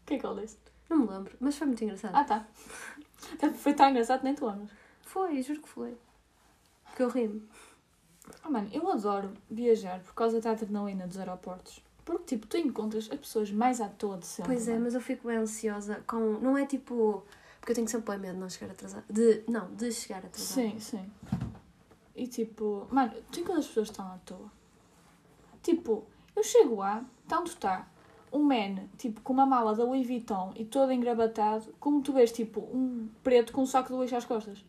que 0.07 0.15
é 0.15 0.19
que 0.19 0.27
ele 0.27 0.43
disse? 0.43 0.59
Não 0.89 0.99
me 0.99 1.07
lembro, 1.09 1.37
mas 1.41 1.57
foi 1.57 1.67
muito 1.67 1.83
engraçado. 1.83 2.15
Ah, 2.15 2.23
tá. 2.25 2.47
Foi 3.55 3.73
tão 3.75 3.89
engraçado 3.89 4.23
nem 4.23 4.35
tu 4.35 4.47
amas. 4.47 4.71
Foi, 5.03 5.41
juro 5.43 5.61
que 5.61 5.69
foi. 5.69 5.97
Que 6.95 7.03
eu 7.03 7.09
ri-me. 7.09 7.43
Oh, 8.45 8.51
mano, 8.51 8.69
eu 8.73 8.91
adoro 8.91 9.33
viajar 9.51 10.01
por 10.01 10.15
causa 10.15 10.41
da 10.41 10.53
adrenalina 10.53 11.07
dos 11.07 11.19
aeroportos. 11.19 11.83
Porque, 12.05 12.25
tipo, 12.37 12.47
tu 12.47 12.57
encontras 12.57 13.09
as 13.11 13.19
pessoas 13.19 13.51
mais 13.51 13.81
à 13.81 13.89
toa 13.89 14.19
de 14.19 14.27
sempre. 14.27 14.53
Pois 14.55 14.69
é, 14.69 14.73
mano. 14.73 14.85
mas 14.85 14.95
eu 14.95 15.01
fico 15.01 15.27
bem 15.27 15.39
ansiosa 15.39 16.03
com. 16.07 16.39
Não 16.39 16.57
é 16.57 16.67
tipo. 16.67 17.25
Porque 17.61 17.73
eu 17.73 17.77
tenho 17.77 17.89
sempre 17.89 18.13
bem 18.13 18.21
medo 18.21 18.35
de 18.35 18.41
não 18.41 18.51
chegar 18.51 18.73
atrasada. 18.73 19.05
De, 19.09 19.43
não, 19.49 19.75
de 19.75 19.91
chegar 19.91 20.19
atrasada. 20.19 20.69
Sim, 20.69 20.79
sim. 20.79 21.11
E 22.15 22.27
tipo, 22.27 22.87
mano, 22.91 23.13
tem 23.33 23.43
quantas 23.43 23.67
pessoas 23.67 23.89
estão 23.89 24.07
à 24.07 24.19
toa? 24.19 24.51
Tipo, 25.63 26.05
eu 26.37 26.43
chego 26.43 26.77
lá, 26.77 27.03
tanto 27.27 27.49
está 27.49 27.89
um 28.31 28.43
man, 28.43 28.87
tipo, 28.99 29.21
com 29.23 29.33
uma 29.33 29.47
mala 29.47 29.75
da 29.75 29.85
Louis 29.85 30.07
Vuitton 30.07 30.53
e 30.57 30.65
todo 30.65 30.93
engravatado, 30.93 31.73
como 31.81 32.03
tu 32.03 32.13
vês, 32.13 32.33
tipo, 32.33 32.61
um 32.61 33.09
preto 33.23 33.53
com 33.53 33.63
um 33.63 33.67
saco 33.67 33.95
de 33.95 34.01
lixo 34.01 34.17
às 34.17 34.25
costas. 34.25 34.63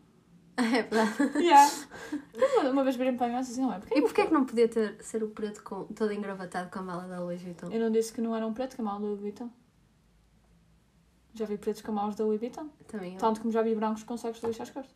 É 0.57 0.83
verdade. 0.83 1.37
Yeah. 1.37 1.69
uma, 2.61 2.69
uma 2.71 2.83
vez 2.83 2.95
virei 2.95 3.11
para 3.13 3.27
mim 3.27 3.35
assim, 3.35 3.61
não 3.61 3.73
é? 3.73 3.79
Porque 3.79 3.97
E 3.97 4.01
porquê 4.01 4.21
é 4.21 4.25
que 4.27 4.33
não 4.33 4.45
podia 4.45 4.67
ter, 4.69 4.95
ser 5.03 5.21
o 5.23 5.27
preto 5.29 5.61
com, 5.63 5.83
todo 5.85 6.13
engravatado 6.13 6.69
com 6.71 6.79
a 6.79 6.81
mala 6.81 7.07
da 7.07 7.19
Louis 7.19 7.41
Vuitton? 7.41 7.69
Eu 7.71 7.79
não 7.79 7.91
disse 7.91 8.13
que 8.13 8.21
não 8.21 8.35
era 8.35 8.47
um 8.47 8.53
preto 8.53 8.75
com 8.77 8.81
a 8.81 8.85
mala 8.85 8.99
da 8.99 9.05
Louis 9.07 9.19
Vuitton. 9.19 9.49
Já 11.33 11.45
vi 11.45 11.57
pretos 11.57 11.81
com 11.81 11.91
malas 11.91 12.15
da 12.15 12.23
Louis 12.23 12.39
Vuitton. 12.39 12.69
Também 12.87 13.13
eu. 13.13 13.19
Tanto 13.19 13.41
como 13.41 13.51
já 13.51 13.61
vi 13.61 13.75
brancos 13.75 14.03
com 14.03 14.15
sacos 14.15 14.39
de 14.39 14.47
lixo 14.47 14.63
às 14.63 14.69
costas. 14.69 14.95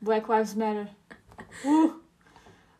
Black 0.00 0.30
Lives 0.30 0.54
Matter. 0.54 0.88
Uh! 1.64 2.00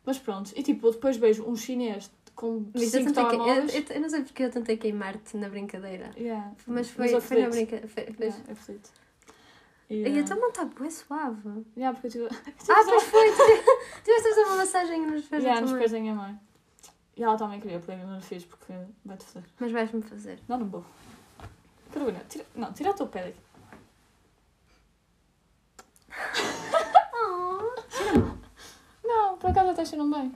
Mas 0.05 0.19
pronto, 0.19 0.53
e 0.55 0.63
tipo, 0.63 0.91
depois 0.91 1.17
vejo 1.17 1.45
um 1.49 1.57
chinês 1.57 2.11
com 2.35 2.71
eu, 2.75 2.81
cinco 2.81 3.13
telemóveis. 3.13 3.75
eu, 3.75 3.81
eu- 3.83 3.95
eu 3.97 4.01
não 4.01 4.09
sei 4.09 4.23
porque 4.23 4.43
eu 4.45 4.51
tentei 4.51 4.77
queimar-te 4.77 5.37
na 5.37 5.49
brincadeira. 5.49 6.11
Yeah. 6.17 6.53
Mas 6.67 6.91
foi, 6.91 7.15
eu 7.15 7.21
foi 7.21 7.43
na 7.43 7.49
brincadeira. 7.49 7.89
Foi, 7.89 8.55
foi... 8.55 8.81
Yeah, 9.91 10.09
é. 10.09 10.13
E, 10.13 10.17
E 10.17 10.21
uh, 10.21 10.23
então 10.25 10.39
não 10.39 10.49
está 10.49 10.65
bué 10.65 10.91
suave. 10.91 11.65
yeah, 11.77 11.93
porque 11.99 12.07
eu 12.19 12.29
tive... 12.29 12.29
Ah, 12.69 12.83
pois 12.85 13.03
foi. 13.05 13.31
tu- 13.31 14.03
Tiveste 14.05 14.27
a 14.27 14.31
fazer 14.31 14.45
uma 14.45 14.57
massagem 14.57 15.07
nos 15.07 15.25
pés 15.27 15.43
yeah, 15.43 15.61
nos 15.61 15.71
tua 15.71 15.79
mãe. 15.79 15.89
da 15.89 16.01
minha 16.01 16.15
mãe. 16.15 16.41
E 17.17 17.23
ela 17.23 17.37
também 17.39 17.61
queria, 17.61 17.81
porém 17.81 18.01
eu 18.01 18.07
não 18.07 18.21
fiz 18.21 18.45
porque 18.45 18.73
vai-te 19.05 19.25
fazer. 19.25 19.47
Mas 19.59 19.73
vais-me 19.73 20.03
fazer. 20.03 20.39
Não, 20.49 20.59
não 20.59 20.67
vou. 20.69 20.85
Carolina, 21.93 22.21
tira... 22.29 22.45
não, 22.55 22.73
tira 22.73 22.91
o 22.91 22.95
teu 22.95 23.07
pé 23.07 23.25
daqui. 23.27 23.41
Oh, 27.15 27.73
Não, 29.07 29.39
por 29.39 29.51
acaso 29.51 29.71
até 29.71 29.85
cheiram 29.85 30.11
bem. 30.11 30.33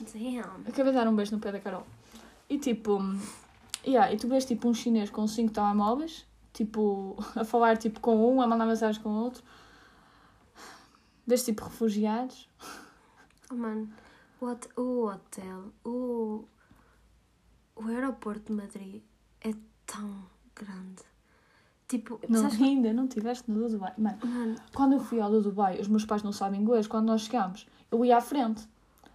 damn. 0.00 0.64
Acabei 0.66 0.92
de 0.92 0.98
dar 0.98 1.08
um 1.08 1.14
beijo 1.16 1.32
no 1.34 1.40
pé 1.40 1.52
da 1.52 1.60
Carol. 1.60 1.86
E 2.48 2.58
tipo, 2.58 2.98
yeah, 3.86 4.12
e 4.12 4.16
tu 4.16 4.28
vês 4.28 4.44
tipo 4.44 4.68
um 4.68 4.74
chinês 4.74 5.10
com 5.10 5.26
cinco 5.26 5.52
telemóveis, 5.52 6.24
tipo, 6.56 7.16
a 7.36 7.44
falar 7.44 7.76
tipo 7.76 8.00
com 8.00 8.34
um, 8.34 8.40
a 8.40 8.46
mandar 8.46 8.66
mensagens 8.66 9.02
com 9.02 9.10
o 9.10 9.22
outro. 9.24 9.44
Vês 11.26 11.44
tipo 11.44 11.64
refugiados. 11.64 12.48
Oh, 13.50 13.54
mano, 13.54 13.88
o, 14.40 14.80
o 14.80 15.06
hotel, 15.06 15.72
o, 15.84 16.44
o 17.76 17.86
aeroporto 17.88 18.46
de 18.46 18.52
Madrid 18.52 19.02
é 19.42 19.52
tão 19.84 20.24
grande. 20.54 21.02
Tipo, 21.88 22.20
Não, 22.28 22.42
sabes 22.42 22.60
ainda 22.60 22.92
não 22.92 23.04
estiveste 23.04 23.48
no 23.48 23.68
Dubai. 23.68 23.92
Mano, 23.96 24.18
Mano, 24.24 24.56
quando 24.74 24.94
eu 24.94 25.00
fui 25.00 25.20
ao 25.20 25.30
Dubai, 25.30 25.78
os 25.80 25.86
meus 25.86 26.04
pais 26.04 26.22
não 26.22 26.32
sabem 26.32 26.60
inglês, 26.60 26.88
quando 26.88 27.06
nós 27.06 27.22
chegámos, 27.22 27.66
eu 27.92 28.04
ia 28.04 28.16
à 28.16 28.20
frente. 28.20 28.66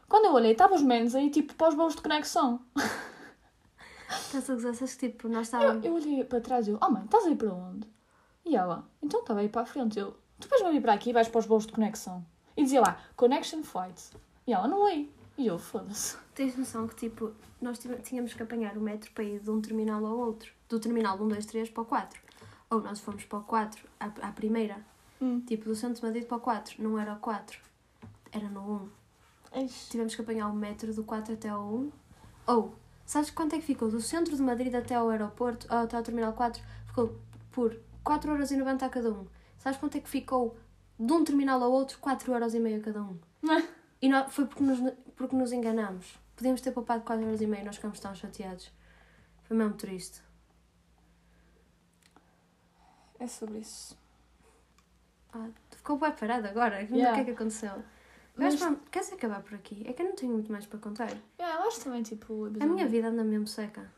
Quando 0.07 0.25
eu 0.25 0.33
olhei, 0.33 0.51
estavam 0.51 0.77
os 0.77 0.83
menos 0.83 1.15
aí 1.15 1.29
tipo 1.29 1.53
para 1.55 1.69
os 1.69 1.75
voos 1.75 1.95
de 1.95 2.01
conexão. 2.01 2.61
estás 4.13 4.49
a 4.49 4.53
gozar, 4.53 4.75
sabes 4.75 4.95
que 4.95 5.09
tipo, 5.09 5.27
nós 5.27 5.37
Eu, 5.37 5.59
estávamos. 5.59 5.85
eu 5.85 5.93
olhei 5.93 6.23
para 6.23 6.41
trás 6.41 6.67
e 6.67 6.71
eu, 6.71 6.79
oh 6.81 6.89
mãe, 6.89 7.03
estás 7.03 7.25
aí 7.25 7.35
para 7.35 7.53
onde? 7.53 7.87
E 8.45 8.55
ela, 8.55 8.87
então 9.01 9.21
estava 9.21 9.39
aí 9.39 9.49
para 9.49 9.61
a 9.61 9.65
frente. 9.65 9.99
Eu, 9.99 10.15
tu 10.39 10.47
vais-me 10.47 10.71
vir 10.71 10.81
para 10.81 10.93
aqui 10.93 11.09
e 11.11 11.13
vais 11.13 11.27
para 11.27 11.39
os 11.39 11.45
voos 11.45 11.65
de 11.65 11.73
conexão. 11.73 12.25
E 12.57 12.63
dizia 12.63 12.81
lá, 12.81 12.99
connection 13.15 13.63
flights. 13.63 14.11
E 14.45 14.53
ela, 14.53 14.67
não 14.67 14.87
é. 14.87 15.05
E 15.37 15.47
eu, 15.47 15.57
foda-se. 15.57 16.17
Tens 16.35 16.57
noção 16.57 16.87
que 16.87 16.95
tipo, 16.95 17.31
nós 17.61 17.79
tínhamos 18.03 18.33
que 18.33 18.43
apanhar 18.43 18.75
o 18.77 18.81
metro 18.81 19.11
para 19.11 19.23
ir 19.23 19.39
de 19.39 19.49
um 19.49 19.61
terminal 19.61 20.05
ao 20.05 20.17
outro. 20.17 20.51
Do 20.67 20.79
terminal 20.79 21.17
1, 21.17 21.27
2, 21.27 21.45
3 21.45 21.69
para 21.69 21.83
o 21.83 21.85
4. 21.85 22.19
Ou 22.69 22.81
nós 22.81 22.99
fomos 22.99 23.23
para 23.25 23.39
o 23.39 23.43
4, 23.43 23.87
à, 23.99 24.05
à 24.05 24.31
primeira. 24.31 24.77
Hum. 25.21 25.39
Tipo, 25.45 25.65
do 25.65 25.75
centro 25.75 25.99
de 26.01 26.05
Madrid 26.05 26.25
para 26.25 26.37
o 26.37 26.39
4. 26.41 26.81
Não 26.83 26.97
era 26.99 27.13
o 27.13 27.19
4. 27.19 27.59
Era 28.31 28.49
no 28.49 28.89
1. 29.53 29.59
Eish. 29.61 29.87
Tivemos 29.89 30.15
que 30.15 30.21
apanhar 30.21 30.49
o 30.49 30.53
metro 30.55 30.93
do 30.93 31.03
4 31.03 31.33
até 31.33 31.49
ao 31.49 31.63
1. 31.63 31.91
Ou, 32.47 32.73
sabes 33.11 33.29
quanto 33.29 33.53
é 33.55 33.59
que 33.59 33.65
ficou? 33.65 33.89
Do 33.89 33.99
centro 33.99 34.35
de 34.35 34.41
Madrid 34.41 34.73
até 34.73 34.95
ao 34.95 35.09
aeroporto, 35.09 35.67
até 35.73 35.97
ao 35.97 36.03
terminal 36.03 36.33
4, 36.33 36.61
ficou 36.87 37.19
por 37.51 37.75
4 38.03 38.31
euros 38.31 38.51
e 38.51 38.55
90 38.57 38.85
a 38.85 38.89
cada 38.89 39.11
um. 39.11 39.27
Sabes 39.57 39.77
quanto 39.79 39.97
é 39.97 40.01
que 40.01 40.09
ficou 40.09 40.55
de 40.99 41.11
um 41.11 41.23
terminal 41.23 41.61
ao 41.61 41.71
outro? 41.71 41.97
4 41.99 42.31
euros 42.33 42.53
e 42.53 42.59
meio 42.59 42.79
a 42.79 42.83
cada 42.83 43.01
um. 43.03 43.17
E 44.03 44.09
nó- 44.09 44.27
foi 44.29 44.45
porque 44.47 44.63
nos, 44.63 44.79
porque 45.15 45.35
nos 45.35 45.51
enganámos. 45.51 46.17
Podíamos 46.35 46.59
ter 46.61 46.71
poupado 46.71 47.03
4 47.03 47.23
euros 47.23 47.39
e 47.39 47.45
meio, 47.45 47.63
nós 47.65 47.75
ficámos 47.75 47.99
tão 47.99 48.15
chateados. 48.15 48.71
Foi 49.43 49.55
mesmo 49.55 49.75
triste. 49.75 50.21
É 53.19 53.27
sobre 53.27 53.59
isso. 53.59 53.95
Ah, 55.33 55.49
ficou 55.69 55.99
bem 55.99 56.11
parado 56.13 56.47
agora. 56.47 56.81
Yeah. 56.81 57.11
O 57.11 57.13
que 57.15 57.21
é 57.21 57.25
que 57.25 57.31
aconteceu? 57.31 57.83
Mas, 58.35 58.59
Mas, 58.59 58.77
queres 58.89 59.11
acabar 59.13 59.41
por 59.43 59.55
aqui? 59.55 59.83
É 59.85 59.93
que 59.93 60.01
eu 60.01 60.07
não 60.07 60.15
tenho 60.15 60.31
muito 60.33 60.51
mais 60.51 60.65
para 60.65 60.79
contar. 60.79 61.09
yeah, 61.39 61.61
eu 61.61 61.67
acho 61.67 61.81
também, 61.81 62.01
tipo, 62.01 62.45
A 62.45 62.65
minha 62.65 62.87
vida 62.87 63.09
anda 63.09 63.23
mesmo 63.23 63.45
seca. 63.47 63.91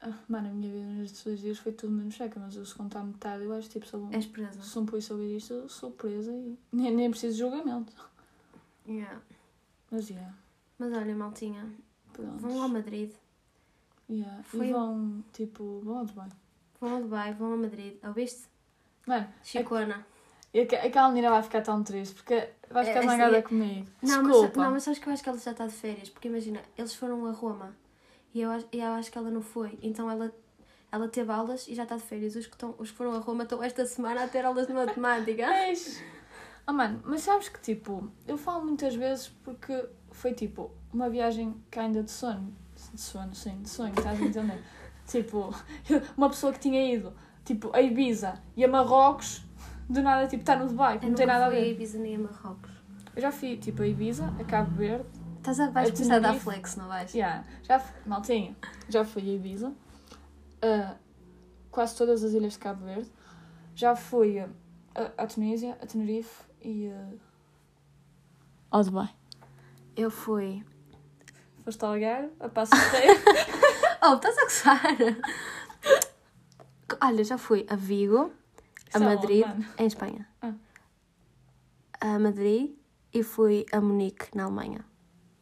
Ah, 0.00 0.12
mano, 0.28 0.48
a 0.48 0.52
minha 0.52 0.68
vida 0.72 0.84
nestes 0.84 1.22
dois 1.22 1.38
dias 1.40 1.58
foi 1.58 1.70
tudo 1.72 1.92
menos 1.92 2.16
seca, 2.16 2.40
mas 2.40 2.56
eu 2.56 2.64
se 2.66 2.74
contar 2.74 3.04
metade, 3.04 3.44
eu 3.44 3.52
acho, 3.52 3.68
tipo, 3.68 3.86
sou, 3.86 4.08
És 4.10 4.26
presa. 4.26 4.60
se 4.60 4.78
um 4.78 4.84
polícia 4.84 5.14
ouvir 5.14 5.36
isto, 5.36 5.52
eu 5.54 5.68
sou 5.68 5.92
presa 5.92 6.32
e 6.32 6.58
nem, 6.72 6.92
nem 6.92 7.08
preciso 7.10 7.34
de 7.34 7.38
julgamento. 7.38 7.92
Yeah. 8.86 9.20
Mas, 9.90 10.10
yeah, 10.10 10.34
Mas 10.76 10.92
olha, 10.92 11.14
maltinha, 11.14 11.70
pronto. 12.12 12.38
vão 12.38 12.62
ao 12.62 12.68
Madrid, 12.68 13.12
Yeah. 14.10 14.42
Foi- 14.42 14.68
E 14.68 14.72
vão, 14.72 15.24
tipo, 15.32 15.80
vão 15.84 15.98
ao 15.98 16.04
Dubai. 16.04 16.28
vão 16.80 16.94
ao 16.96 17.00
Dubai, 17.02 17.32
vão 17.34 17.52
ao 17.52 17.56
Madrid. 17.58 17.96
Ouviste? 18.04 18.46
Mano, 19.06 19.26
Chicona. 19.42 20.04
e 20.52 20.60
aque- 20.60 20.74
aquela 20.76 21.08
menina 21.08 21.30
vai 21.30 21.42
ficar 21.42 21.62
tão 21.62 21.82
triste, 21.82 22.14
porque 22.16 22.50
vai 22.72 22.84
ficar 22.84 23.00
É, 23.04 23.06
zangada 23.06 23.38
assim, 23.38 23.46
comigo. 23.48 23.86
Não 24.02 24.22
mas, 24.22 24.32
Desculpa. 24.32 24.62
não, 24.62 24.70
mas 24.72 24.82
sabes 24.82 24.98
que 24.98 25.08
eu 25.08 25.12
acho 25.12 25.22
que 25.22 25.28
ela 25.28 25.38
já 25.38 25.50
está 25.52 25.66
de 25.66 25.72
férias. 25.72 26.08
Porque 26.08 26.28
imagina, 26.28 26.60
eles 26.76 26.94
foram 26.94 27.26
a 27.26 27.32
Roma 27.32 27.76
e 28.34 28.40
eu, 28.40 28.50
acho- 28.50 28.66
e 28.72 28.78
eu 28.80 28.92
acho 28.92 29.10
que 29.12 29.18
ela 29.18 29.30
não 29.30 29.42
foi. 29.42 29.78
Então 29.82 30.10
ela, 30.10 30.32
ela 30.90 31.08
teve 31.08 31.30
aulas 31.32 31.68
e 31.68 31.74
já 31.74 31.82
está 31.84 31.96
de 31.96 32.02
férias. 32.02 32.34
Os 32.36 32.46
que, 32.46 32.54
estão, 32.54 32.74
os 32.78 32.90
que 32.90 32.96
foram 32.96 33.12
a 33.14 33.18
Roma 33.18 33.42
estão 33.44 33.62
esta 33.62 33.84
semana 33.86 34.24
a 34.24 34.28
ter 34.28 34.44
aulas 34.44 34.66
de 34.66 34.72
matemática. 34.72 35.46
Mas, 35.46 36.02
oh, 36.66 36.72
mano, 36.72 37.02
mas 37.04 37.22
sabes 37.22 37.48
que, 37.48 37.60
tipo, 37.60 38.08
eu 38.26 38.36
falo 38.38 38.64
muitas 38.64 38.94
vezes 38.94 39.28
porque 39.42 39.84
foi, 40.12 40.32
tipo, 40.32 40.70
uma 40.92 41.10
viagem 41.10 41.54
que 41.70 41.78
ainda 41.78 42.02
de 42.02 42.10
sono. 42.10 42.54
De 42.92 43.00
sono, 43.00 43.34
sim, 43.34 43.60
de 43.62 43.68
sonho, 43.68 43.92
estás 43.96 44.20
a 44.20 44.24
entender? 44.24 44.62
tipo, 45.08 45.52
uma 46.16 46.28
pessoa 46.30 46.52
que 46.52 46.60
tinha 46.60 46.94
ido, 46.94 47.12
tipo, 47.44 47.70
a 47.74 47.80
Ibiza 47.82 48.40
e 48.56 48.64
a 48.64 48.68
Marrocos, 48.68 49.42
do 49.88 50.02
nada, 50.02 50.26
tipo, 50.26 50.42
está 50.42 50.56
no 50.56 50.68
Dubai, 50.68 50.98
que 50.98 51.06
Eu 51.06 51.10
não 51.10 51.16
tem 51.16 51.26
nada 51.26 51.46
a 51.46 51.48
fui 51.48 51.58
a 51.58 51.60
ver. 51.60 51.70
Ibiza 51.72 51.98
nem 51.98 52.16
a 52.16 52.18
Marrocos. 52.18 52.70
Eu 53.14 53.22
já 53.22 53.32
fui, 53.32 53.56
tipo, 53.56 53.82
a 53.82 53.86
Ibiza, 53.86 54.32
a 54.40 54.44
Cabo 54.44 54.74
Verde, 54.76 55.06
Estás 55.42 55.58
a, 55.58 55.70
vais 55.70 55.88
A 55.88 55.92
começar 55.92 56.14
a 56.14 56.18
dar 56.20 56.34
flex, 56.34 56.76
não 56.76 56.86
vais? 56.86 57.12
Yeah, 57.12 57.44
já 57.64 57.84
maltinha, 58.06 58.54
já 58.88 59.04
fui 59.04 59.28
a 59.28 59.34
Ibiza, 59.34 59.74
a 60.62 60.94
quase 61.68 61.96
todas 61.96 62.22
as 62.22 62.32
ilhas 62.32 62.52
de 62.52 62.60
Cabo 62.60 62.84
Verde, 62.84 63.10
já 63.74 63.96
fui 63.96 64.38
a, 64.38 64.48
a, 64.94 65.24
a 65.24 65.26
Tunísia, 65.26 65.76
a 65.82 65.86
Tenerife 65.86 66.44
e 66.60 66.88
a... 66.88 67.08
ao 68.70 68.84
Dubai. 68.84 69.10
Eu 69.96 70.12
fui. 70.12 70.64
Foste 71.64 71.84
ao 71.84 71.94
Algarve, 71.94 72.30
a 72.38 72.48
Passo 72.48 72.76
Ferreira. 72.76 73.20
Oh, 74.04 74.14
estás 74.14 74.36
a 74.36 74.42
gozar? 74.42 74.96
Olha, 77.00 77.22
já 77.22 77.38
fui 77.38 77.64
a 77.70 77.76
Vigo, 77.76 78.32
a 78.94 78.98
Madrid, 79.00 79.44
em 79.78 79.86
Espanha. 79.86 80.28
Ah. 80.40 80.52
A 82.00 82.18
Madrid 82.18 82.74
e 83.12 83.22
fui 83.22 83.64
a 83.72 83.80
Munique, 83.80 84.28
na 84.34 84.44
Alemanha. 84.44 84.84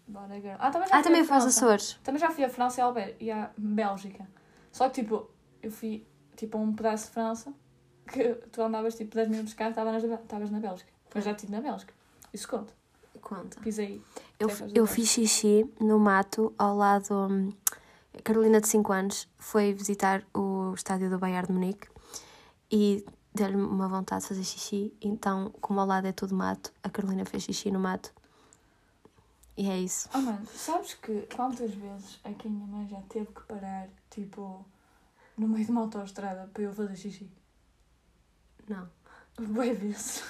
Bora, 0.06 0.34
girl. 0.40 0.56
Ah, 0.58 0.70
também 0.70 0.88
já 0.88 0.96
Ah, 0.98 1.02
também 1.02 1.24
fui 1.24 1.34
aos. 1.36 1.44
Açores. 1.46 1.98
Também 2.02 2.20
já 2.20 2.30
fui 2.30 2.44
a 2.44 2.48
França 2.48 2.80
e 2.80 2.82
a, 2.82 2.84
Albé- 2.86 3.16
e 3.20 3.30
Bélgica. 3.56 4.28
Só 4.72 4.88
que, 4.88 5.02
tipo, 5.02 5.30
eu 5.62 5.70
fui, 5.70 6.04
tipo, 6.36 6.58
a 6.58 6.60
um 6.60 6.72
pedaço 6.74 7.06
de 7.06 7.12
França 7.12 7.52
que 8.12 8.34
tu 8.50 8.60
andavas, 8.62 8.96
tipo, 8.96 9.14
10 9.14 9.28
minutos 9.28 9.50
de 9.50 9.56
carro, 9.56 9.70
estavas 9.70 10.02
na, 10.02 10.14
estavas 10.16 10.50
na 10.50 10.58
Bélgica. 10.58 10.90
Mas 11.14 11.24
já 11.24 11.30
estive 11.30 11.52
na 11.52 11.60
Bélgica. 11.60 11.94
Isso 12.32 12.48
conta. 12.48 12.72
Conta. 13.20 13.60
Pisei. 13.60 14.02
Eu, 14.38 14.48
eu 14.74 14.86
fiz 14.86 15.08
xixi 15.08 15.70
no 15.80 15.98
mato 15.98 16.52
ao 16.58 16.76
lado. 16.76 17.12
hum, 17.30 17.52
a 18.18 18.22
Carolina, 18.22 18.60
de 18.60 18.66
5 18.68 18.92
anos, 18.92 19.28
foi 19.38 19.72
visitar 19.72 20.24
o 20.34 20.72
estádio 20.74 21.08
do 21.08 21.18
Bayern 21.18 21.46
de 21.46 21.52
Munique 21.52 21.88
e 22.70 23.04
deu-lhe 23.40 23.56
uma 23.56 23.88
vontade 23.88 24.22
de 24.22 24.28
fazer 24.28 24.44
xixi. 24.44 24.92
Então, 25.00 25.50
como 25.60 25.80
ao 25.80 25.86
lado 25.86 26.06
é 26.06 26.12
tudo 26.12 26.34
mato, 26.34 26.72
a 26.82 26.90
Carolina 26.90 27.24
fez 27.24 27.44
xixi 27.44 27.70
no 27.70 27.80
mato. 27.80 28.12
E 29.56 29.68
é 29.68 29.78
isso. 29.78 30.08
Oh, 30.14 30.18
mano, 30.18 30.46
sabes 30.46 30.94
que 30.94 31.26
quantas 31.34 31.72
vezes 31.74 32.20
é 32.24 32.32
que 32.32 32.46
a 32.46 32.50
minha 32.50 32.66
mãe 32.66 32.86
já 32.88 33.00
teve 33.08 33.26
que 33.26 33.42
parar, 33.42 33.88
tipo, 34.10 34.64
no 35.36 35.48
meio 35.48 35.64
de 35.64 35.70
uma 35.70 35.82
autoestrada 35.82 36.50
para 36.52 36.62
eu 36.62 36.72
fazer 36.72 36.96
xixi? 36.96 37.30
Não. 38.68 38.88
Boa 39.38 39.72
vezes. 39.72 40.22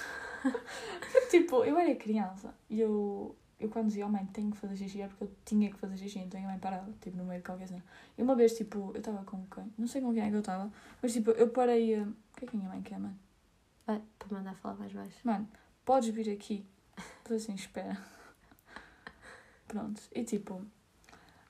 Porque, 0.99 1.21
tipo, 1.27 1.63
eu 1.65 1.77
era 1.77 1.93
criança 1.95 2.55
e 2.69 2.79
eu, 2.79 3.35
eu 3.61 3.69
quando 3.69 3.87
dizia, 3.87 4.05
oh 4.05 4.09
mãe, 4.09 4.25
tenho 4.27 4.51
que 4.51 4.57
fazer 4.57 4.75
xixi, 4.77 5.01
é 5.01 5.07
porque 5.07 5.23
eu 5.25 5.31
tinha 5.45 5.69
que 5.71 5.77
fazer 5.77 5.97
xixi, 5.97 6.19
então 6.19 6.39
a 6.39 6.43
mãe 6.47 6.59
parava, 6.59 6.91
tipo, 7.01 7.15
no 7.17 7.23
meio 7.25 7.39
de 7.41 7.45
qualquer 7.45 7.67
cena. 7.67 7.83
E 8.17 8.21
uma 8.21 8.35
vez, 8.35 8.55
tipo, 8.57 8.91
eu 8.93 8.99
estava 8.99 9.23
com 9.23 9.45
quem? 9.47 9.71
Não 9.77 9.87
sei 9.87 10.01
com 10.01 10.13
quem 10.13 10.23
é 10.23 10.29
que 10.29 10.35
eu 10.35 10.39
estava, 10.39 10.71
mas 11.01 11.13
tipo, 11.13 11.31
eu 11.31 11.49
parei. 11.49 11.95
a- 11.95 12.03
O 12.03 12.13
que 12.37 12.45
é 12.45 12.47
que 12.47 12.55
a 12.55 12.59
minha 12.59 12.69
mãe 12.69 12.81
quer, 12.81 12.97
mano? 12.99 13.17
Vai, 13.85 14.01
para 14.19 14.37
mandar 14.37 14.55
falar 14.55 14.75
mais 14.75 14.91
baixo. 14.93 15.17
Mano, 15.23 15.47
podes 15.85 16.09
vir 16.09 16.29
aqui. 16.31 16.65
Estou 17.19 17.35
assim, 17.37 17.53
espera. 17.53 17.97
Pronto, 19.67 20.01
e 20.13 20.23
tipo, 20.23 20.65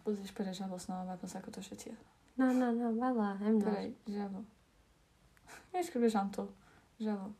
vou 0.06 0.14
dizer, 0.14 0.26
espera, 0.26 0.54
já 0.54 0.68
vou, 0.68 0.78
senão 0.78 0.98
ela 1.00 1.08
vai 1.08 1.18
pensar 1.18 1.42
que 1.42 1.48
eu 1.48 1.52
estou 1.52 1.64
chateada. 1.64 1.98
Não, 2.38 2.54
não, 2.54 2.72
não, 2.74 2.96
vai 2.98 3.14
lá, 3.14 3.34
é 3.42 3.44
melhor. 3.46 3.58
Espera 3.58 3.80
aí, 3.80 3.96
já 4.08 4.28
vou. 4.28 4.46
Eu 5.74 5.78
ia 5.78 5.82
escrever, 5.82 6.10
já 6.10 6.22
não 6.22 6.28
estou. 6.30 6.52
Já 7.00 7.16
vou. 7.16 7.34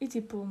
E 0.00 0.06
tipo. 0.08 0.46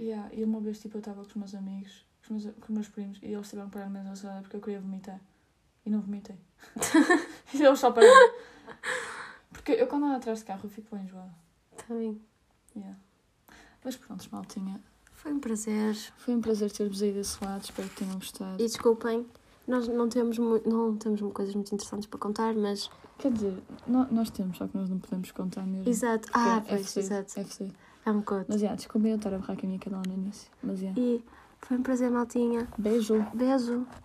Yeah, 0.00 0.30
e 0.34 0.42
uma 0.42 0.60
vez 0.60 0.80
tipo, 0.80 0.96
eu 0.96 1.00
estava 1.00 1.22
com 1.22 1.28
os 1.28 1.34
meus 1.34 1.54
amigos, 1.54 2.06
com 2.26 2.34
os 2.34 2.44
meus, 2.44 2.56
com 2.56 2.62
os 2.64 2.70
meus 2.70 2.88
primos, 2.88 3.18
e 3.22 3.26
eles 3.26 3.48
tiveram 3.50 3.68
que 3.68 3.74
parar 3.74 3.90
na 3.90 4.02
mesa 4.02 4.28
da 4.28 4.40
porque 4.40 4.56
eu 4.56 4.60
queria 4.60 4.80
vomitar. 4.80 5.20
E 5.84 5.90
não 5.90 6.00
vomitei. 6.00 6.36
e 7.54 7.62
eles 7.62 7.78
só 7.78 7.90
pararam. 7.90 8.32
Porque 9.52 9.72
eu 9.72 9.86
quando 9.86 10.04
ando 10.06 10.16
atrás 10.16 10.38
de 10.40 10.44
carro 10.44 10.60
eu 10.64 10.70
fico 10.70 10.94
bem 10.94 11.04
enjoada. 11.04 11.34
Também. 11.86 12.20
Yeah. 12.74 12.96
Mas 13.84 13.96
pronto, 13.96 14.26
maltinha. 14.30 14.80
Foi 15.12 15.32
um 15.32 15.40
prazer. 15.40 15.94
Foi 16.16 16.34
um 16.34 16.40
prazer 16.40 16.70
ter-vos 16.70 17.02
aí 17.02 17.12
desse 17.12 17.42
lado, 17.44 17.62
espero 17.64 17.88
que 17.90 17.96
tenham 17.96 18.14
gostado. 18.14 18.54
E 18.62 18.66
desculpem, 18.66 19.26
nós 19.66 19.86
não 19.88 20.08
temos, 20.08 20.38
não 20.38 20.96
temos 20.96 21.20
coisas 21.32 21.54
muito 21.54 21.74
interessantes 21.74 22.06
para 22.06 22.18
contar, 22.18 22.54
mas. 22.54 22.90
Quer 23.18 23.32
dizer, 23.32 23.62
nó- 23.86 24.06
nós 24.10 24.30
temos, 24.30 24.56
só 24.56 24.66
que 24.66 24.74
nós 24.76 24.88
não 24.88 24.98
podemos 24.98 25.30
contar 25.32 25.66
mesmo. 25.66 25.86
Exato. 25.88 26.22
Porque 26.30 26.38
Ah, 26.38 26.56
é 26.56 26.60
pois, 26.68 26.80
FC, 26.82 27.00
exato. 27.00 27.40
FC. 27.40 27.70
É 28.04 28.10
um 28.10 28.22
coto. 28.22 28.46
Mas, 28.48 28.60
yeah, 28.60 28.76
desculpem 28.76 29.10
eu 29.10 29.16
estar 29.16 29.32
a 29.32 29.38
borrar 29.38 29.56
com 29.56 29.66
a 29.66 29.68
minha 29.68 29.78
cadela 29.78 30.02
no 30.06 30.14
início. 30.14 30.50
Mas, 30.62 30.80
yeah. 30.80 30.98
E 31.00 31.22
foi 31.60 31.76
um 31.76 31.82
prazer, 31.82 32.10
maltinha. 32.10 32.66
Beijo. 32.78 33.24
Beijo. 33.34 33.86